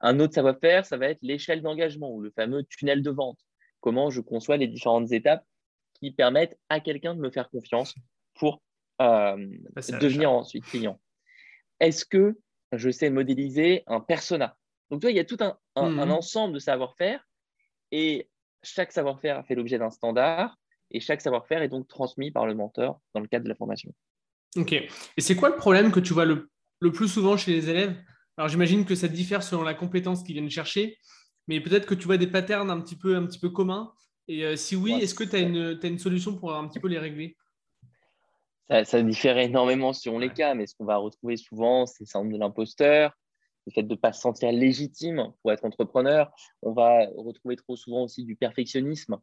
Un 0.00 0.20
autre 0.20 0.34
savoir-faire, 0.34 0.84
ça 0.86 0.96
va 0.96 1.08
être 1.08 1.18
l'échelle 1.22 1.62
d'engagement 1.62 2.10
ou 2.12 2.20
le 2.20 2.30
fameux 2.30 2.64
tunnel 2.64 3.02
de 3.02 3.10
vente. 3.10 3.38
Comment 3.80 4.10
je 4.10 4.20
conçois 4.20 4.56
les 4.56 4.66
différentes 4.68 5.12
étapes 5.12 5.44
qui 6.00 6.10
permettent 6.10 6.58
à 6.68 6.80
quelqu'un 6.80 7.14
de 7.14 7.20
me 7.20 7.30
faire 7.30 7.48
confiance 7.50 7.94
pour 8.34 8.62
euh, 9.00 9.36
devenir 10.00 10.30
ensuite 10.30 10.64
client. 10.66 11.00
Est-ce 11.80 12.04
que 12.04 12.38
je 12.72 12.90
sais 12.90 13.10
modéliser 13.10 13.82
un 13.86 14.00
persona? 14.00 14.56
Donc, 14.90 15.00
tu 15.00 15.06
vois, 15.06 15.10
il 15.12 15.16
y 15.16 15.20
a 15.20 15.24
tout 15.24 15.38
un, 15.40 15.58
un- 15.76 15.90
Mhm. 15.90 15.98
un 16.00 16.10
ensemble 16.10 16.54
de 16.54 16.58
savoir-faire 16.58 17.26
et 17.90 18.28
chaque 18.64 18.92
savoir-faire 18.92 19.38
a 19.38 19.42
fait 19.44 19.54
l'objet 19.54 19.78
d'un 19.78 19.90
standard 19.90 20.56
et 20.90 21.00
chaque 21.00 21.20
savoir-faire 21.20 21.62
est 21.62 21.68
donc 21.68 21.88
transmis 21.88 22.30
par 22.30 22.46
le 22.46 22.54
mentor 22.54 23.00
dans 23.14 23.20
le 23.20 23.28
cadre 23.28 23.44
de 23.44 23.48
la 23.48 23.54
formation. 23.54 23.92
Ok. 24.56 24.72
Et 24.72 24.90
c'est 25.18 25.36
quoi 25.36 25.48
le 25.48 25.56
problème 25.56 25.92
que 25.92 26.00
tu 26.00 26.12
vois 26.12 26.24
le, 26.24 26.50
le 26.80 26.92
plus 26.92 27.08
souvent 27.08 27.36
chez 27.36 27.52
les 27.52 27.70
élèves? 27.70 27.96
Alors, 28.36 28.48
j'imagine 28.48 28.84
que 28.84 28.94
ça 28.94 29.08
diffère 29.08 29.42
selon 29.42 29.62
la 29.62 29.74
compétence 29.74 30.22
qu'ils 30.22 30.34
viennent 30.34 30.50
chercher, 30.50 30.98
mais 31.46 31.60
peut-être 31.60 31.86
que 31.86 31.94
tu 31.94 32.06
vois 32.06 32.16
des 32.16 32.26
patterns 32.26 32.70
un 32.70 32.80
petit 32.80 32.96
peu, 32.96 33.16
un 33.16 33.26
petit 33.26 33.38
peu 33.38 33.50
communs. 33.50 33.92
Et 34.28 34.44
euh, 34.44 34.56
si 34.56 34.76
oui, 34.76 34.92
Ouais, 34.92 35.02
est-ce 35.02 35.14
que 35.14 35.24
tu 35.24 35.36
as 35.36 35.40
une, 35.40 35.78
une 35.82 35.98
solution 35.98 36.36
pour 36.36 36.54
un 36.54 36.66
petit 36.66 36.80
peu 36.80 36.88
les 36.88 36.98
régler? 36.98 37.36
Ça, 38.68 38.84
ça 38.84 39.02
diffère 39.02 39.36
énormément 39.38 39.92
selon 39.92 40.18
les 40.18 40.30
cas, 40.30 40.54
mais 40.54 40.66
ce 40.66 40.74
qu'on 40.74 40.86
va 40.86 40.96
retrouver 40.96 41.36
souvent, 41.36 41.84
c'est 41.86 42.00
le 42.04 42.06
syndrome 42.06 42.32
de 42.32 42.38
l'imposteur, 42.38 43.12
le 43.66 43.72
fait 43.72 43.82
de 43.82 43.94
ne 43.94 43.98
pas 43.98 44.12
se 44.12 44.20
sentir 44.20 44.52
légitime 44.52 45.32
pour 45.42 45.52
être 45.52 45.64
entrepreneur. 45.64 46.30
On 46.62 46.72
va 46.72 47.06
retrouver 47.16 47.56
trop 47.56 47.76
souvent 47.76 48.02
aussi 48.02 48.24
du 48.24 48.36
perfectionnisme. 48.36 49.18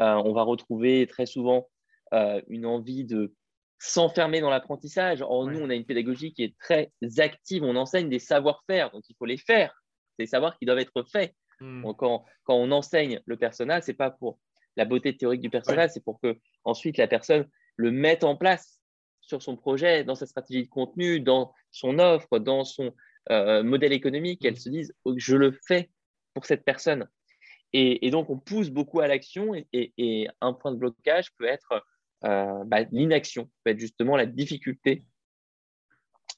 Euh, 0.00 0.14
on 0.24 0.32
va 0.32 0.42
retrouver 0.42 1.06
très 1.06 1.26
souvent 1.26 1.68
euh, 2.14 2.40
une 2.48 2.66
envie 2.66 3.04
de 3.04 3.34
s'enfermer 3.78 4.40
dans 4.40 4.50
l'apprentissage. 4.50 5.22
Or, 5.22 5.40
Ouais. 5.40 5.52
nous, 5.52 5.60
on 5.60 5.70
a 5.70 5.74
une 5.74 5.84
pédagogie 5.86 6.32
qui 6.32 6.44
est 6.44 6.56
très 6.58 6.92
active. 7.18 7.64
On 7.64 7.76
enseigne 7.76 8.08
des 8.08 8.18
savoir-faire, 8.18 8.90
donc 8.90 9.04
il 9.08 9.16
faut 9.16 9.26
les 9.26 9.38
faire. 9.38 9.82
C'est 10.16 10.24
des 10.24 10.26
savoirs 10.26 10.56
qui 10.58 10.66
doivent 10.66 10.78
être 10.78 11.02
faits. 11.10 11.34
Hmm. 11.60 11.82
Donc, 11.82 11.98
quand, 11.98 12.24
quand 12.44 12.54
on 12.54 12.70
enseigne 12.70 13.20
le 13.26 13.36
personnage, 13.36 13.84
c'est 13.84 13.94
pas 13.94 14.10
pour 14.10 14.38
la 14.76 14.84
beauté 14.84 15.16
théorique 15.16 15.40
du 15.40 15.50
personnage, 15.50 15.90
c'est 15.94 16.04
pour 16.04 16.20
que 16.20 16.38
ensuite 16.64 16.96
la 16.96 17.08
personne 17.08 17.48
le 17.76 17.90
mette 17.90 18.22
en 18.24 18.36
place 18.36 18.80
sur 19.20 19.42
son 19.42 19.56
projet, 19.56 20.04
dans 20.04 20.14
sa 20.14 20.26
stratégie 20.26 20.64
de 20.64 20.68
contenu, 20.68 21.20
dans 21.20 21.52
son 21.70 21.98
offre, 21.98 22.38
dans 22.38 22.64
son 22.64 22.92
euh, 23.30 23.62
modèle 23.62 23.92
économique. 23.92 24.44
Elle 24.44 24.58
se 24.58 24.68
dise, 24.68 24.92
oh, 25.04 25.14
je 25.16 25.36
le 25.36 25.52
fais 25.66 25.90
pour 26.34 26.44
cette 26.46 26.64
personne. 26.64 27.08
Et, 27.72 28.06
et 28.06 28.10
donc, 28.10 28.30
on 28.30 28.38
pousse 28.38 28.70
beaucoup 28.70 29.00
à 29.00 29.06
l'action 29.06 29.54
et, 29.54 29.68
et- 29.72 29.92
et 29.96 30.28
un 30.40 30.52
point 30.52 30.72
de 30.72 30.76
blocage 30.76 31.32
peut 31.36 31.44
être 31.46 31.84
euh, 32.24 32.64
bah, 32.64 32.82
l'inaction, 32.90 33.48
peut 33.64 33.70
être 33.70 33.78
justement 33.78 34.16
la 34.16 34.26
difficulté 34.26 35.04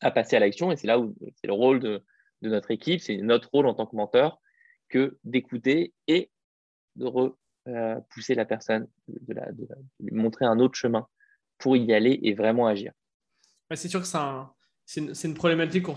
à 0.00 0.10
passer 0.10 0.36
à 0.36 0.40
l'action. 0.40 0.70
Et 0.70 0.76
c'est 0.76 0.86
là 0.86 0.98
où 0.98 1.14
c'est 1.36 1.46
le 1.46 1.52
rôle 1.54 1.80
de, 1.80 2.02
de 2.42 2.48
notre 2.48 2.70
équipe, 2.70 3.00
c'est 3.00 3.16
notre 3.16 3.48
rôle 3.50 3.66
en 3.66 3.74
tant 3.74 3.86
que 3.86 3.96
mentor 3.96 4.40
que 4.88 5.18
d'écouter 5.24 5.94
et 6.06 6.30
de 6.96 7.06
repousser 7.06 8.34
la 8.34 8.44
personne, 8.44 8.86
de, 9.08 9.32
la- 9.34 9.50
de 9.52 9.66
la- 9.68 9.76
de 9.76 10.06
lui 10.10 10.14
montrer 10.14 10.44
un 10.44 10.58
autre 10.58 10.74
chemin 10.74 11.06
pour 11.58 11.76
y 11.76 11.92
aller 11.94 12.18
et 12.22 12.34
vraiment 12.34 12.66
agir. 12.66 12.92
C'est 13.74 13.88
sûr 13.88 14.00
que 14.00 14.06
c'est 14.06 14.18
un- 14.18 14.52
c'est 14.92 15.28
une, 15.28 15.34
problématique 15.34 15.84
qu'on 15.84 15.94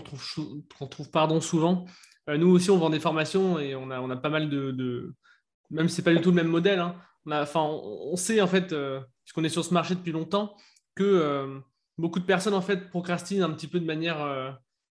retrouve, 0.80 1.10
pardon, 1.10 1.40
souvent. 1.40 1.84
Euh, 2.30 2.38
nous 2.38 2.48
aussi, 2.48 2.70
on 2.70 2.78
vend 2.78 2.88
des 2.88 3.00
formations 3.00 3.58
et 3.58 3.74
on 3.74 3.90
a, 3.90 4.00
on 4.00 4.08
a 4.08 4.16
pas 4.16 4.30
mal 4.30 4.48
de, 4.48 5.14
Même 5.70 5.88
si 5.88 5.96
ce 5.96 6.00
n'est 6.00 6.04
pas 6.04 6.14
du 6.14 6.22
tout 6.22 6.30
le 6.30 6.36
même 6.36 6.48
modèle, 6.48 6.78
hein, 6.78 6.96
on, 7.26 8.16
sait, 8.16 8.40
en 8.40 8.46
fait, 8.46 8.72
euh, 8.72 9.00
puisqu'on 9.24 9.44
est 9.44 9.50
sur 9.50 9.64
ce 9.64 9.74
marché 9.74 9.94
depuis 9.94 10.12
longtemps, 10.12 10.56
que 10.94 11.04
euh, 11.04 11.58
beaucoup 11.98 12.20
de 12.20 12.24
personnes, 12.24 12.54
en 12.54 12.62
fait, 12.62 12.88
procrastinent 12.88 13.44
un 13.44 13.52
petit 13.52 13.68
peu 13.68 13.80
de 13.80 13.84
manière... 13.84 14.18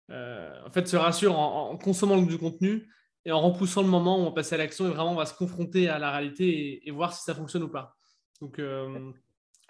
en 0.10 0.72
fait, 0.72 0.88
se 0.88 0.96
rassurent 0.96 1.40
en, 1.40 1.76
consommant 1.78 2.22
du 2.22 2.38
contenu 2.38 2.88
et 3.26 3.32
en 3.32 3.42
repoussant 3.42 3.82
le 3.82 3.90
moment 3.90 4.18
où 4.18 4.22
on 4.22 4.26
va 4.26 4.32
passer 4.32 4.56
à 4.56 4.58
l'action 4.60 4.86
et 4.86 4.90
vraiment 4.90 5.12
on 5.12 5.16
va 5.16 5.26
se 5.26 5.34
confronter 5.34 5.90
à 5.90 5.98
la 5.98 6.12
réalité 6.12 6.88
et, 6.88 6.92
voir 6.92 7.14
si 7.14 7.24
ça 7.24 7.34
fonctionne 7.34 7.64
ou 7.64 7.70
pas. 7.70 7.98
Donc, 8.42 8.62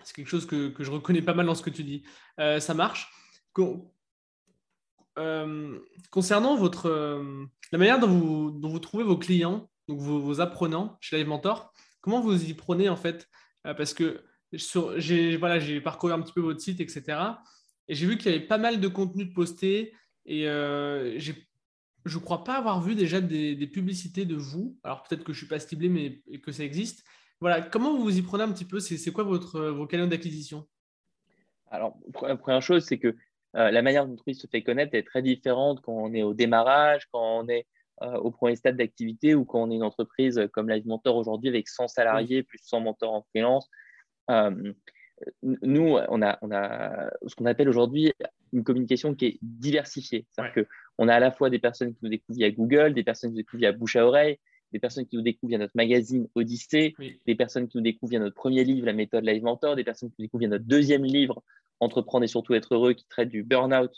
c'est 0.04 0.16
quelque 0.16 0.30
chose 0.30 0.46
que, 0.46 0.68
que 0.68 0.84
je 0.84 0.92
reconnais 0.92 1.22
pas 1.22 1.34
mal 1.34 1.46
dans 1.46 1.56
ce 1.56 1.64
que 1.64 1.70
tu 1.70 1.86
dis. 1.86 2.04
Ça 2.38 2.74
marche. 2.74 3.10
Euh, 5.18 5.80
concernant 6.12 6.56
votre, 6.56 6.88
euh, 6.88 7.46
la 7.72 7.78
manière 7.78 8.00
dont 8.00 8.08
vous, 8.08 8.52
dont 8.52 8.70
vous 8.70 8.80
trouvez 8.80 9.04
vos 9.04 9.18
clients, 9.18 9.70
donc 9.88 10.00
vos, 10.00 10.42
apprenants 10.42 10.98
chez 11.02 11.18
Live 11.18 11.28
Mentor, 11.28 11.74
comment 12.02 12.22
vous 12.22 12.50
y 12.50 12.54
prenez 12.54 12.90
en 12.90 12.96
fait? 12.96 13.28
Euh, 13.66 13.74
Parce 13.74 13.94
que 13.94 14.24
j'ai 14.52 15.38
voilà, 15.38 15.60
parcouru 15.82 16.14
un 16.14 16.22
petit 16.22 16.34
peu 16.34 16.42
votre 16.42 16.62
site, 16.62 16.80
etc. 16.80 17.20
Et 17.88 17.96
j'ai 17.96 18.06
vu 18.06 18.18
qu'il 18.18 18.32
y 18.32 18.36
avait 18.36 18.46
pas 18.46 18.58
mal 18.58 18.80
de 18.80 18.88
contenu 18.88 19.26
de 19.26 19.34
posté 19.34 19.94
et 20.26 20.44
je 20.46 21.34
ne 22.06 22.20
crois 22.20 22.44
pas 22.44 22.58
avoir 22.58 22.82
vu 22.82 22.96
déjà 22.96 23.20
des, 23.20 23.68
publicités 23.68 24.26
de 24.26 24.36
vous. 24.36 24.78
Alors 24.84 25.04
peut-être 25.04 25.24
que 25.24 25.34
je 25.34 25.38
ne 25.38 25.42
suis 25.42 25.48
pas 25.48 25.60
ciblé, 25.60 25.90
mais 25.90 26.22
que 26.40 26.52
ça 26.52 26.64
existe. 26.64 27.04
Voilà, 27.40 27.62
comment 27.62 27.96
vous 27.96 28.04
vous 28.04 28.18
y 28.18 28.22
prenez 28.22 28.44
un 28.44 28.52
petit 28.52 28.66
peu? 28.66 28.80
C'est 28.80 29.12
quoi 29.12 29.24
votre, 29.24 29.62
vos 29.70 29.86
canaux 29.86 30.08
d'acquisition? 30.08 30.66
Alors, 31.70 31.98
pre- 32.14 32.36
première 32.38 32.62
chose, 32.62 32.86
c'est 32.86 32.98
que 32.98 33.16
euh, 33.56 33.72
la 33.72 33.82
manière 33.82 34.04
dont 34.04 34.12
l'entreprise 34.12 34.42
se 34.42 34.48
fait 34.48 34.62
connaître 34.62 34.94
est 34.96 35.04
très 35.04 35.22
différente 35.22 35.82
quand 35.82 35.94
on 35.94 36.14
est 36.14 36.24
au 36.24 36.34
démarrage, 36.34 37.08
quand 37.12 37.40
on 37.40 37.48
est 37.48 37.66
euh, 38.04 38.18
au 38.18 38.32
premier 38.32 38.56
stade 38.56 38.78
d'activité 38.78 39.34
ou 39.36 39.46
quand 39.46 39.64
on 39.64 39.72
est 39.72 39.76
une 39.76 39.84
entreprise 39.84 40.48
comme 40.54 40.70
Live 40.70 40.86
Mentor 40.86 41.16
aujourd'hui 41.16 41.50
avec 41.50 41.68
100 41.68 41.88
salariés 41.88 42.44
plus 42.44 42.60
100 42.62 42.82
mentors 42.82 43.14
en 43.14 43.24
freelance. 43.24 43.70
Euh, 44.30 44.74
nous, 45.42 45.98
on 46.10 46.22
a, 46.22 46.38
on 46.44 46.52
a 46.52 47.10
ce 47.26 47.34
qu'on 47.36 47.46
appelle 47.46 47.70
aujourd'hui 47.70 48.14
une 48.54 48.64
communication 48.64 49.16
qui 49.16 49.26
est 49.26 49.40
diversifiée. 49.42 50.28
C'est-à-dire 50.30 50.66
qu'on 50.98 51.08
a 51.08 51.16
à 51.16 51.20
la 51.20 51.32
fois 51.32 51.50
des 51.50 51.58
personnes 51.58 51.94
qui 51.94 52.00
nous 52.04 52.10
découvrent 52.10 52.38
via 52.38 52.52
Google, 52.52 52.94
des 52.94 53.04
personnes 53.04 53.32
qui 53.32 53.38
nous 53.38 53.42
découvrent 53.42 53.62
via 53.62 53.72
bouche 53.72 53.96
à 53.96 54.06
oreille, 54.06 54.38
des 54.72 54.80
personnes 54.80 55.08
qui 55.08 55.16
nous 55.16 55.24
découvrent 55.24 55.50
via 55.50 55.58
notre 55.58 55.76
magazine 55.76 56.28
Odyssée, 56.36 56.94
des 57.26 57.36
personnes 57.36 57.68
qui 57.68 57.78
nous 57.78 57.84
découvrent 57.84 58.12
via 58.12 58.20
notre 58.20 58.36
premier 58.36 58.64
livre, 58.64 58.86
La 58.86 58.94
méthode 58.94 59.26
Live 59.26 59.42
Mentor, 59.42 59.76
des 59.76 59.84
personnes 59.84 60.10
qui 60.10 60.16
nous 60.20 60.26
découvrent 60.26 60.42
via 60.42 60.50
notre 60.50 60.66
deuxième 60.66 61.04
livre, 61.04 61.42
Entreprendre 61.80 62.24
et 62.24 62.28
surtout 62.28 62.54
être 62.54 62.74
heureux, 62.74 62.94
qui 62.94 63.06
traite 63.08 63.30
du 63.30 63.44
burn-out 63.44 63.92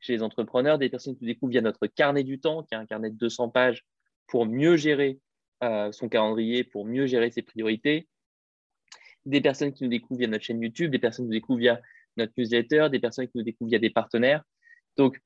chez 0.00 0.12
les 0.12 0.22
entrepreneurs, 0.22 0.78
des 0.78 0.88
personnes 0.88 1.16
qui 1.16 1.24
nous 1.24 1.28
découvrent 1.28 1.52
via 1.52 1.60
notre 1.60 1.86
carnet 1.86 2.24
du 2.24 2.38
temps, 2.38 2.62
qui 2.62 2.74
est 2.74 2.78
un 2.78 2.86
carnet 2.86 3.10
de 3.10 3.16
200 3.16 3.50
pages 3.50 3.84
pour 4.26 4.46
mieux 4.46 4.76
gérer 4.76 5.20
euh, 5.62 5.90
son 5.92 6.08
calendrier, 6.08 6.64
pour 6.64 6.84
mieux 6.84 7.06
gérer 7.06 7.30
ses 7.30 7.42
priorités, 7.42 8.08
des 9.24 9.40
personnes 9.40 9.72
qui 9.72 9.84
nous 9.84 9.90
découvrent 9.90 10.18
via 10.18 10.28
notre 10.28 10.44
chaîne 10.44 10.60
YouTube, 10.60 10.90
des 10.90 10.98
personnes 10.98 11.26
qui 11.26 11.28
nous 11.28 11.36
découvrent 11.36 11.58
via 11.58 11.80
notre 12.16 12.32
newsletter, 12.36 12.88
des 12.90 13.00
personnes 13.00 13.26
qui 13.26 13.36
nous 13.36 13.42
découvrent 13.42 13.70
via 13.70 13.78
des 13.78 13.90
partenaires. 13.90 14.42
Donc, 14.96 15.20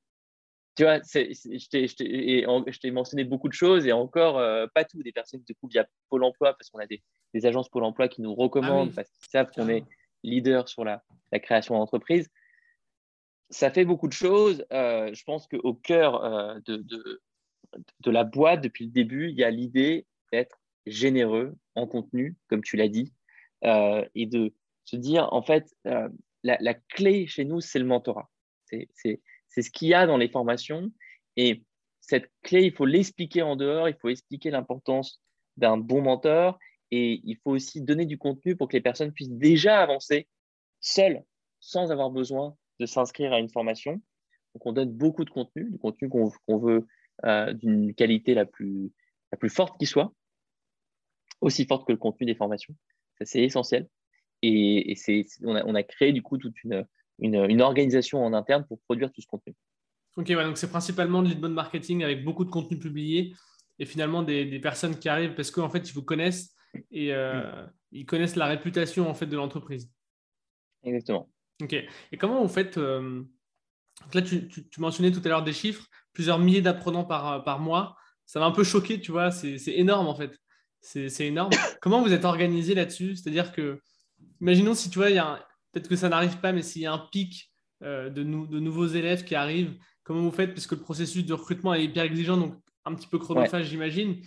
tu 0.77 0.85
vois, 0.85 1.01
je 1.03 2.79
t'ai 2.79 2.91
mentionné 2.91 3.25
beaucoup 3.25 3.49
de 3.49 3.53
choses 3.53 3.87
et 3.87 3.93
encore 3.93 4.39
euh, 4.39 4.67
pas 4.75 4.85
tout. 4.85 5.03
Des 5.03 5.13
personnes 5.13 5.41
qui 5.41 5.47
découvrent 5.47 5.73
via 5.73 5.87
Pôle 6.09 6.25
emploi 6.25 6.55
parce 6.55 6.71
qu'on 6.71 6.79
a 6.79 6.87
des, 6.87 7.03
agences 7.45 7.69
Pôle 7.69 7.85
emploi 7.85 8.09
qui 8.09 8.23
nous 8.23 8.35
recommandent 8.35 8.91
ah 8.93 8.97
parce 8.97 9.11
qu'ils 9.11 9.29
savent 9.29 9.51
qu'on 9.51 9.69
est 9.69 9.85
leader 10.23 10.69
sur 10.69 10.85
la, 10.85 11.03
création 11.41 11.79
d'entreprise. 11.79 12.29
Ça 13.51 13.71
fait 13.71 13.85
beaucoup 13.85 14.09
de 14.09 14.13
choses. 14.13 14.65
Euh, 14.73 15.13
je 15.13 15.25
pense 15.25 15.47
qu'au 15.47 15.75
cœur 15.75 16.25
euh, 16.25 16.59
de, 16.67 18.11
la 18.11 18.25
boîte, 18.25 18.63
depuis 18.63 18.87
le 18.87 18.91
début, 18.91 19.29
il 19.31 19.37
y 19.37 19.45
a 19.45 19.51
l'idée 19.51 20.07
d'être 20.33 20.61
généreux 20.87 21.57
en 21.75 21.87
contenu, 21.87 22.37
comme 22.49 22.63
tu 22.63 22.77
l'as 22.77 22.89
dit, 22.89 23.13
et 23.63 24.27
de 24.27 24.55
se 24.85 24.97
dire, 24.97 25.29
en 25.33 25.43
fait, 25.43 25.69
la, 26.43 26.75
clé 26.89 27.27
chez 27.27 27.45
nous, 27.45 27.61
c'est 27.61 27.79
le 27.79 27.85
mentorat. 27.85 28.29
C'est 28.67 29.63
ce 29.63 29.71
qu'il 29.71 29.89
y 29.89 29.95
a 29.95 30.07
dans 30.07 30.17
les 30.17 30.29
formations. 30.29 30.91
Et 31.37 31.65
cette 32.01 32.31
clé, 32.43 32.63
il 32.63 32.73
faut 32.73 32.87
l'expliquer 32.87 33.43
en 33.43 33.57
dehors, 33.57 33.89
il 33.89 33.97
faut 33.97 34.09
expliquer 34.09 34.51
l'importance 34.51 35.23
d'un 35.57 35.77
bon 35.77 36.03
mentor 36.03 36.59
et 36.91 37.21
il 37.25 37.37
faut 37.37 37.53
aussi 37.53 37.81
donner 37.81 38.07
du 38.07 38.19
contenu 38.19 38.57
pour 38.57 38.69
que 38.69 38.77
les 38.77 38.81
personnes 38.81 39.13
puissent 39.13 39.31
déjà 39.31 39.81
avancer 39.81 40.29
seules, 40.81 41.23
sans 41.61 41.93
avoir 41.93 42.11
besoin 42.11 42.57
de 42.81 42.87
s'inscrire 42.87 43.33
à 43.33 43.39
une 43.39 43.51
formation. 43.51 44.01
Donc, 44.55 44.67
on 44.67 44.73
donne 44.73 44.91
beaucoup 44.91 45.25
de 45.25 45.31
contenu, 45.31 45.71
du 45.71 45.79
contenu 45.79 46.09
qu'on 46.09 46.59
veut 46.59 46.87
euh, 47.25 47.53
d'une 47.53 47.95
qualité 47.95 48.35
la 48.35 48.47
plus, 48.47 48.91
la 49.31 49.39
plus 49.39 49.51
forte 49.51 49.79
qui 49.79 49.87
soit, 49.87 50.13
aussi 51.41 51.65
forte 51.67 51.87
que 51.87 51.93
le 51.93 51.99
contenu 51.99 52.27
des 52.27 52.35
formations. 52.35 52.75
Ça, 53.19 53.25
c'est 53.25 53.43
essentiel. 53.43 53.89
Et, 54.43 54.97
on, 55.43 55.75
a, 55.75 55.83
créé 55.83 56.13
du 56.13 56.23
coup 56.23 56.39
toute 56.39 56.65
une, 56.65 56.87
une, 57.19 57.61
organisation 57.61 58.25
en 58.25 58.33
interne 58.33 58.65
pour 58.67 58.81
produire 58.81 59.13
tout 59.13 59.21
ce 59.21 59.27
contenu. 59.27 59.55
Ok, 60.17 60.33
donc 60.33 60.57
c'est 60.59 60.71
principalement 60.71 61.23
de 61.23 61.29
l'inbound 61.29 61.55
marketing 61.55 62.03
avec 62.03 62.25
beaucoup 62.25 62.45
de 62.45 62.51
contenu 62.51 62.79
publié 62.79 63.35
et 63.79 63.85
finalement 63.85 64.23
des, 64.23 64.59
personnes 64.59 64.99
qui 64.99 65.09
arrivent 65.09 65.35
parce 65.35 65.51
qu'en 65.51 65.69
fait 65.69 65.89
ils 65.89 65.93
vous 65.93 66.03
connaissent 66.03 66.55
et 66.91 67.15
euh, 67.15 67.67
ils 67.93 68.07
connaissent 68.07 68.37
la 68.37 68.47
réputation 68.47 69.09
en 69.09 69.15
fait 69.15 69.27
de 69.27 69.37
l'entreprise. 69.37 69.91
Exactement. 70.83 71.29
Ok. 71.63 71.75
Et 71.75 72.17
comment 72.17 72.43
vous 72.43 72.49
faites 72.49 72.79
euh, 72.79 73.23
Là, 74.15 74.23
tu, 74.23 74.49
mentionnais 74.79 75.13
tout 75.13 75.21
à 75.25 75.29
l'heure 75.29 75.45
des 75.45 75.53
chiffres, 75.53 75.87
plusieurs 76.13 76.39
milliers 76.39 76.63
d'apprenants 76.63 77.05
par, 77.05 77.45
par 77.45 77.59
mois. 77.59 77.97
Ça 78.25 78.41
m'a 78.41 78.47
un 78.47 78.51
peu 78.51 78.65
choqué, 78.65 79.01
tu 79.01 79.13
vois. 79.13 79.31
C'est 79.31 79.59
énorme 79.67 80.07
en 80.07 80.15
fait. 80.15 80.39
C'est 80.81 81.27
énorme. 81.27 81.51
comment 81.81 82.03
vous 82.03 82.13
êtes 82.13 82.25
organisé 82.25 82.75
là-dessus? 82.75 83.17
C'est-à-dire 83.17 83.53
que 83.53 83.81
imaginons 84.41 84.75
si 84.75 84.91
tu 84.91 84.99
vois, 84.99 85.11
il 85.11 85.17
y 85.17 85.19
a 85.19 85.47
peut-être 85.73 85.89
que 85.89 85.97
ça 85.97 86.09
n'arrive 86.09 86.39
pas, 86.41 86.53
mais 86.53 86.63
s'il 86.63 86.83
y 86.83 86.87
a 86.87 86.93
un 86.93 87.09
pic 87.13 87.53
euh, 87.83 88.09
de, 88.11 88.23
de, 88.23 88.61
nouveaux 88.61 88.87
élèves 88.87 89.25
qui 89.25 89.35
arrivent, 89.35 89.77
comment 90.03 90.23
vous 90.23 90.31
faites? 90.31 90.53
Puisque 90.53 90.73
le 90.73 90.81
processus 90.81 91.25
de 91.25 91.35
recrutement 91.35 91.75
est 91.75 91.85
hyper 91.85 92.05
exigeant, 92.05 92.37
donc 92.37 92.55
un 92.85 92.95
petit 92.95 93.07
peu 93.07 93.19
chronophage, 93.19 93.67
j'imagine. 93.67 94.23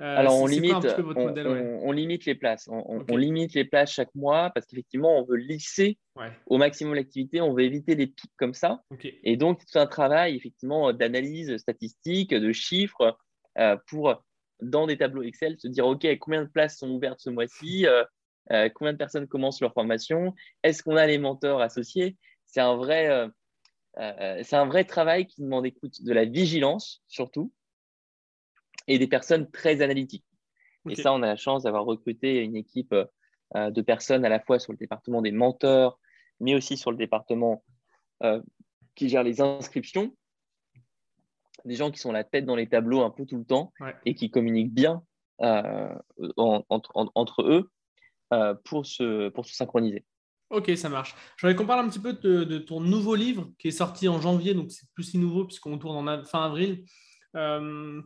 Euh, 0.00 0.16
Alors, 0.16 0.40
on 0.40 0.46
limite, 0.46 0.74
on, 1.16 1.92
limite 1.92 2.24
les 2.24 2.36
places. 2.36 2.68
On, 2.70 3.16
limite 3.16 3.54
les 3.54 3.64
places 3.64 3.92
chaque 3.92 4.14
mois 4.14 4.50
parce 4.50 4.66
qu'effectivement, 4.66 5.18
on 5.18 5.24
veut 5.24 5.36
lisser 5.36 5.98
au 6.46 6.56
maximum 6.56 6.94
l'activité. 6.94 7.40
On 7.40 7.52
veut 7.52 7.64
éviter 7.64 7.96
des 7.96 8.06
pics 8.06 8.30
comme 8.36 8.54
ça. 8.54 8.82
Et 9.24 9.36
donc, 9.36 9.60
c'est 9.66 9.80
un 9.80 9.86
travail 9.86 10.36
effectivement 10.36 10.92
d'analyse 10.92 11.56
statistique, 11.56 12.30
de 12.30 12.52
chiffres 12.52 13.18
euh, 13.58 13.76
pour, 13.88 14.22
dans 14.62 14.86
des 14.86 14.96
tableaux 14.96 15.22
Excel, 15.22 15.58
se 15.58 15.66
dire 15.66 15.86
OK, 15.86 16.06
combien 16.20 16.42
de 16.42 16.48
places 16.48 16.78
sont 16.78 16.90
ouvertes 16.90 17.20
ce 17.20 17.30
mois-ci? 17.30 17.86
Euh, 17.86 18.68
combien 18.74 18.92
de 18.92 18.98
personnes 18.98 19.26
commencent 19.26 19.60
leur 19.60 19.74
formation, 19.74 20.34
est-ce 20.62 20.82
qu'on 20.82 20.96
a 20.96 21.06
les 21.06 21.18
mentors 21.18 21.60
associés? 21.60 22.16
C'est 22.46 22.60
un, 22.60 22.76
vrai, 22.76 23.28
c'est 23.96 24.56
un 24.56 24.64
vrai 24.64 24.84
travail 24.84 25.26
qui 25.26 25.42
demande 25.42 25.66
écoute, 25.66 26.02
de 26.02 26.12
la 26.14 26.24
vigilance 26.24 27.02
surtout 27.08 27.52
et 28.88 28.98
des 28.98 29.06
personnes 29.06 29.48
très 29.50 29.80
analytiques. 29.80 30.24
Et 30.88 30.96
ça, 30.96 31.12
on 31.12 31.22
a 31.22 31.26
la 31.26 31.36
chance 31.36 31.62
d'avoir 31.62 31.84
recruté 31.84 32.42
une 32.42 32.56
équipe 32.56 32.94
de 33.54 33.82
personnes 33.82 34.24
à 34.24 34.28
la 34.28 34.40
fois 34.40 34.58
sur 34.58 34.72
le 34.72 34.78
département 34.78 35.22
des 35.22 35.32
mentors, 35.32 36.00
mais 36.40 36.54
aussi 36.54 36.76
sur 36.76 36.90
le 36.90 36.96
département 36.96 37.62
qui 38.94 39.08
gère 39.08 39.22
les 39.22 39.40
inscriptions. 39.40 40.16
Des 41.64 41.74
gens 41.74 41.90
qui 41.90 41.98
sont 41.98 42.12
la 42.12 42.24
tête 42.24 42.46
dans 42.46 42.56
les 42.56 42.68
tableaux 42.68 43.02
un 43.02 43.10
peu 43.10 43.26
tout 43.26 43.36
le 43.36 43.44
temps 43.44 43.72
et 44.06 44.14
qui 44.14 44.30
communiquent 44.30 44.72
bien 44.72 45.02
entre 45.38 47.42
eux 47.42 47.70
euh, 48.34 48.54
pour, 48.62 48.84
se, 48.84 49.30
pour 49.30 49.46
se 49.46 49.54
synchroniser. 49.54 50.04
Ok, 50.50 50.70
ça 50.76 50.90
marche. 50.90 51.14
J'aimerais 51.38 51.56
qu'on 51.56 51.64
parle 51.64 51.86
un 51.86 51.88
petit 51.88 51.98
peu 51.98 52.12
de, 52.12 52.58
ton 52.58 52.78
nouveau 52.78 53.14
livre 53.14 53.50
qui 53.58 53.68
est 53.68 53.70
sorti 53.70 54.06
en 54.06 54.20
janvier, 54.20 54.52
donc 54.52 54.70
c'est 54.70 54.86
plus 54.92 55.04
si 55.04 55.16
nouveau 55.16 55.46
puisqu'on 55.46 55.78
tourne 55.78 56.06
en 56.06 56.24
fin 56.24 56.44
avril. 56.44 56.84
Euh, 57.36 58.02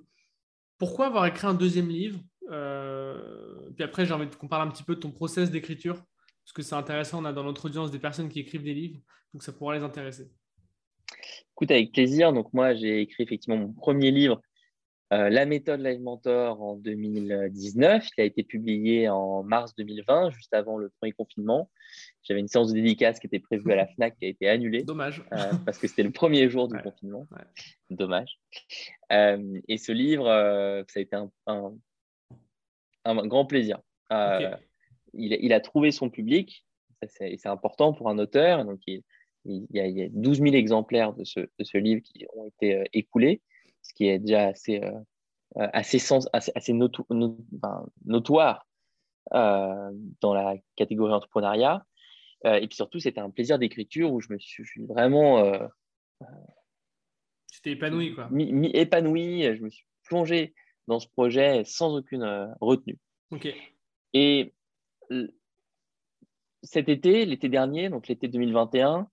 pourquoi 0.82 1.06
avoir 1.06 1.26
écrit 1.26 1.46
un 1.46 1.54
deuxième 1.54 1.88
livre 1.88 2.18
euh, 2.50 3.70
Puis 3.76 3.84
après, 3.84 4.04
j'ai 4.04 4.12
envie 4.12 4.26
qu'on 4.26 4.48
parle 4.48 4.66
un 4.66 4.70
petit 4.72 4.82
peu 4.82 4.96
de 4.96 5.00
ton 5.00 5.12
process 5.12 5.48
d'écriture, 5.48 5.94
parce 5.94 6.52
que 6.52 6.60
c'est 6.62 6.74
intéressant. 6.74 7.22
On 7.22 7.24
a 7.24 7.32
dans 7.32 7.44
notre 7.44 7.66
audience 7.66 7.92
des 7.92 8.00
personnes 8.00 8.28
qui 8.28 8.40
écrivent 8.40 8.64
des 8.64 8.74
livres, 8.74 8.98
donc 9.32 9.44
ça 9.44 9.52
pourra 9.52 9.76
les 9.76 9.84
intéresser. 9.84 10.32
Écoute, 11.52 11.70
avec 11.70 11.92
plaisir. 11.92 12.32
Donc 12.32 12.52
moi, 12.52 12.74
j'ai 12.74 13.02
écrit 13.02 13.22
effectivement 13.22 13.58
mon 13.58 13.72
premier 13.72 14.10
livre 14.10 14.42
euh, 15.12 15.28
la 15.28 15.44
méthode 15.44 15.80
Live 15.80 16.00
Mentor 16.00 16.62
en 16.62 16.76
2019, 16.76 18.06
qui 18.14 18.20
a 18.22 18.24
été 18.24 18.42
publié 18.42 19.10
en 19.10 19.42
mars 19.42 19.74
2020, 19.76 20.30
juste 20.30 20.54
avant 20.54 20.78
le 20.78 20.88
premier 20.88 21.12
confinement. 21.12 21.70
J'avais 22.22 22.40
une 22.40 22.48
séance 22.48 22.68
de 22.68 22.74
dédicace 22.74 23.20
qui 23.20 23.26
était 23.26 23.38
prévue 23.38 23.72
à 23.72 23.76
la 23.76 23.86
FNAC 23.94 24.16
qui 24.18 24.24
a 24.24 24.28
été 24.28 24.48
annulée. 24.48 24.84
Dommage. 24.84 25.22
Euh, 25.32 25.52
parce 25.66 25.76
que 25.76 25.86
c'était 25.86 26.02
le 26.02 26.12
premier 26.12 26.48
jour 26.48 26.66
du 26.66 26.78
confinement. 26.78 27.26
Dommage. 27.90 28.38
Euh, 29.12 29.60
et 29.68 29.76
ce 29.76 29.92
livre, 29.92 30.24
ça 30.88 30.98
a 30.98 31.02
été 31.02 31.16
un, 31.46 31.72
grand 33.04 33.44
plaisir. 33.44 33.80
Il, 35.12 35.52
a 35.52 35.60
trouvé 35.60 35.90
son 35.90 36.08
public, 36.08 36.64
c'est 37.06 37.46
important 37.46 37.92
pour 37.92 38.08
un 38.08 38.18
auteur. 38.18 38.64
Donc, 38.64 38.80
il, 38.86 39.02
y 39.44 40.02
a, 40.02 40.08
12 40.08 40.38
000 40.38 40.54
exemplaires 40.54 41.12
de 41.12 41.24
ce, 41.24 41.40
de 41.40 41.64
ce 41.64 41.76
livre 41.76 42.00
qui 42.02 42.24
ont 42.34 42.46
été 42.46 42.84
écoulés 42.94 43.42
ce 43.82 43.92
qui 43.94 44.06
est 44.06 44.18
déjà 44.18 44.48
assez, 44.48 44.82
euh, 44.82 44.92
euh, 45.58 45.68
assez, 45.72 45.98
assez, 46.32 46.72
notoire 46.72 48.66
euh, 49.34 49.90
dans 50.20 50.34
la 50.34 50.54
catégorie 50.76 51.12
entrepreneuriat. 51.12 51.84
et 52.44 52.66
puis 52.66 52.76
surtout, 52.76 52.98
c'était 52.98 53.20
un 53.20 53.30
plaisir 53.30 53.58
d'écriture 53.58 54.12
où 54.12 54.20
je 54.20 54.32
me 54.32 54.38
suis, 54.38 54.64
vraiment. 54.86 55.42
tu 57.50 57.60
t'es 57.62 57.72
épanoui, 57.72 58.14
quoi. 58.14 58.28
épanoui, 58.72 59.42
je 59.42 59.62
me 59.62 59.70
suis 59.70 59.86
plongé 60.04 60.54
dans 60.88 60.98
ce 60.98 61.08
projet 61.08 61.62
sans 61.64 61.94
aucune 61.96 62.54
retenue. 62.60 62.98
Ok. 63.30 63.48
Et 64.14 64.52
cet 66.62 66.88
été, 66.88 67.24
l'été 67.24 67.48
dernier, 67.48 67.88
donc 67.88 68.08
l'été 68.08 68.28
2021, 68.28 69.08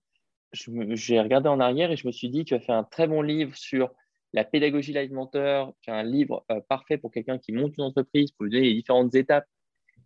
j'ai 0.52 1.20
regardé 1.20 1.48
en 1.48 1.60
arrière 1.60 1.90
et 1.90 1.96
je 1.96 2.06
me 2.06 2.12
suis 2.12 2.28
dit, 2.28 2.44
tu 2.44 2.54
as 2.54 2.60
fait 2.60 2.72
un 2.72 2.84
très 2.84 3.06
bon 3.06 3.22
livre 3.22 3.56
sur 3.56 3.90
la 4.32 4.44
pédagogie 4.44 4.92
Live 4.92 5.12
Mentor, 5.12 5.74
qui 5.82 5.90
est 5.90 5.92
un 5.92 6.02
livre 6.02 6.44
euh, 6.50 6.60
parfait 6.68 6.98
pour 6.98 7.10
quelqu'un 7.10 7.38
qui 7.38 7.52
monte 7.52 7.76
une 7.76 7.84
entreprise, 7.84 8.30
pour 8.32 8.44
lui 8.44 8.52
donner 8.52 8.68
les 8.68 8.74
différentes 8.74 9.14
étapes 9.14 9.46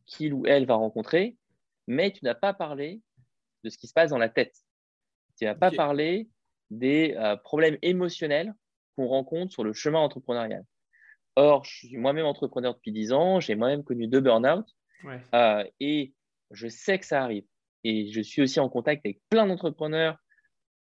qu'il 0.06 0.34
ou 0.34 0.46
elle 0.46 0.66
va 0.66 0.74
rencontrer, 0.74 1.37
mais 1.87 2.10
tu 2.10 2.24
n'as 2.24 2.34
pas 2.34 2.54
parlé 2.54 3.02
de 3.62 3.70
ce 3.70 3.78
qui 3.78 3.87
se 3.87 3.92
passe 3.92 4.10
dans 4.10 4.18
la 4.18 4.28
tête. 4.28 4.54
Tu 5.38 5.44
n'as 5.44 5.54
pas 5.54 5.70
parlé 5.70 6.28
des 6.70 7.14
euh, 7.18 7.37
problèmes 7.37 7.78
émotionnels 7.82 8.54
qu'on 8.96 9.06
rencontre 9.06 9.52
sur 9.52 9.64
le 9.64 9.72
chemin 9.72 9.98
entrepreneurial. 9.98 10.64
Or, 11.37 11.64
je 11.64 11.87
suis 11.87 11.96
moi-même 11.96 12.26
entrepreneur 12.26 12.74
depuis 12.74 12.92
10 12.92 13.12
ans, 13.12 13.40
j'ai 13.40 13.56
moi-même 13.56 13.82
connu 13.82 14.06
deux 14.06 14.20
burn-out 14.20 14.66
euh, 15.34 15.64
et 15.80 16.14
je 16.50 16.68
sais 16.68 16.98
que 16.98 17.06
ça 17.06 17.22
arrive. 17.22 17.44
Et 17.82 18.10
je 18.10 18.20
suis 18.20 18.40
aussi 18.40 18.60
en 18.60 18.68
contact 18.68 19.04
avec 19.04 19.20
plein 19.28 19.46
d'entrepreneurs 19.46 20.16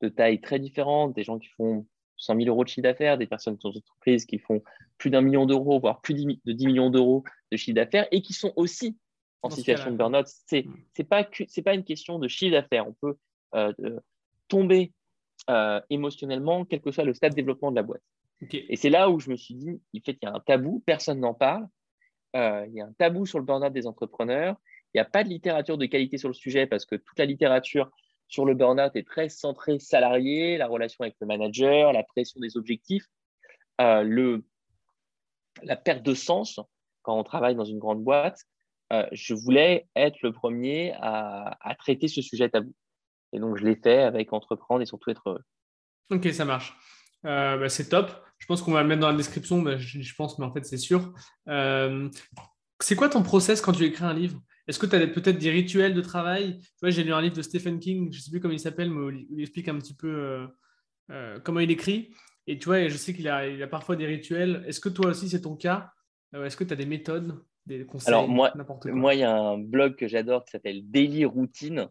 de 0.02 0.10
tailles 0.10 0.42
très 0.42 0.60
différentes, 0.60 1.14
des 1.14 1.24
gens 1.24 1.38
qui 1.40 1.50
font 1.50 1.86
100 2.20 2.36
000 2.36 2.48
euros 2.50 2.64
de 2.64 2.70
chiffre 2.70 2.84
d'affaires, 2.84 3.18
des 3.18 3.26
personnes 3.26 3.58
dans 3.64 3.70
entreprises 3.70 4.26
qui 4.26 4.38
font 4.38 4.62
plus 4.98 5.10
d'un 5.10 5.22
million 5.22 5.46
d'euros, 5.46 5.80
voire 5.80 6.02
plus 6.02 6.14
de 6.14 6.52
10 6.52 6.68
millions 6.68 6.90
d'euros 6.90 7.24
de 7.52 7.58
chiffre 7.58 7.76
d'affaires 7.76 8.08
et 8.12 8.22
qui 8.22 8.34
sont 8.34 8.54
aussi 8.56 8.98
en 9.42 9.50
situation 9.50 9.92
de 9.92 9.96
burn-out. 9.96 10.28
Ce 10.28 10.56
n'est 10.56 10.64
mm. 10.64 11.04
pas, 11.06 11.24
pas 11.24 11.74
une 11.74 11.84
question 11.84 12.20
de 12.20 12.28
chiffre 12.28 12.52
d'affaires. 12.52 12.88
On 12.88 12.94
peut 12.94 13.18
euh, 13.56 14.00
tomber 14.50 14.92
euh, 15.50 15.80
émotionnellement, 15.90 16.66
quel 16.66 16.82
que 16.82 16.92
soit 16.92 17.06
le 17.06 17.14
stade 17.14 17.32
de 17.32 17.36
développement 17.38 17.72
de 17.72 17.78
la 17.78 17.84
boîte. 17.84 18.04
Et 18.52 18.78
c'est 18.78 18.90
là 18.90 19.10
où 19.10 19.20
je 19.20 19.30
me 19.30 19.36
suis 19.36 19.56
dit, 19.56 19.82
il 19.92 20.02
fait 20.02 20.14
qu'il 20.14 20.28
y 20.28 20.32
a 20.32 20.36
un 20.36 20.40
tabou, 20.40 20.82
personne 20.86 21.20
n'en 21.20 21.34
parle. 21.34 21.68
il 22.34 22.72
y 22.74 22.80
a 22.80 22.86
un 22.86 22.94
tabou 22.98 23.26
sur 23.26 23.40
le 23.40 23.46
burn-out 23.46 23.74
des 23.74 23.86
entrepreneurs. 23.86 24.56
Il 24.94 24.98
n'y 24.98 25.02
a 25.02 25.06
pas 25.06 25.24
de 25.24 25.30
littérature 25.30 25.78
de 25.78 25.86
qualité 25.86 26.18
sur 26.18 26.30
le 26.30 26.34
sujet 26.34 26.66
parce 26.66 26.86
que 26.86 26.96
toute 26.96 27.20
la 27.20 27.26
littérature 27.26 27.92
sur 28.30 28.46
le 28.46 28.54
burn-out 28.54 28.96
est 28.96 29.06
très 29.06 29.28
centrée 29.28 29.80
salarié, 29.80 30.58
la 30.58 30.68
relation 30.68 31.04
avec 31.04 31.16
le 31.20 31.28
manager, 31.28 31.92
la 31.92 32.04
pression 32.04 32.40
des 32.40 32.56
objectifs, 32.56 33.06
le, 33.80 34.44
la 35.64 35.76
perte 35.76 36.04
de 36.04 36.14
sens 36.14 36.60
quand 37.02 37.18
on 37.18 37.24
travaille 37.24 37.56
dans 37.56 37.66
une 37.66 37.80
grande 37.80 38.04
boîte. 38.04 38.46
je 39.12 39.34
voulais 39.34 39.88
être 39.96 40.22
le 40.22 40.32
premier 40.32 40.94
à, 41.02 41.76
traiter 41.78 42.08
ce 42.08 42.22
sujet 42.22 42.50
tabou. 42.50 42.74
Et 43.34 43.40
donc, 43.40 43.58
je 43.58 43.66
l'ai 43.66 43.76
fait 43.76 44.00
avec 44.00 44.32
entreprendre 44.32 44.82
et 44.82 44.86
surtout 44.86 45.10
être 45.10 45.24
heureux. 45.28 45.44
Ok, 46.12 46.28
ça 46.32 46.46
marche. 46.46 46.76
Euh, 47.26 47.58
bah, 47.58 47.70
c'est 47.70 47.90
top. 47.90 48.12
Je 48.38 48.46
pense 48.46 48.62
qu'on 48.62 48.72
va 48.72 48.82
le 48.82 48.88
mettre 48.88 49.02
dans 49.02 49.12
la 49.12 49.18
description, 49.18 49.62
bah, 49.62 49.78
je, 49.78 50.16
pense, 50.16 50.40
mais 50.40 50.46
en 50.46 50.54
fait, 50.54 50.66
c'est 50.66 50.78
sûr. 50.78 51.14
Euh, 51.48 52.10
c'est 52.80 52.96
quoi 52.96 53.10
ton 53.10 53.24
process 53.24 53.62
quand 53.62 53.74
tu 53.74 53.84
écris 53.84 54.06
un 54.06 54.14
livre? 54.14 54.42
Est-ce 54.68 54.80
que 54.80 54.86
tu 54.86 54.96
as 54.96 55.08
peut-être 55.08 55.40
des 55.40 55.50
rituels 55.50 55.94
de 55.94 56.02
travail? 56.02 56.60
J'ai 56.84 57.04
lu 57.04 57.14
un 57.14 57.22
livre 57.22 57.36
de 57.36 57.42
Stephen 57.42 57.80
King, 57.80 58.12
je 58.12 58.18
ne 58.18 58.22
sais 58.22 58.32
plus 58.32 58.40
comment 58.40 58.54
il 58.54 58.60
s'appelle, 58.60 58.92
mais 58.92 59.26
il 59.32 59.42
explique 59.42 59.68
un 59.68 59.78
petit 59.80 59.96
peu 59.96 60.48
euh, 61.12 61.40
comment 61.44 61.60
il 61.60 61.72
écrit. 61.72 62.12
Et 62.48 62.58
tu 62.58 62.66
vois, 62.66 62.88
je 62.88 62.98
sais 62.98 63.14
qu'il 63.14 63.28
a, 63.28 63.38
a 63.38 63.68
parfois 63.68 63.96
des 63.96 64.06
rituels. 64.06 64.64
Est-ce 64.68 64.80
que 64.80 64.90
toi 64.90 65.08
aussi, 65.08 65.30
c'est 65.30 65.42
ton 65.42 65.56
cas? 65.56 65.92
Est-ce 66.34 66.56
que 66.56 66.64
tu 66.64 66.74
as 66.74 66.76
des 66.76 66.86
méthodes, 66.86 67.44
des 67.66 67.86
conseils 67.86 68.14
Alors, 68.14 68.28
moi, 68.28 68.54
moi, 68.86 69.16
il 69.16 69.22
y 69.22 69.24
a 69.24 69.36
un 69.36 69.58
blog 69.58 69.96
que 69.96 70.08
j'adore 70.08 70.46
qui 70.46 70.52
s'appelle 70.52 70.82
Daily 70.90 71.26
Routine. 71.26 71.88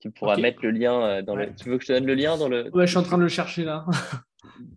Tu 0.00 0.10
pourras 0.10 0.36
mettre 0.36 0.60
le 0.62 0.70
lien 0.70 1.22
dans 1.22 1.36
le. 1.36 1.54
Tu 1.54 1.68
veux 1.68 1.78
que 1.78 1.84
je 1.84 1.88
te 1.88 1.92
donne 1.92 2.06
le 2.06 2.14
lien 2.14 2.36
dans 2.36 2.48
le. 2.48 2.70
Ouais, 2.74 2.86
je 2.86 2.90
suis 2.90 2.98
en 2.98 3.02
train 3.02 3.18
de 3.18 3.22
le 3.22 3.28
chercher 3.28 3.64
là. 3.64 3.86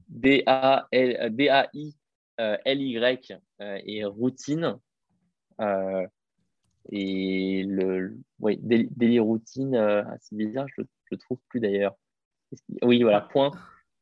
D-A-I-L-Y 0.09 1.99
euh, 2.39 3.79
et 3.85 4.05
routine. 4.05 4.77
Euh, 5.61 6.07
et 6.89 7.63
le 7.67 8.17
oui, 8.39 8.57
daily 8.61 9.19
routine, 9.19 9.75
euh, 9.75 10.03
ah, 10.05 10.15
c'est 10.19 10.35
bizarre, 10.35 10.67
je 10.75 10.81
ne 10.81 10.87
le 11.11 11.17
trouve 11.17 11.39
plus 11.49 11.59
d'ailleurs. 11.59 11.95
Oui, 12.81 13.01
voilà, 13.01 13.21
point. 13.21 13.51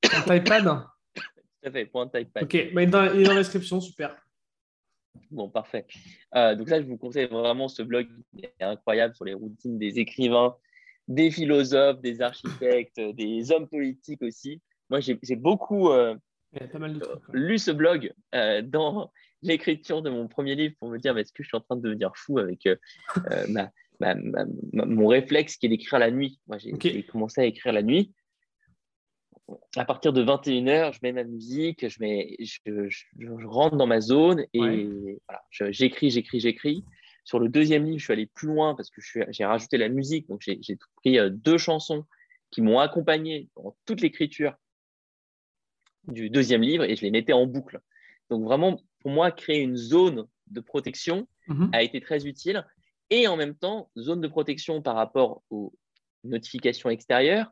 Point 0.01 0.35
iPad 0.35 0.63
Tout 1.15 1.21
à 1.63 1.71
fait, 1.71 1.85
point 1.85 2.09
iPad. 2.13 2.43
Ok, 2.43 2.73
bah, 2.73 2.83
il 2.83 2.87
est 2.87 3.23
dans 3.23 3.33
la 3.33 3.35
description, 3.35 3.81
super. 3.81 4.15
Bon, 5.31 5.49
parfait. 5.49 5.87
donc 6.33 6.69
là, 6.69 6.81
je 6.81 6.87
vous 6.87 6.97
conseille 6.97 7.27
vraiment 7.27 7.67
ce 7.67 7.81
blog 7.81 8.07
incroyable 8.59 9.15
sur 9.15 9.25
les 9.25 9.33
routines 9.33 9.79
des 9.79 9.97
écrivains, 9.97 10.55
des 11.07 11.31
philosophes, 11.31 12.01
des 12.01 12.21
architectes, 12.21 12.99
des 13.15 13.51
hommes 13.51 13.67
politiques 13.67 14.21
aussi. 14.21 14.61
Moi, 14.89 14.99
j'ai 14.99 15.35
beaucoup 15.35 15.89
euh, 15.89 16.15
lu 17.33 17.57
ce 17.57 17.71
blog 17.71 18.13
euh, 18.33 18.61
dans 18.61 19.11
l'écriture 19.41 20.01
de 20.01 20.09
mon 20.09 20.27
premier 20.27 20.55
livre 20.55 20.75
pour 20.79 20.89
me 20.89 20.97
dire 20.97 21.17
est-ce 21.17 21.31
que 21.31 21.43
je 21.43 21.47
suis 21.47 21.57
en 21.57 21.61
train 21.61 21.75
de 21.75 21.81
devenir 21.81 22.11
fou 22.15 22.39
avec 22.39 22.67
euh, 22.67 22.75
mon 24.73 25.07
réflexe 25.07 25.57
qui 25.57 25.67
est 25.67 25.69
d'écrire 25.69 25.99
la 25.99 26.11
nuit? 26.11 26.39
Moi, 26.47 26.57
j'ai 26.57 27.03
commencé 27.03 27.41
à 27.41 27.45
écrire 27.45 27.73
la 27.73 27.83
nuit. 27.83 28.13
À 29.75 29.85
partir 29.85 30.11
de 30.11 30.23
21h, 30.23 30.93
je 30.93 30.99
mets 31.03 31.11
ma 31.11 31.23
musique, 31.23 31.87
je, 31.87 31.99
mets, 31.99 32.35
je, 32.39 33.45
rentre 33.45 33.75
dans 33.75 33.85
ma 33.85 34.01
zone 34.01 34.43
et 34.53 34.59
voilà, 35.27 35.43
j'écris, 35.51 36.09
j'écris, 36.09 36.39
j'écris. 36.39 36.83
Sur 37.25 37.39
le 37.39 37.49
deuxième 37.49 37.85
livre, 37.85 37.99
je 37.99 38.03
suis 38.03 38.13
allé 38.13 38.25
plus 38.25 38.47
loin 38.47 38.75
parce 38.75 38.89
que 38.89 39.01
j'ai 39.29 39.45
rajouté 39.45 39.77
la 39.77 39.89
musique. 39.89 40.27
Donc, 40.27 40.41
j'ai 40.41 40.77
pris 40.95 41.19
deux 41.31 41.57
chansons 41.57 42.05
qui 42.49 42.61
m'ont 42.61 42.79
accompagné 42.79 43.49
dans 43.55 43.75
toute 43.85 44.01
l'écriture 44.01 44.55
du 46.07 46.29
deuxième 46.29 46.61
livre 46.61 46.83
et 46.83 46.95
je 46.95 47.01
les 47.01 47.11
mettais 47.11 47.33
en 47.33 47.45
boucle. 47.45 47.79
Donc 48.29 48.43
vraiment, 48.43 48.79
pour 49.05 49.13
moi, 49.13 49.29
créer 49.29 49.61
une 49.61 49.77
zone 49.77 50.27
de 50.47 50.59
protection 50.61 51.27
mhm. 51.47 51.69
a 51.73 51.83
été 51.83 52.01
très 52.01 52.25
utile. 52.25 52.65
Et 53.11 53.27
en 53.27 53.37
même 53.37 53.53
temps, 53.53 53.91
zone 53.99 54.19
de 54.19 54.27
protection 54.27 54.81
par 54.81 54.95
rapport 54.95 55.43
aux 55.51 55.75
notifications 56.23 56.89
extérieures, 56.89 57.51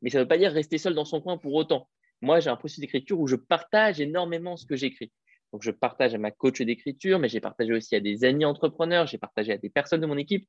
mais 0.00 0.08
ça 0.08 0.16
ne 0.16 0.22
veut 0.22 0.28
pas 0.28 0.38
dire 0.38 0.50
rester 0.50 0.78
seul 0.78 0.94
dans 0.94 1.04
son 1.04 1.20
coin 1.20 1.36
pour 1.36 1.52
autant. 1.52 1.90
Moi, 2.22 2.40
j'ai 2.40 2.48
un 2.48 2.56
processus 2.56 2.80
d'écriture 2.80 3.20
où 3.20 3.26
je 3.26 3.36
partage 3.36 4.00
énormément 4.00 4.56
ce 4.56 4.64
que 4.64 4.74
j'écris. 4.74 5.12
Donc, 5.52 5.62
je 5.62 5.70
partage 5.70 6.14
à 6.14 6.18
ma 6.18 6.30
coach 6.30 6.62
d'écriture, 6.62 7.18
mais 7.18 7.28
j'ai 7.28 7.40
partagé 7.40 7.74
aussi 7.74 7.94
à 7.94 8.00
des 8.00 8.24
amis 8.24 8.46
entrepreneurs, 8.46 9.06
j'ai 9.06 9.18
partagé 9.18 9.52
à 9.52 9.58
des 9.58 9.68
personnes 9.68 10.00
de 10.00 10.06
mon 10.06 10.16
équipe 10.16 10.48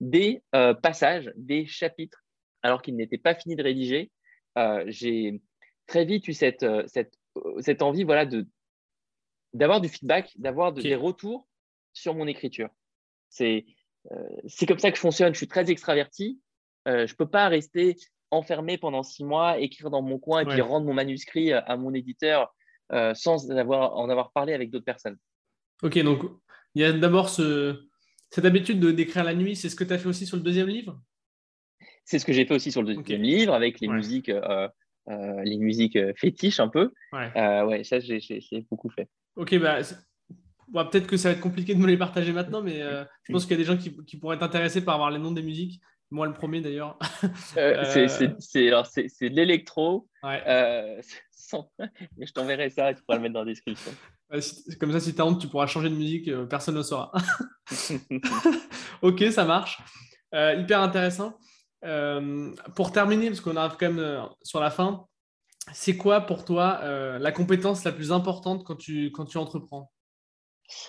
des 0.00 0.42
euh, 0.54 0.74
passages, 0.74 1.32
des 1.34 1.64
chapitres, 1.64 2.26
alors 2.62 2.82
qu'ils 2.82 2.96
n'étaient 2.96 3.16
pas 3.16 3.34
finis 3.34 3.56
de 3.56 3.62
rédiger. 3.62 4.10
Euh, 4.58 4.84
j'ai 4.86 5.40
très 5.86 6.04
vite 6.04 6.28
eu 6.28 6.34
cette, 6.34 6.62
euh, 6.62 6.82
cette, 6.88 7.14
cette 7.60 7.80
envie 7.80 8.04
voilà, 8.04 8.26
de, 8.26 8.46
d'avoir 9.54 9.80
du 9.80 9.88
feedback, 9.88 10.32
d'avoir 10.36 10.72
des 10.72 10.94
retours 10.94 11.46
sur 11.92 12.14
mon 12.14 12.26
écriture. 12.26 12.68
C'est, 13.28 13.66
euh, 14.12 14.16
c'est 14.46 14.66
comme 14.66 14.78
ça 14.78 14.90
que 14.90 14.96
je 14.96 15.00
fonctionne. 15.00 15.32
Je 15.32 15.38
suis 15.38 15.48
très 15.48 15.70
extraverti. 15.70 16.40
je 16.86 16.92
ne 16.92 17.16
peux 17.16 17.28
pas 17.28 17.48
rester 17.48 17.96
enfermé 18.30 18.78
pendant 18.78 19.02
six 19.02 19.24
mois, 19.24 19.58
écrire 19.58 19.90
dans 19.90 20.02
mon 20.02 20.18
coin 20.18 20.42
et 20.42 20.46
puis 20.46 20.60
rendre 20.60 20.86
mon 20.86 20.94
manuscrit 20.94 21.52
à 21.52 21.76
mon 21.76 21.94
éditeur 21.94 22.54
sans 23.14 23.50
avoir, 23.50 23.96
en 23.96 24.08
avoir 24.08 24.32
parlé 24.32 24.52
avec 24.52 24.70
d'autres 24.70 24.84
personnes. 24.84 25.18
Ok, 25.82 25.98
donc 25.98 26.22
il 26.74 26.82
y 26.82 26.84
a 26.84 26.92
d'abord 26.92 27.28
ce, 27.28 27.86
cette 28.30 28.44
habitude 28.44 28.80
de, 28.80 28.90
d'écrire 28.90 29.24
la 29.24 29.34
nuit. 29.34 29.56
C'est 29.56 29.68
ce 29.68 29.76
que 29.76 29.84
tu 29.84 29.92
as 29.92 29.98
fait 29.98 30.08
aussi 30.08 30.26
sur 30.26 30.36
le 30.36 30.42
deuxième 30.42 30.68
livre? 30.68 31.00
C'est 32.04 32.18
ce 32.18 32.24
que 32.24 32.32
j'ai 32.32 32.46
fait 32.46 32.54
aussi 32.54 32.72
sur 32.72 32.82
le 32.82 32.94
deuxième 32.94 33.22
livre 33.22 33.54
avec 33.54 33.80
les 33.80 33.88
musiques 33.88 34.30
euh, 35.10 35.42
les 35.42 35.56
musiques 35.56 35.96
euh, 35.96 36.12
fétiches 36.16 36.60
un 36.60 36.68
peu. 36.68 36.92
Ouais, 37.12 37.30
euh, 37.36 37.64
ouais 37.64 37.84
ça, 37.84 37.98
j'ai 37.98 38.20
beaucoup 38.70 38.90
fait. 38.90 39.08
Ok, 39.38 39.58
bah, 39.58 40.84
peut-être 40.84 41.06
que 41.06 41.16
ça 41.16 41.30
va 41.30 41.34
être 41.36 41.40
compliqué 41.40 41.74
de 41.74 41.80
me 41.80 41.86
les 41.86 41.96
partager 41.96 42.32
maintenant, 42.32 42.60
mais 42.60 42.80
je 43.22 43.32
pense 43.32 43.44
qu'il 43.44 43.52
y 43.52 43.54
a 43.54 43.58
des 43.58 43.64
gens 43.64 43.78
qui, 43.78 43.96
qui, 44.04 44.18
pourraient 44.18 44.36
être 44.36 44.42
intéressés 44.42 44.84
par 44.84 44.94
avoir 44.94 45.10
les 45.10 45.18
noms 45.18 45.32
des 45.32 45.42
musiques. 45.42 45.80
Moi, 46.10 46.26
le 46.26 46.34
premier 46.34 46.60
d'ailleurs. 46.60 46.98
c'est 47.54 47.70
de 47.96 49.34
l'électro. 49.34 50.08
Ouais. 50.22 50.42
Je 52.20 52.32
t'enverrai 52.32 52.68
ça, 52.68 52.92
tu 52.92 53.02
pourras 53.02 53.16
le 53.16 53.22
mettre 53.22 53.34
dans 53.34 53.40
la 53.40 53.46
description. 53.46 53.92
comme 54.78 54.92
ça, 54.92 55.00
si 55.00 55.14
tu 55.14 55.20
as 55.22 55.24
honte, 55.24 55.40
tu 55.40 55.48
pourras 55.48 55.66
changer 55.66 55.88
de 55.88 55.94
musique, 55.94 56.30
personne 56.48 56.74
ne 56.74 56.82
saura. 56.82 57.10
ok, 59.00 59.24
ça 59.30 59.46
marche. 59.46 59.78
hyper 60.32 60.82
intéressant. 60.82 61.38
Euh, 61.84 62.52
pour 62.74 62.92
terminer, 62.92 63.28
parce 63.28 63.40
qu'on 63.40 63.56
arrive 63.56 63.76
quand 63.78 63.88
même 63.88 63.98
euh, 63.98 64.22
sur 64.42 64.60
la 64.60 64.70
fin, 64.70 65.06
c'est 65.72 65.96
quoi 65.96 66.22
pour 66.22 66.44
toi 66.44 66.80
euh, 66.82 67.18
la 67.18 67.32
compétence 67.32 67.84
la 67.84 67.92
plus 67.92 68.12
importante 68.12 68.64
quand 68.64 68.76
tu, 68.76 69.10
quand 69.12 69.24
tu 69.24 69.38
entreprends? 69.38 69.90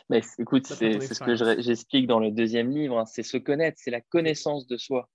Mais 0.09 0.21
Écoute, 0.37 0.67
c'est 0.67 0.99
ce 0.99 1.23
que 1.23 1.35
j'explique 1.61 2.07
dans 2.07 2.19
le 2.19 2.31
deuxième 2.31 2.69
livre, 2.69 2.99
hein, 2.99 3.05
c'est 3.05 3.23
se 3.23 3.37
connaître, 3.37 3.77
c'est 3.81 3.91
la 3.91 4.01
connaissance 4.01 4.67
de 4.67 4.77
soi. 4.77 5.09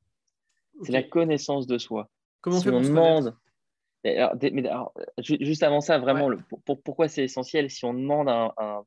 C'est 0.83 0.93
la 0.93 1.03
connaissance 1.03 1.67
de 1.67 1.79
soi. 1.79 2.11
Comment 2.41 2.61
on 2.67 2.81
demande 2.81 3.37
Juste 5.19 5.63
avant 5.63 5.81
ça, 5.81 5.99
vraiment, 5.99 6.31
pourquoi 6.85 7.09
c'est 7.09 7.25
essentiel? 7.25 7.71
Si 7.71 7.85
on 7.85 7.95
demande 7.95 8.29
à 8.29 8.55
un, 8.57 8.85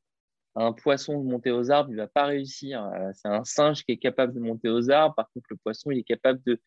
un 0.57 0.73
poisson 0.73 1.21
de 1.21 1.29
monter 1.29 1.51
aux 1.51 1.71
arbres, 1.71 1.89
il 1.91 1.95
ne 1.95 2.01
va 2.01 2.07
pas 2.07 2.25
réussir. 2.25 2.83
Euh, 2.83 3.11
c'est 3.13 3.27
un 3.27 3.43
singe 3.43 3.83
qui 3.83 3.91
est 3.91 3.97
capable 3.97 4.33
de 4.33 4.39
monter 4.39 4.69
aux 4.69 4.89
arbres. 4.89 5.15
Par 5.15 5.29
contre, 5.31 5.47
le 5.51 5.57
poisson, 5.57 5.91
il 5.91 5.99
est 5.99 6.03
capable 6.03 6.41
de 6.45 6.59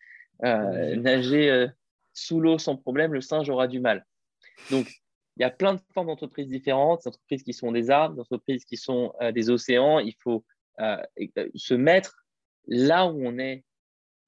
euh, 0.45 0.97
nager 0.97 1.51
euh, 1.51 1.67
sous 2.13 2.41
l'eau 2.41 2.59
sans 2.59 2.77
problème. 2.77 3.13
Le 3.13 3.21
singe 3.21 3.49
aura 3.49 3.69
du 3.69 3.81
mal. 3.81 4.07
Donc, 4.71 4.89
il 5.37 5.43
y 5.43 5.45
a 5.45 5.51
plein 5.51 5.75
de 5.75 5.81
formes 5.95 6.09
d'entreprises 6.09 6.49
différentes, 6.49 7.03
des 7.03 7.09
entreprises 7.09 7.43
qui 7.43 7.53
sont 7.53 7.73
des 7.73 7.91
arbres, 7.91 8.17
des 8.17 8.21
entreprises 8.21 8.65
qui 8.65 8.77
sont 8.77 9.15
des 9.33 9.51
océans. 9.51 9.99
Il 9.99 10.15
faut 10.19 10.45
se 10.79 11.75
mettre 11.75 12.27
là 12.67 13.07
où 13.07 13.25
on 13.25 13.39
est 13.39 13.65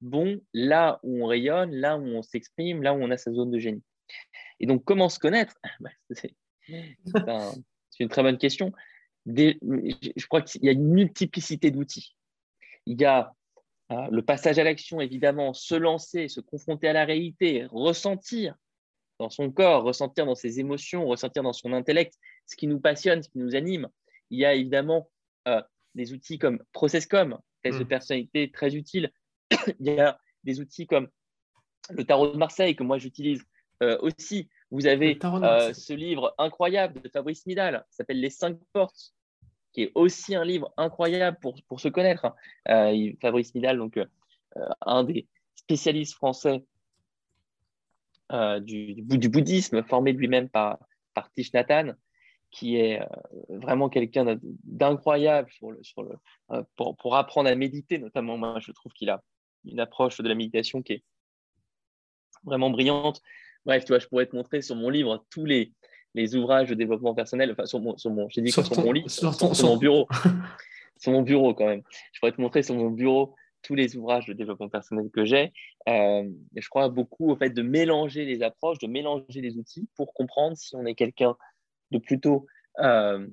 bon, 0.01 0.41
là 0.53 0.99
où 1.03 1.23
on 1.23 1.27
rayonne, 1.27 1.71
là 1.75 1.97
où 1.97 2.03
on 2.03 2.23
s'exprime, 2.23 2.81
là 2.81 2.93
où 2.93 2.97
on 2.97 3.11
a 3.11 3.17
sa 3.17 3.31
zone 3.31 3.51
de 3.51 3.59
génie. 3.59 3.83
Et 4.59 4.65
donc, 4.65 4.83
comment 4.85 5.09
se 5.09 5.19
connaître? 5.19 5.55
Bah, 7.13 7.51
C'est 7.89 8.03
une 8.05 8.09
très 8.09 8.23
bonne 8.23 8.37
question 8.37 8.71
je 9.25 10.25
crois 10.27 10.41
qu'il 10.41 10.63
y 10.63 10.69
a 10.69 10.71
une 10.71 10.89
multiplicité 10.89 11.71
d'outils. 11.71 12.15
Il 12.85 12.99
y 12.99 13.05
a 13.05 13.19
euh, 13.19 13.31
le 14.11 14.21
passage 14.21 14.59
à 14.59 14.63
l'action, 14.63 15.01
évidemment, 15.01 15.53
se 15.53 15.75
lancer, 15.75 16.27
se 16.27 16.39
confronter 16.39 16.87
à 16.87 16.93
la 16.93 17.05
réalité, 17.05 17.65
ressentir 17.71 18.55
dans 19.19 19.29
son 19.29 19.51
corps, 19.51 19.83
ressentir 19.83 20.25
dans 20.25 20.35
ses 20.35 20.59
émotions, 20.59 21.05
ressentir 21.05 21.43
dans 21.43 21.53
son 21.53 21.73
intellect 21.73 22.13
ce 22.45 22.55
qui 22.55 22.67
nous 22.67 22.79
passionne, 22.79 23.23
ce 23.23 23.29
qui 23.29 23.39
nous 23.39 23.55
anime. 23.55 23.89
Il 24.29 24.39
y 24.39 24.45
a 24.45 24.53
évidemment 24.53 25.09
euh, 25.47 25.61
des 25.95 26.13
outils 26.13 26.39
comme 26.39 26.63
ProcessCom, 26.73 27.37
test 27.61 27.79
de 27.79 27.83
mm. 27.83 27.87
personnalité 27.87 28.51
très 28.51 28.75
utile. 28.75 29.11
Il 29.79 29.93
y 29.93 29.99
a 29.99 30.19
des 30.43 30.59
outils 30.59 30.87
comme 30.87 31.09
le 31.89 32.03
tarot 32.03 32.31
de 32.31 32.37
Marseille 32.37 32.75
que 32.75 32.83
moi 32.83 32.97
j'utilise 32.97 33.43
euh, 33.81 33.97
aussi 34.01 34.49
vous 34.73 34.87
avez 34.87 35.19
euh, 35.23 35.71
ce 35.71 35.93
livre 35.93 36.33
incroyable 36.39 36.99
de 36.99 37.07
Fabrice 37.07 37.45
Midal, 37.45 37.85
qui 37.91 37.95
s'appelle 37.95 38.19
Les 38.19 38.31
cinq 38.31 38.57
portes, 38.73 39.13
qui 39.73 39.83
est 39.83 39.91
aussi 39.95 40.35
un 40.35 40.45
livre 40.45 40.71
incroyable 40.77 41.37
pour, 41.41 41.55
pour 41.67 41.79
se 41.79 41.87
connaître. 41.87 42.33
Euh, 42.69 43.11
Fabrice 43.21 43.53
Midal, 43.55 43.77
donc 43.77 43.97
euh, 43.97 44.05
un 44.81 45.03
des 45.03 45.27
spécialistes 45.55 46.13
français 46.13 46.63
du, 48.61 48.95
du, 48.95 49.29
bouddhisme, 49.29 49.83
formé 49.83 50.11
lui-même 50.11 50.49
par, 50.49 50.79
par 51.13 51.29
qui 52.53 52.77
est 52.77 53.01
euh, 53.01 53.05
vraiment 53.49 53.89
quelqu'un 53.89 54.39
d'incroyable 54.63 55.49
euh, 56.51 56.63
pour, 56.75 56.95
pour, 56.95 57.15
apprendre 57.15 57.49
à 57.49 57.55
méditer, 57.55 57.97
notamment. 57.97 58.37
Moi, 58.37 58.59
je 58.59 58.71
trouve 58.71 58.93
qu'il 58.93 59.09
a 59.09 59.21
une 59.65 59.79
approche 59.79 60.21
de 60.21 60.29
la 60.29 60.35
méditation 60.35 60.83
qui 60.83 60.93
est 60.93 61.03
vraiment 62.43 62.69
brillante. 62.69 63.21
Bref, 63.65 63.85
tu 63.85 63.91
vois, 63.91 63.99
je 63.99 64.07
pourrais 64.07 64.27
te 64.27 64.35
montrer 64.35 64.61
sur 64.61 64.75
mon 64.75 64.89
livre 64.89 65.25
tous 65.31 65.45
les, 65.45 65.73
les 66.13 66.35
ouvrages 66.35 66.69
de 66.69 66.75
développement 66.75 67.13
personnel, 67.13 67.51
enfin, 67.51 67.65
sur 67.65 67.79
mon, 67.79 67.97
sur 67.97 68.11
mon, 68.11 68.27
dit 68.27 68.51
sur, 68.51 68.63
mon 68.79 68.91
livre, 68.91 69.09
sur, 69.09 69.33
sur 69.33 69.67
mon 69.67 69.77
bureau. 69.77 70.07
sur 70.97 71.11
mon 71.11 71.21
bureau, 71.21 71.53
quand 71.53 71.65
même. 71.65 71.81
Je 72.13 72.19
pourrais 72.19 72.31
te 72.31 72.41
montrer 72.41 72.63
sur 72.63 72.75
mon 72.75 72.89
bureau 72.89 73.35
tous 73.61 73.75
les 73.75 73.95
ouvrages 73.95 74.25
de 74.25 74.33
développement 74.33 74.69
personnel 74.69 75.09
que 75.11 75.25
j'ai. 75.25 75.53
Euh, 75.89 76.29
je 76.55 76.69
crois 76.69 76.89
beaucoup 76.89 77.31
au 77.31 77.35
fait 77.35 77.49
de 77.49 77.61
mélanger 77.61 78.25
les 78.25 78.43
approches, 78.43 78.77
de 78.79 78.87
mélanger 78.87 79.41
les 79.41 79.57
outils 79.57 79.87
pour 79.95 80.13
comprendre 80.13 80.57
si 80.57 80.75
on 80.75 80.85
est 80.85 80.95
quelqu'un 80.95 81.35
de 81.91 81.97
plutôt 81.97 82.45
euh, 82.79 83.25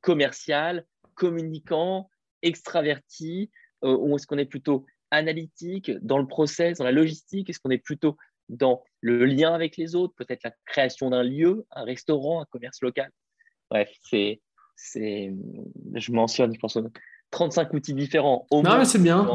commercial, 0.00 0.86
communicant, 1.14 2.08
extraverti, 2.40 3.50
euh, 3.84 3.96
ou 3.96 4.16
est-ce 4.16 4.26
qu'on 4.26 4.38
est 4.38 4.46
plutôt 4.46 4.86
analytique 5.10 5.90
dans 6.02 6.18
le 6.18 6.26
process, 6.26 6.78
dans 6.78 6.84
la 6.84 6.92
logistique? 6.92 7.50
Est-ce 7.50 7.60
qu'on 7.60 7.70
est 7.70 7.78
plutôt 7.78 8.16
dans 8.48 8.82
le 9.00 9.24
lien 9.24 9.54
avec 9.54 9.76
les 9.76 9.94
autres, 9.94 10.14
peut-être 10.16 10.42
la 10.44 10.52
création 10.66 11.10
d'un 11.10 11.22
lieu, 11.22 11.66
un 11.70 11.84
restaurant, 11.84 12.42
un 12.42 12.46
commerce 12.46 12.80
local 12.82 13.10
Bref, 13.70 13.90
c'est, 14.02 14.42
c'est, 14.76 15.32
je 15.94 16.12
mentionne, 16.12 16.52
je 16.54 16.58
pense, 16.58 16.76
35 17.30 17.72
outils 17.72 17.94
différents. 17.94 18.46
non, 18.52 18.62
mais 18.62 18.84
c'est 18.84 18.98
bien. 18.98 19.26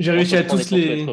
J'ai 0.00 0.10
réussi, 0.10 0.36
à 0.36 0.42
tous 0.42 0.72
les... 0.72 1.06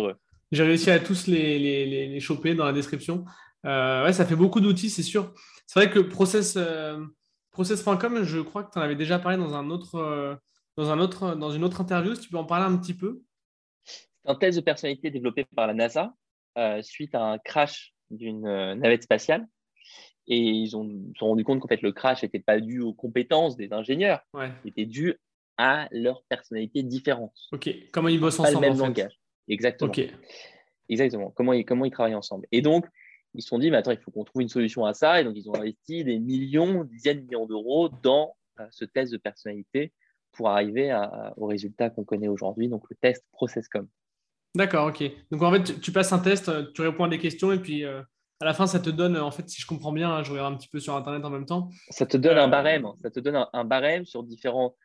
J'ai 0.51 0.63
réussi 0.63 0.89
à 0.89 0.99
tous 0.99 1.27
les, 1.27 1.59
les, 1.59 2.07
les, 2.07 2.19
choper 2.19 2.55
dans 2.55 2.65
la 2.65 2.73
description. 2.73 3.25
Euh, 3.65 4.03
ouais, 4.03 4.13
ça 4.13 4.25
fait 4.25 4.35
beaucoup 4.35 4.61
d'outils, 4.61 4.89
c'est 4.89 5.03
sûr. 5.03 5.33
C'est 5.67 5.79
vrai 5.79 5.91
que 5.91 5.99
process, 5.99 6.55
euh, 6.57 7.03
process.com, 7.51 8.23
je 8.23 8.39
crois 8.39 8.63
que 8.63 8.71
tu 8.71 8.79
en 8.79 8.81
avais 8.81 8.95
déjà 8.95 9.19
parlé 9.19 9.37
dans, 9.37 9.53
un 9.53 9.69
autre, 9.69 9.95
euh, 9.95 10.35
dans, 10.75 10.89
un 10.89 10.99
autre, 10.99 11.35
dans 11.35 11.51
une 11.51 11.63
autre 11.63 11.81
interview. 11.81 12.15
Si 12.15 12.21
tu 12.21 12.29
peux 12.29 12.37
en 12.37 12.45
parler 12.45 12.65
un 12.65 12.77
petit 12.77 12.93
peu. 12.93 13.21
C'est 13.83 14.07
un 14.25 14.35
test 14.35 14.57
de 14.57 14.63
personnalité 14.63 15.11
développé 15.11 15.45
par 15.55 15.67
la 15.67 15.73
NASA 15.73 16.13
suite 16.81 17.15
à 17.15 17.21
un 17.21 17.37
crash 17.37 17.93
d'une 18.09 18.43
navette 18.75 19.03
spatiale. 19.03 19.45
Et 20.27 20.39
ils 20.39 20.75
ont, 20.75 20.87
se 21.13 21.19
sont 21.19 21.27
rendu 21.27 21.43
compte 21.43 21.59
qu'en 21.59 21.67
fait, 21.67 21.81
le 21.81 21.91
crash 21.91 22.23
n'était 22.23 22.39
pas 22.39 22.59
dû 22.59 22.81
aux 22.81 22.93
compétences 22.93 23.55
des 23.57 23.73
ingénieurs, 23.73 24.21
il 24.33 24.71
était 24.71 24.85
dû 24.85 25.15
à 25.57 25.87
leur 25.91 26.23
personnalité 26.23 26.83
différente. 26.83 27.33
Ok, 27.51 27.69
comment 27.91 28.09
ils 28.09 28.19
bossent 28.19 28.39
ensemble 28.39 28.61
Pas 28.61 28.61
le 28.61 28.73
même 28.73 28.79
langage. 28.79 29.19
Exactement. 29.47 29.91
Exactement. 30.89 31.31
Comment 31.31 31.53
ils, 31.53 31.65
comment 31.65 31.85
ils 31.85 31.91
travaillent 31.91 32.15
ensemble. 32.15 32.47
Et 32.51 32.61
donc, 32.61 32.85
ils 33.33 33.41
se 33.41 33.49
sont 33.49 33.59
dit, 33.59 33.71
mais 33.71 33.77
attends, 33.77 33.91
il 33.91 33.97
faut 33.97 34.11
qu'on 34.11 34.23
trouve 34.23 34.41
une 34.41 34.49
solution 34.49 34.85
à 34.85 34.93
ça. 34.93 35.19
Et 35.19 35.23
donc, 35.23 35.35
ils 35.35 35.49
ont 35.49 35.55
investi 35.55 36.03
des 36.03 36.19
millions, 36.19 36.83
dizaines 36.83 37.21
de 37.21 37.23
millions 37.23 37.45
d'euros 37.45 37.89
dans 38.03 38.35
euh, 38.59 38.67
ce 38.71 38.85
test 38.85 39.11
de 39.11 39.17
personnalité 39.17 39.91
pour 40.31 40.49
arriver 40.49 40.93
au 41.37 41.45
résultat 41.45 41.89
qu'on 41.89 42.03
connaît 42.03 42.27
aujourd'hui, 42.27 42.67
donc 42.67 42.83
le 42.89 42.97
test 42.97 43.23
ProcessCom. 43.31 43.87
D'accord, 44.55 44.87
ok. 44.87 45.03
Donc, 45.31 45.41
en 45.43 45.51
fait, 45.51 45.79
tu 45.81 45.91
passes 45.91 46.13
un 46.13 46.19
test, 46.19 46.51
tu 46.73 46.81
réponds 46.81 47.03
à 47.03 47.09
des 47.09 47.19
questions 47.19 47.51
et 47.51 47.59
puis 47.59 47.83
euh, 47.83 48.01
à 48.39 48.45
la 48.45 48.53
fin, 48.53 48.67
ça 48.67 48.79
te 48.79 48.89
donne, 48.89 49.17
en 49.17 49.31
fait, 49.31 49.47
si 49.49 49.61
je 49.61 49.67
comprends 49.67 49.91
bien, 49.91 50.09
hein, 50.09 50.23
je 50.23 50.31
regarde 50.31 50.53
un 50.53 50.57
petit 50.57 50.69
peu 50.69 50.79
sur 50.79 50.95
Internet 50.95 51.23
en 51.25 51.29
même 51.29 51.45
temps. 51.45 51.69
Ça 51.89 52.05
te 52.05 52.17
donne 52.17 52.37
un 52.37 52.47
euh, 52.47 52.51
barème. 52.51 52.87
Ça 53.01 53.11
te 53.11 53.19
donne 53.19 53.45
un, 53.51 53.65
barème 53.65 54.05
sur 54.05 54.23
différentes 54.23 54.75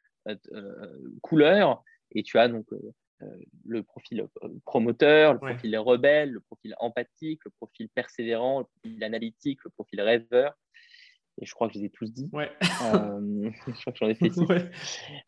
couleurs. 1.22 1.82
Et 2.12 2.22
tu 2.22 2.38
as 2.38 2.48
donc 2.48 2.66
euh, 3.22 3.26
le 3.66 3.82
profil 3.82 4.26
euh, 4.42 4.48
promoteur, 4.64 5.34
le 5.34 5.38
profil 5.38 5.76
rebelle, 5.78 6.30
le 6.30 6.40
profil 6.40 6.74
empathique, 6.78 7.40
le 7.44 7.50
profil 7.50 7.88
persévérant, 7.90 8.60
le 8.60 8.64
profil 8.64 9.04
analytique, 9.04 9.60
le 9.64 9.70
profil 9.70 10.00
rêveur. 10.00 10.54
Et 11.40 11.46
je 11.46 11.54
crois 11.54 11.68
que 11.68 11.74
je 11.74 11.78
les 11.78 11.86
ai 11.86 11.90
tous 11.90 12.12
dit. 12.12 12.28
Ouais. 12.32 12.50
Euh, 12.84 13.50
je 13.66 13.80
crois 13.80 13.92
que 13.92 13.98
j'en 13.98 14.08
ai 14.08 14.14
fait 14.14 14.30
six. 14.30 14.40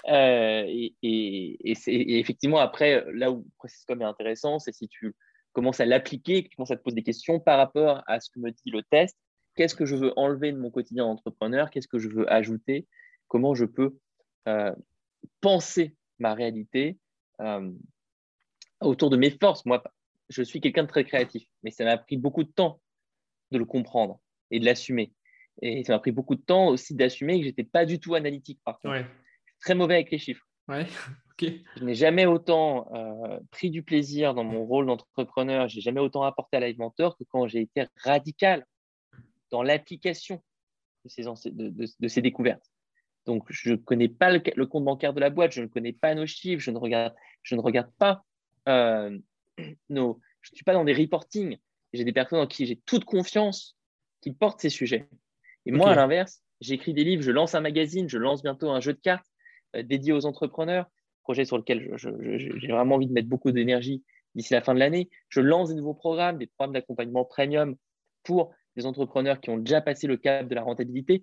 et, 0.06 0.94
et, 1.02 1.72
et, 1.86 2.18
effectivement, 2.18 2.58
après, 2.58 3.04
là 3.12 3.30
où 3.30 3.38
le 3.38 3.50
processus 3.56 3.86
est 3.88 4.04
intéressant, 4.04 4.58
c'est 4.58 4.72
si 4.72 4.88
tu 4.88 5.14
commences 5.52 5.80
à 5.80 5.86
l'appliquer, 5.86 6.44
que 6.44 6.48
tu 6.48 6.56
commences 6.56 6.70
à 6.70 6.76
te 6.76 6.82
poser 6.82 6.96
des 6.96 7.02
questions 7.02 7.40
par 7.40 7.58
rapport 7.58 8.02
à 8.06 8.20
ce 8.20 8.30
que 8.30 8.40
me 8.40 8.50
dit 8.50 8.70
le 8.70 8.82
test. 8.82 9.16
Qu'est-ce 9.54 9.74
que 9.74 9.86
je 9.86 9.96
veux 9.96 10.12
enlever 10.18 10.52
de 10.52 10.58
mon 10.58 10.70
quotidien 10.70 11.04
d'entrepreneur? 11.04 11.70
Qu'est-ce 11.70 11.88
que 11.88 11.98
je 11.98 12.08
veux 12.08 12.30
ajouter? 12.32 12.86
Comment 13.28 13.54
je 13.54 13.64
peux 13.64 13.96
penser 15.40 15.96
ma 16.18 16.34
réalité 16.34 16.98
euh, 17.40 17.70
autour 18.80 19.10
de 19.10 19.16
mes 19.16 19.30
forces? 19.30 19.64
Moi, 19.66 19.82
je 20.28 20.42
suis 20.42 20.60
quelqu'un 20.60 20.84
de 20.84 20.88
très 20.88 21.04
créatif, 21.04 21.44
mais 21.62 21.70
ça 21.70 21.84
m'a 21.84 21.98
pris 21.98 22.16
beaucoup 22.16 22.44
de 22.44 22.50
temps 22.50 22.80
de 23.50 23.58
le 23.58 23.64
comprendre 23.64 24.20
et 24.50 24.58
de 24.58 24.64
l'assumer. 24.64 25.12
Et 25.60 25.84
ça 25.84 25.92
m'a 25.92 25.98
pris 25.98 26.12
beaucoup 26.12 26.34
de 26.34 26.40
temps 26.40 26.68
aussi 26.68 26.94
d'assumer 26.94 27.38
que 27.38 27.44
j'étais 27.44 27.64
pas 27.64 27.84
du 27.84 28.00
tout 28.00 28.14
analytique 28.14 28.60
par 28.64 28.78
contre. 28.80 29.04
Très 29.60 29.74
mauvais 29.74 29.94
avec 29.94 30.10
les 30.10 30.18
chiffres. 30.18 30.46
Ouais. 30.68 30.86
Je 31.40 31.82
n'ai 31.82 31.94
jamais 31.94 32.24
autant 32.24 32.88
euh, 32.94 33.40
pris 33.50 33.70
du 33.70 33.82
plaisir 33.82 34.32
dans 34.32 34.44
mon 34.44 34.64
rôle 34.64 34.86
d'entrepreneur, 34.86 35.68
j'ai 35.68 35.80
jamais 35.80 35.98
autant 35.98 36.22
apporté 36.22 36.56
à 36.56 36.60
Live 36.60 36.78
Mentor 36.78 37.18
que 37.18 37.24
quand 37.24 37.48
j'ai 37.48 37.62
été 37.62 37.86
radical 37.96 38.64
dans 39.50 39.64
l'application 39.64 40.40
de 41.04 41.10
ces, 41.10 41.50
de 41.50 42.08
ces 42.08 42.22
découvertes. 42.22 42.70
Donc, 43.26 43.44
je 43.50 43.70
ne 43.70 43.76
connais 43.76 44.08
pas 44.08 44.30
le, 44.30 44.66
compte 44.66 44.84
bancaire 44.84 45.12
de 45.12 45.20
la 45.20 45.30
boîte, 45.30 45.52
je 45.52 45.62
ne 45.62 45.66
connais 45.66 45.92
pas 45.92 46.14
nos 46.14 46.26
chiffres, 46.26 46.62
je 46.62 46.70
ne 46.70 46.78
regarde, 46.78 47.14
je 47.42 47.54
ne 47.54 47.60
regarde 47.60 47.90
pas 47.98 48.24
euh, 48.68 49.16
nos. 49.88 50.20
Je 50.40 50.50
ne 50.52 50.56
suis 50.56 50.64
pas 50.64 50.72
dans 50.72 50.84
des 50.84 50.94
reportings. 50.94 51.58
J'ai 51.92 52.04
des 52.04 52.12
personnes 52.12 52.40
en 52.40 52.48
qui 52.48 52.66
j'ai 52.66 52.76
toute 52.84 53.04
confiance 53.04 53.76
qui 54.20 54.32
portent 54.32 54.60
ces 54.60 54.70
sujets. 54.70 55.08
Et 55.66 55.72
moi, 55.72 55.90
à 55.90 55.94
l'inverse, 55.94 56.42
j'écris 56.60 56.94
des 56.94 57.04
livres, 57.04 57.22
je 57.22 57.30
lance 57.30 57.54
un 57.54 57.60
magazine, 57.60 58.08
je 58.08 58.18
lance 58.18 58.42
bientôt 58.42 58.70
un 58.70 58.80
jeu 58.80 58.92
de 58.92 59.00
cartes 59.00 59.26
euh, 59.76 59.82
dédié 59.82 60.12
aux 60.12 60.26
entrepreneurs, 60.26 60.86
projet 61.22 61.44
sur 61.44 61.56
lequel 61.56 61.94
j'ai 61.96 62.68
vraiment 62.68 62.96
envie 62.96 63.06
de 63.06 63.12
mettre 63.12 63.28
beaucoup 63.28 63.52
d'énergie 63.52 64.02
d'ici 64.34 64.52
la 64.52 64.62
fin 64.62 64.74
de 64.74 64.78
l'année. 64.78 65.10
Je 65.28 65.40
lance 65.40 65.68
des 65.68 65.74
nouveaux 65.74 65.94
programmes, 65.94 66.38
des 66.38 66.46
programmes 66.46 66.72
d'accompagnement 66.72 67.24
premium 67.24 67.76
pour 68.24 68.52
des 68.76 68.86
entrepreneurs 68.86 69.40
qui 69.40 69.50
ont 69.50 69.58
déjà 69.58 69.80
passé 69.80 70.06
le 70.06 70.16
cap 70.16 70.48
de 70.48 70.54
la 70.54 70.62
rentabilité 70.62 71.22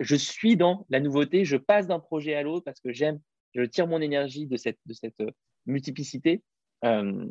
je 0.00 0.16
suis 0.16 0.56
dans 0.56 0.86
la 0.90 1.00
nouveauté, 1.00 1.44
je 1.44 1.56
passe 1.56 1.86
d'un 1.86 1.98
projet 1.98 2.34
à 2.34 2.42
l'autre 2.42 2.64
parce 2.64 2.80
que 2.80 2.92
j'aime, 2.92 3.20
je 3.54 3.62
tire 3.62 3.86
mon 3.86 4.00
énergie 4.00 4.46
de 4.46 4.56
cette, 4.56 4.78
de 4.86 4.92
cette 4.92 5.20
euh, 5.20 5.30
multiplicité. 5.66 6.42
Euh, 6.84 7.26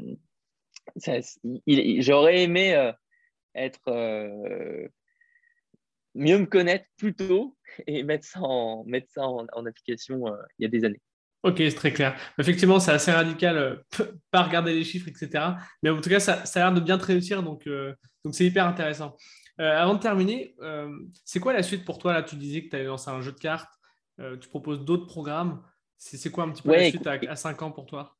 j'aurais 1.67 2.43
aimé 2.43 2.91
être 3.53 3.79
mieux 6.15 6.37
me 6.37 6.45
connaître 6.45 6.85
plus 6.97 7.13
tôt 7.13 7.57
et 7.87 8.03
mettre 8.03 8.25
ça 8.25 8.41
en, 8.41 8.83
mettre 8.85 9.07
ça 9.11 9.23
en, 9.27 9.65
application 9.65 10.25
il 10.57 10.63
y 10.63 10.65
a 10.65 10.69
des 10.69 10.85
années. 10.85 11.01
Ok, 11.43 11.55
c'est 11.59 11.75
très 11.75 11.93
clair. 11.93 12.19
Effectivement, 12.37 12.79
c'est 12.79 12.91
assez 12.91 13.11
radical, 13.11 13.83
pas 14.31 14.43
regarder 14.43 14.73
les 14.73 14.83
chiffres, 14.83 15.07
etc. 15.07 15.45
Mais 15.81 15.89
en 15.89 16.01
tout 16.01 16.09
cas, 16.09 16.19
ça, 16.19 16.45
ça 16.45 16.59
a 16.59 16.63
l'air 16.69 16.73
de 16.73 16.83
bien 16.83 16.97
te 16.97 17.05
réussir, 17.05 17.43
donc 17.43 17.67
donc 18.23 18.35
c'est 18.35 18.45
hyper 18.45 18.67
intéressant. 18.67 19.15
Euh, 19.59 19.77
avant 19.77 19.95
de 19.95 19.99
terminer, 19.99 20.55
euh, 20.61 20.89
c'est 21.25 21.39
quoi 21.39 21.53
la 21.53 21.63
suite 21.63 21.83
pour 21.83 21.99
toi? 21.99 22.13
Là, 22.13 22.23
tu 22.23 22.35
disais 22.35 22.63
que 22.63 22.69
tu 22.69 22.75
avais 22.75 22.85
lancé 22.85 23.09
un 23.09 23.21
jeu 23.21 23.31
de 23.31 23.39
cartes, 23.39 23.73
euh, 24.19 24.37
tu 24.37 24.47
proposes 24.47 24.85
d'autres 24.85 25.05
programmes. 25.05 25.61
C'est 25.97 26.31
quoi 26.31 26.45
un 26.45 26.51
petit 26.51 26.61
peu 26.61 26.71
la 26.71 26.89
suite 26.89 27.07
à, 27.07 27.35
5 27.35 27.61
ans 27.61 27.71
pour 27.71 27.85
toi? 27.85 28.15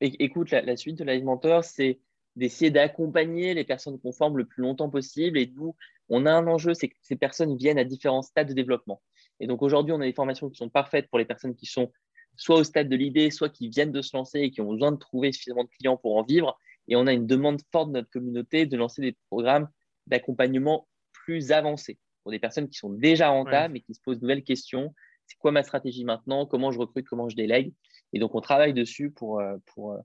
Écoute, 0.00 0.50
la, 0.50 0.76
suite 0.76 0.98
de 0.98 1.04
Live 1.04 1.22
Mentor, 1.22 1.62
c'est 1.62 2.00
d'essayer 2.34 2.72
d'accompagner 2.72 3.54
les 3.54 3.62
personnes 3.62 3.98
conformes 4.00 4.38
le 4.38 4.44
plus 4.44 4.62
longtemps 4.62 4.90
possible. 4.90 5.38
Et 5.38 5.46
nous, 5.54 5.76
on 6.08 6.26
a 6.26 6.32
un 6.32 6.46
enjeu, 6.46 6.74
c'est 6.74 6.88
que 6.88 6.96
ces 7.02 7.16
personnes 7.16 7.56
viennent 7.56 7.78
à 7.78 7.84
différents 7.84 8.22
stades 8.22 8.48
de 8.48 8.54
développement. 8.54 9.02
Et 9.40 9.46
donc 9.46 9.62
aujourd'hui, 9.62 9.92
on 9.92 10.00
a 10.00 10.04
des 10.04 10.12
formations 10.12 10.48
qui 10.48 10.56
sont 10.56 10.68
parfaites 10.68 11.08
pour 11.08 11.18
les 11.18 11.24
personnes 11.24 11.54
qui 11.54 11.66
sont 11.66 11.92
soit 12.36 12.56
au 12.56 12.64
stade 12.64 12.88
de 12.88 12.96
l'idée, 12.96 13.30
soit 13.30 13.48
qui 13.48 13.68
viennent 13.68 13.92
de 13.92 14.02
se 14.02 14.16
lancer 14.16 14.40
et 14.40 14.50
qui 14.50 14.60
ont 14.60 14.72
besoin 14.72 14.92
de 14.92 14.98
trouver 14.98 15.32
suffisamment 15.32 15.64
de 15.64 15.70
clients 15.70 15.96
pour 15.96 16.16
en 16.16 16.22
vivre. 16.22 16.58
Et 16.88 16.96
on 16.96 17.06
a 17.06 17.12
une 17.12 17.26
demande 17.26 17.60
forte 17.72 17.88
de 17.88 17.94
notre 17.94 18.10
communauté 18.10 18.66
de 18.66 18.76
lancer 18.76 19.02
des 19.02 19.16
programmes 19.30 19.68
d'accompagnement 20.06 20.86
plus 21.12 21.50
avancé 21.50 21.98
pour 22.22 22.30
des 22.32 22.38
personnes 22.38 22.68
qui 22.68 22.78
sont 22.78 22.90
déjà 22.90 23.28
rentables 23.28 23.76
et 23.76 23.80
qui 23.80 23.94
se 23.94 24.00
posent 24.00 24.18
de 24.18 24.22
nouvelles 24.22 24.44
questions. 24.44 24.94
C'est 25.26 25.38
quoi 25.38 25.50
ma 25.50 25.62
stratégie 25.62 26.04
maintenant? 26.04 26.46
Comment 26.46 26.70
je 26.70 26.78
recrute? 26.78 27.06
Comment 27.08 27.28
je 27.28 27.36
délègue? 27.36 27.72
Et 28.12 28.18
donc, 28.18 28.34
on 28.34 28.40
travaille 28.40 28.72
dessus 28.72 29.10
pour, 29.10 29.40
euh, 29.40 29.56
pour 29.74 29.92
euh, 29.92 29.98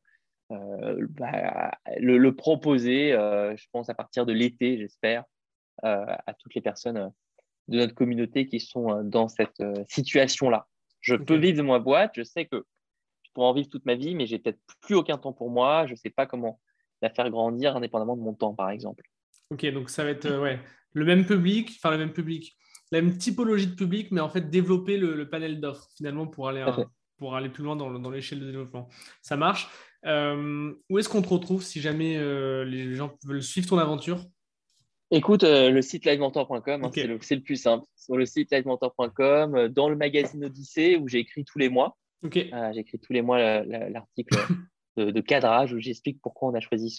euh, 0.52 1.08
bah, 1.12 1.72
le, 1.98 2.36
proposer, 2.36 3.12
je 3.12 3.66
pense, 3.72 3.90
à 3.90 3.94
partir 3.94 4.26
de 4.26 4.34
l'été, 4.34 4.78
j'espère, 4.78 5.24
à 5.84 6.34
toutes 6.38 6.56
les 6.56 6.62
personnes 6.62 7.12
de 7.68 7.78
notre 7.78 7.94
communauté 7.94 8.48
qui 8.48 8.60
sont 8.60 9.04
dans 9.04 9.28
cette 9.28 9.62
situation-là. 9.88 10.68
Je 11.00 11.16
peux 11.16 11.38
vivre 11.38 11.58
de 11.58 11.64
ma 11.64 11.80
boîte, 11.80 12.12
je 12.16 12.24
sais 12.24 12.46
que 12.46 12.66
je 13.24 13.32
pourrais 13.34 13.48
en 13.48 13.54
vivre 13.54 13.70
toute 13.70 13.86
ma 13.86 13.96
vie, 13.96 14.14
mais 14.14 14.28
j'ai 14.28 14.40
peut-être 14.40 14.60
plus 14.82 14.96
aucun 14.96 15.18
temps 15.18 15.34
pour 15.34 15.50
moi, 15.50 15.86
je 15.88 15.92
ne 15.92 15.96
sais 15.96 16.10
pas 16.10 16.26
comment 16.26 16.60
la 17.02 17.10
faire 17.10 17.30
grandir 17.30 17.76
indépendamment 17.76 18.16
de 18.16 18.22
mon 18.22 18.34
temps, 18.34 18.54
par 18.54 18.70
exemple. 18.70 19.04
Ok, 19.50 19.66
donc 19.72 19.90
ça 19.90 20.04
va 20.04 20.12
être 20.12 20.26
euh, 20.26 20.42
ouais, 20.42 20.60
le 20.94 21.06
même 21.06 21.26
public, 21.26 21.72
enfin 21.78 21.92
le 21.92 21.98
même 21.98 22.14
public, 22.14 22.56
la 22.92 23.02
même 23.02 23.18
typologie 23.18 23.68
de 23.68 23.76
public, 23.76 24.12
mais 24.12 24.22
en 24.22 24.30
fait 24.30 24.50
développer 24.50 24.98
le, 24.98 25.30
panel 25.30 25.60
d'offres 25.60 25.88
finalement 25.96 26.28
pour 26.28 26.50
aller, 26.50 26.66
pour 27.18 27.36
aller 27.36 27.50
plus 27.50 27.64
loin 27.64 27.76
dans, 27.76 27.90
dans 27.92 28.10
l'échelle 28.10 28.40
de 28.40 28.46
développement. 28.46 28.90
Ça 29.22 29.38
marche. 29.38 29.70
Euh, 30.06 30.74
où 30.90 31.00
est-ce 31.00 31.08
qu'on 31.08 31.22
te 31.22 31.30
retrouve 31.30 31.64
si 31.64 31.80
jamais 31.80 32.18
euh, 32.18 32.66
les 32.66 32.96
gens 32.96 33.16
veulent 33.24 33.44
suivre 33.44 33.70
ton 33.70 33.78
aventure? 33.78 34.26
Écoute, 35.14 35.44
le 35.44 35.82
site 35.82 36.06
livementor.com, 36.06 36.86
hein, 36.86 36.90
c'est 36.94 37.36
le, 37.36 37.42
plus 37.42 37.58
simple. 37.58 37.86
Sur 37.98 38.16
le 38.16 38.26
site 38.26 38.50
livementor.com, 38.50 39.68
dans 39.68 39.90
le 39.90 39.98
magazine 39.98 40.46
Odyssée 40.46 40.96
où 40.96 41.10
j'écris 41.10 41.44
tous 41.44 41.60
les 41.60 41.68
mois. 41.68 41.98
j'écris 42.24 42.98
tous 42.98 43.12
les 43.12 43.22
mois 43.22 43.62
l'article 43.64 44.38
de, 44.96 45.20
cadrage 45.20 45.74
où 45.74 45.80
j'explique 45.80 46.22
pourquoi 46.22 46.48
on 46.48 46.54
a 46.54 46.62
choisi 46.62 46.98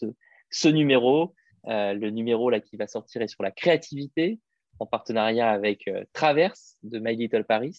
ce, 0.51 0.69
numéro. 0.69 1.35
le 1.65 2.11
numéro 2.11 2.51
là, 2.51 2.61
qui 2.61 2.77
va 2.77 2.87
sortir 2.87 3.23
est 3.23 3.29
sur 3.29 3.43
la 3.43 3.51
créativité 3.51 4.39
en 4.79 4.85
partenariat 4.85 5.49
avec 5.49 5.91
Traverse 6.13 6.77
de 6.83 6.99
My 6.99 7.17
Little 7.17 7.45
Paris. 7.45 7.79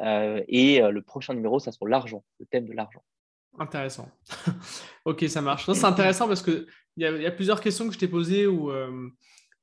et 0.00 0.80
le 0.80 1.00
prochain 1.02 1.34
numéro, 1.34 1.60
ça 1.60 1.70
sur 1.70 1.86
l'argent, 1.86 2.24
le 2.40 2.46
thème 2.46 2.66
de 2.66 2.72
l'argent. 2.72 3.04
Intéressant. 3.60 4.10
ok, 5.04 5.24
ça 5.28 5.40
marche. 5.40 5.70
C'est 5.70 5.84
intéressant 5.84 6.26
parce 6.26 6.42
qu'il 6.42 6.66
y, 6.96 7.04
a, 7.04 7.12
y 7.12 7.26
a 7.26 7.30
plusieurs 7.30 7.60
questions 7.60 7.86
que 7.86 7.94
je 7.94 7.98
t'ai 7.98 8.08
posées 8.08 8.48
où, 8.48 8.72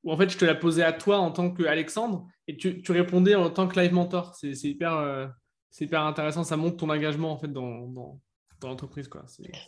euh, 0.06 0.12
en 0.12 0.18
fait 0.18 0.30
je 0.30 0.38
te 0.38 0.46
la 0.46 0.56
posais 0.56 0.84
à 0.84 0.94
toi 0.94 1.18
en 1.18 1.32
tant 1.32 1.52
qu'Alexandre 1.52 2.28
et 2.48 2.58
tu, 2.58 2.82
répondais 2.90 3.36
en 3.36 3.50
tant 3.50 3.68
que 3.68 3.80
live 3.80 3.94
mentor. 3.94 4.36
C'est 4.36 4.54
hyper, 4.64 4.94
euh, 4.94 5.28
hyper 5.80 6.02
intéressant. 6.02 6.44
Ça 6.44 6.58
montre 6.58 6.78
ton 6.78 6.90
engagement 6.90 7.32
en 7.32 7.38
fait 7.38 7.52
dans, 7.52 7.88
dans, 7.88 8.20
l'entreprise. 8.64 9.08
Quoi. 9.08 9.26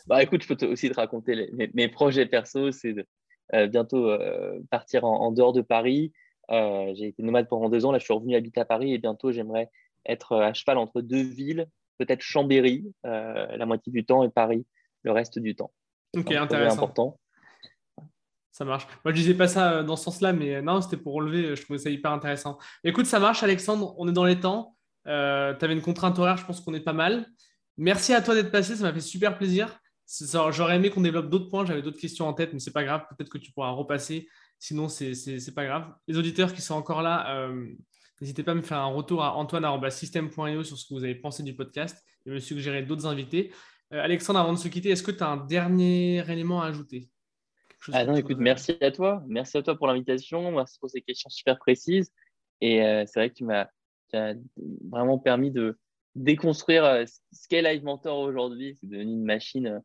Bah, 0.07 0.23
écoute, 0.23 0.43
je 0.43 0.53
peux 0.53 0.67
aussi 0.67 0.89
te 0.89 0.95
raconter 0.95 1.49
mes, 1.73 1.87
projets 1.87 2.25
perso. 2.25 2.71
C'est 2.71 2.93
de 2.93 3.05
euh, 3.53 3.67
bientôt 3.67 4.11
partir 4.69 5.05
en, 5.05 5.31
dehors 5.31 5.53
de 5.53 5.61
Paris. 5.61 6.11
J'ai 6.49 7.07
été 7.07 7.23
nomade 7.23 7.47
pendant 7.47 7.69
deux 7.69 7.85
ans. 7.85 7.91
Là, 7.91 7.99
je 7.99 8.05
suis 8.05 8.13
revenu 8.13 8.35
habiter 8.35 8.59
à 8.59 8.65
Paris 8.65 8.93
et 8.93 8.97
bientôt 8.97 9.31
j'aimerais 9.31 9.69
être 10.05 10.37
à 10.37 10.53
cheval 10.53 10.79
entre 10.79 11.01
deux 11.01 11.21
villes 11.21 11.67
peut-être 12.01 12.21
Chambéry 12.21 12.91
euh, 13.05 13.55
la 13.55 13.65
moitié 13.65 13.91
du 13.91 14.05
temps 14.05 14.23
et 14.23 14.29
Paris 14.29 14.65
le 15.03 15.11
reste 15.11 15.39
du 15.39 15.55
temps. 15.55 15.71
Ok, 16.15 16.31
intéressant. 16.31 16.75
important. 16.75 17.19
Ça 18.51 18.65
marche. 18.65 18.85
Moi, 19.05 19.13
je 19.13 19.19
disais 19.19 19.33
pas 19.33 19.47
ça 19.47 19.73
euh, 19.73 19.83
dans 19.83 19.95
ce 19.95 20.05
sens-là, 20.05 20.33
mais 20.33 20.55
euh, 20.55 20.61
non, 20.61 20.81
c'était 20.81 20.97
pour 20.97 21.13
relever. 21.13 21.55
Je 21.55 21.61
trouvais 21.61 21.79
ça 21.79 21.89
hyper 21.89 22.11
intéressant. 22.11 22.57
Écoute, 22.83 23.05
ça 23.05 23.19
marche, 23.19 23.43
Alexandre. 23.43 23.95
On 23.97 24.07
est 24.07 24.13
dans 24.13 24.25
les 24.25 24.39
temps. 24.39 24.75
tu 25.05 25.11
avais 25.11 25.73
une 25.73 25.81
contrainte 25.81 26.17
horaire, 26.19 26.37
je 26.37 26.45
pense 26.45 26.61
qu'on 26.61 26.73
est 26.73 26.81
pas 26.81 26.93
mal. 26.93 27.27
Merci 27.77 28.13
à 28.13 28.21
toi 28.21 28.35
d'être 28.35 28.51
passé, 28.51 28.75
ça 28.75 28.83
m'a 28.83 28.93
fait 28.93 28.99
super 28.99 29.37
plaisir. 29.37 29.79
J'aurais 30.49 30.75
aimé 30.75 30.89
qu'on 30.89 31.01
développe 31.01 31.29
d'autres 31.29 31.49
points, 31.49 31.65
j'avais 31.65 31.81
d'autres 31.81 31.99
questions 31.99 32.27
en 32.27 32.33
tête, 32.33 32.51
mais 32.51 32.59
c'est 32.59 32.73
pas 32.73 32.83
grave. 32.83 33.05
Peut-être 33.09 33.29
que 33.29 33.37
tu 33.37 33.51
pourras 33.53 33.69
repasser. 33.69 34.27
Sinon, 34.59 34.89
c'est 34.89 35.55
pas 35.55 35.65
grave. 35.65 35.93
Les 36.07 36.17
auditeurs 36.17 36.53
qui 36.53 36.61
sont 36.61 36.75
encore 36.75 37.01
là, 37.01 37.49
N'hésitez 38.21 38.43
pas 38.43 38.51
à 38.51 38.55
me 38.55 38.61
faire 38.61 38.77
un 38.77 38.93
retour 38.93 39.23
à 39.23 39.35
antoine.system.io 39.35 40.63
sur 40.63 40.77
ce 40.77 40.87
que 40.87 40.93
vous 40.93 41.03
avez 41.03 41.15
pensé 41.15 41.41
du 41.41 41.55
podcast 41.55 42.05
et 42.25 42.29
me 42.29 42.39
suggérer 42.39 42.83
d'autres 42.83 43.07
invités. 43.07 43.51
Euh, 43.93 44.03
Alexandre, 44.03 44.39
avant 44.39 44.53
de 44.53 44.59
se 44.59 44.67
quitter, 44.67 44.89
est-ce 44.89 45.01
que 45.01 45.09
tu 45.09 45.23
as 45.23 45.27
un 45.27 45.37
dernier 45.37 46.23
élément 46.29 46.61
à 46.61 46.67
ajouter? 46.67 47.09
Ah 47.91 48.05
non, 48.05 48.15
écoute, 48.15 48.37
merci 48.39 48.77
à 48.81 48.91
toi. 48.91 49.23
Merci 49.27 49.57
à 49.57 49.63
toi 49.63 49.75
pour 49.75 49.87
l'invitation. 49.87 50.51
Merci 50.51 50.79
pour 50.79 50.89
ces 50.89 51.01
questions 51.01 51.29
super 51.29 51.57
précises. 51.57 52.11
Et 52.61 52.83
euh, 52.83 53.03
c'est 53.05 53.19
vrai 53.19 53.29
que 53.29 53.35
tu 53.35 53.43
m'as 53.43 53.67
vraiment 54.89 55.17
permis 55.17 55.51
de 55.51 55.77
déconstruire 56.15 56.85
euh, 56.85 57.05
ce 57.05 57.47
qu'est 57.47 57.61
Live 57.61 57.83
Mentor 57.83 58.19
aujourd'hui. 58.19 58.77
C'est 58.79 58.87
devenu 58.87 59.13
une 59.13 59.23
machine 59.23 59.81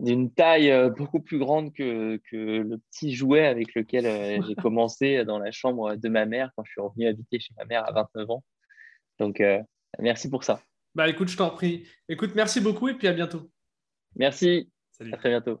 d'une 0.00 0.32
taille 0.32 0.70
euh, 0.70 0.90
beaucoup 0.90 1.20
plus 1.20 1.38
grande 1.38 1.72
que, 1.72 2.20
le 2.32 2.78
petit 2.90 3.14
jouet 3.14 3.46
avec 3.46 3.74
lequel 3.74 4.06
euh, 4.06 4.40
j'ai 4.46 4.54
commencé 4.54 5.24
dans 5.24 5.38
la 5.38 5.50
chambre 5.50 5.96
de 5.96 6.08
ma 6.08 6.26
mère 6.26 6.50
quand 6.56 6.64
je 6.64 6.72
suis 6.72 6.80
revenu 6.80 7.06
habiter 7.06 7.40
chez 7.40 7.52
ma 7.56 7.64
mère 7.64 7.88
à 7.88 7.92
29 7.92 8.30
ans. 8.30 8.44
Donc, 9.18 9.40
euh, 9.40 9.60
merci 9.98 10.30
pour 10.30 10.44
ça. 10.44 10.62
Bah 10.94 11.08
écoute, 11.08 11.28
je 11.28 11.36
t'en 11.36 11.50
prie. 11.50 11.86
Écoute, 12.08 12.32
merci 12.34 12.60
beaucoup 12.60 12.88
et 12.88 12.94
puis 12.94 13.08
à 13.08 13.12
bientôt. 13.12 13.50
Merci. 14.16 14.70
Salut. 14.92 15.12
À 15.12 15.16
très 15.16 15.30
bientôt. 15.30 15.60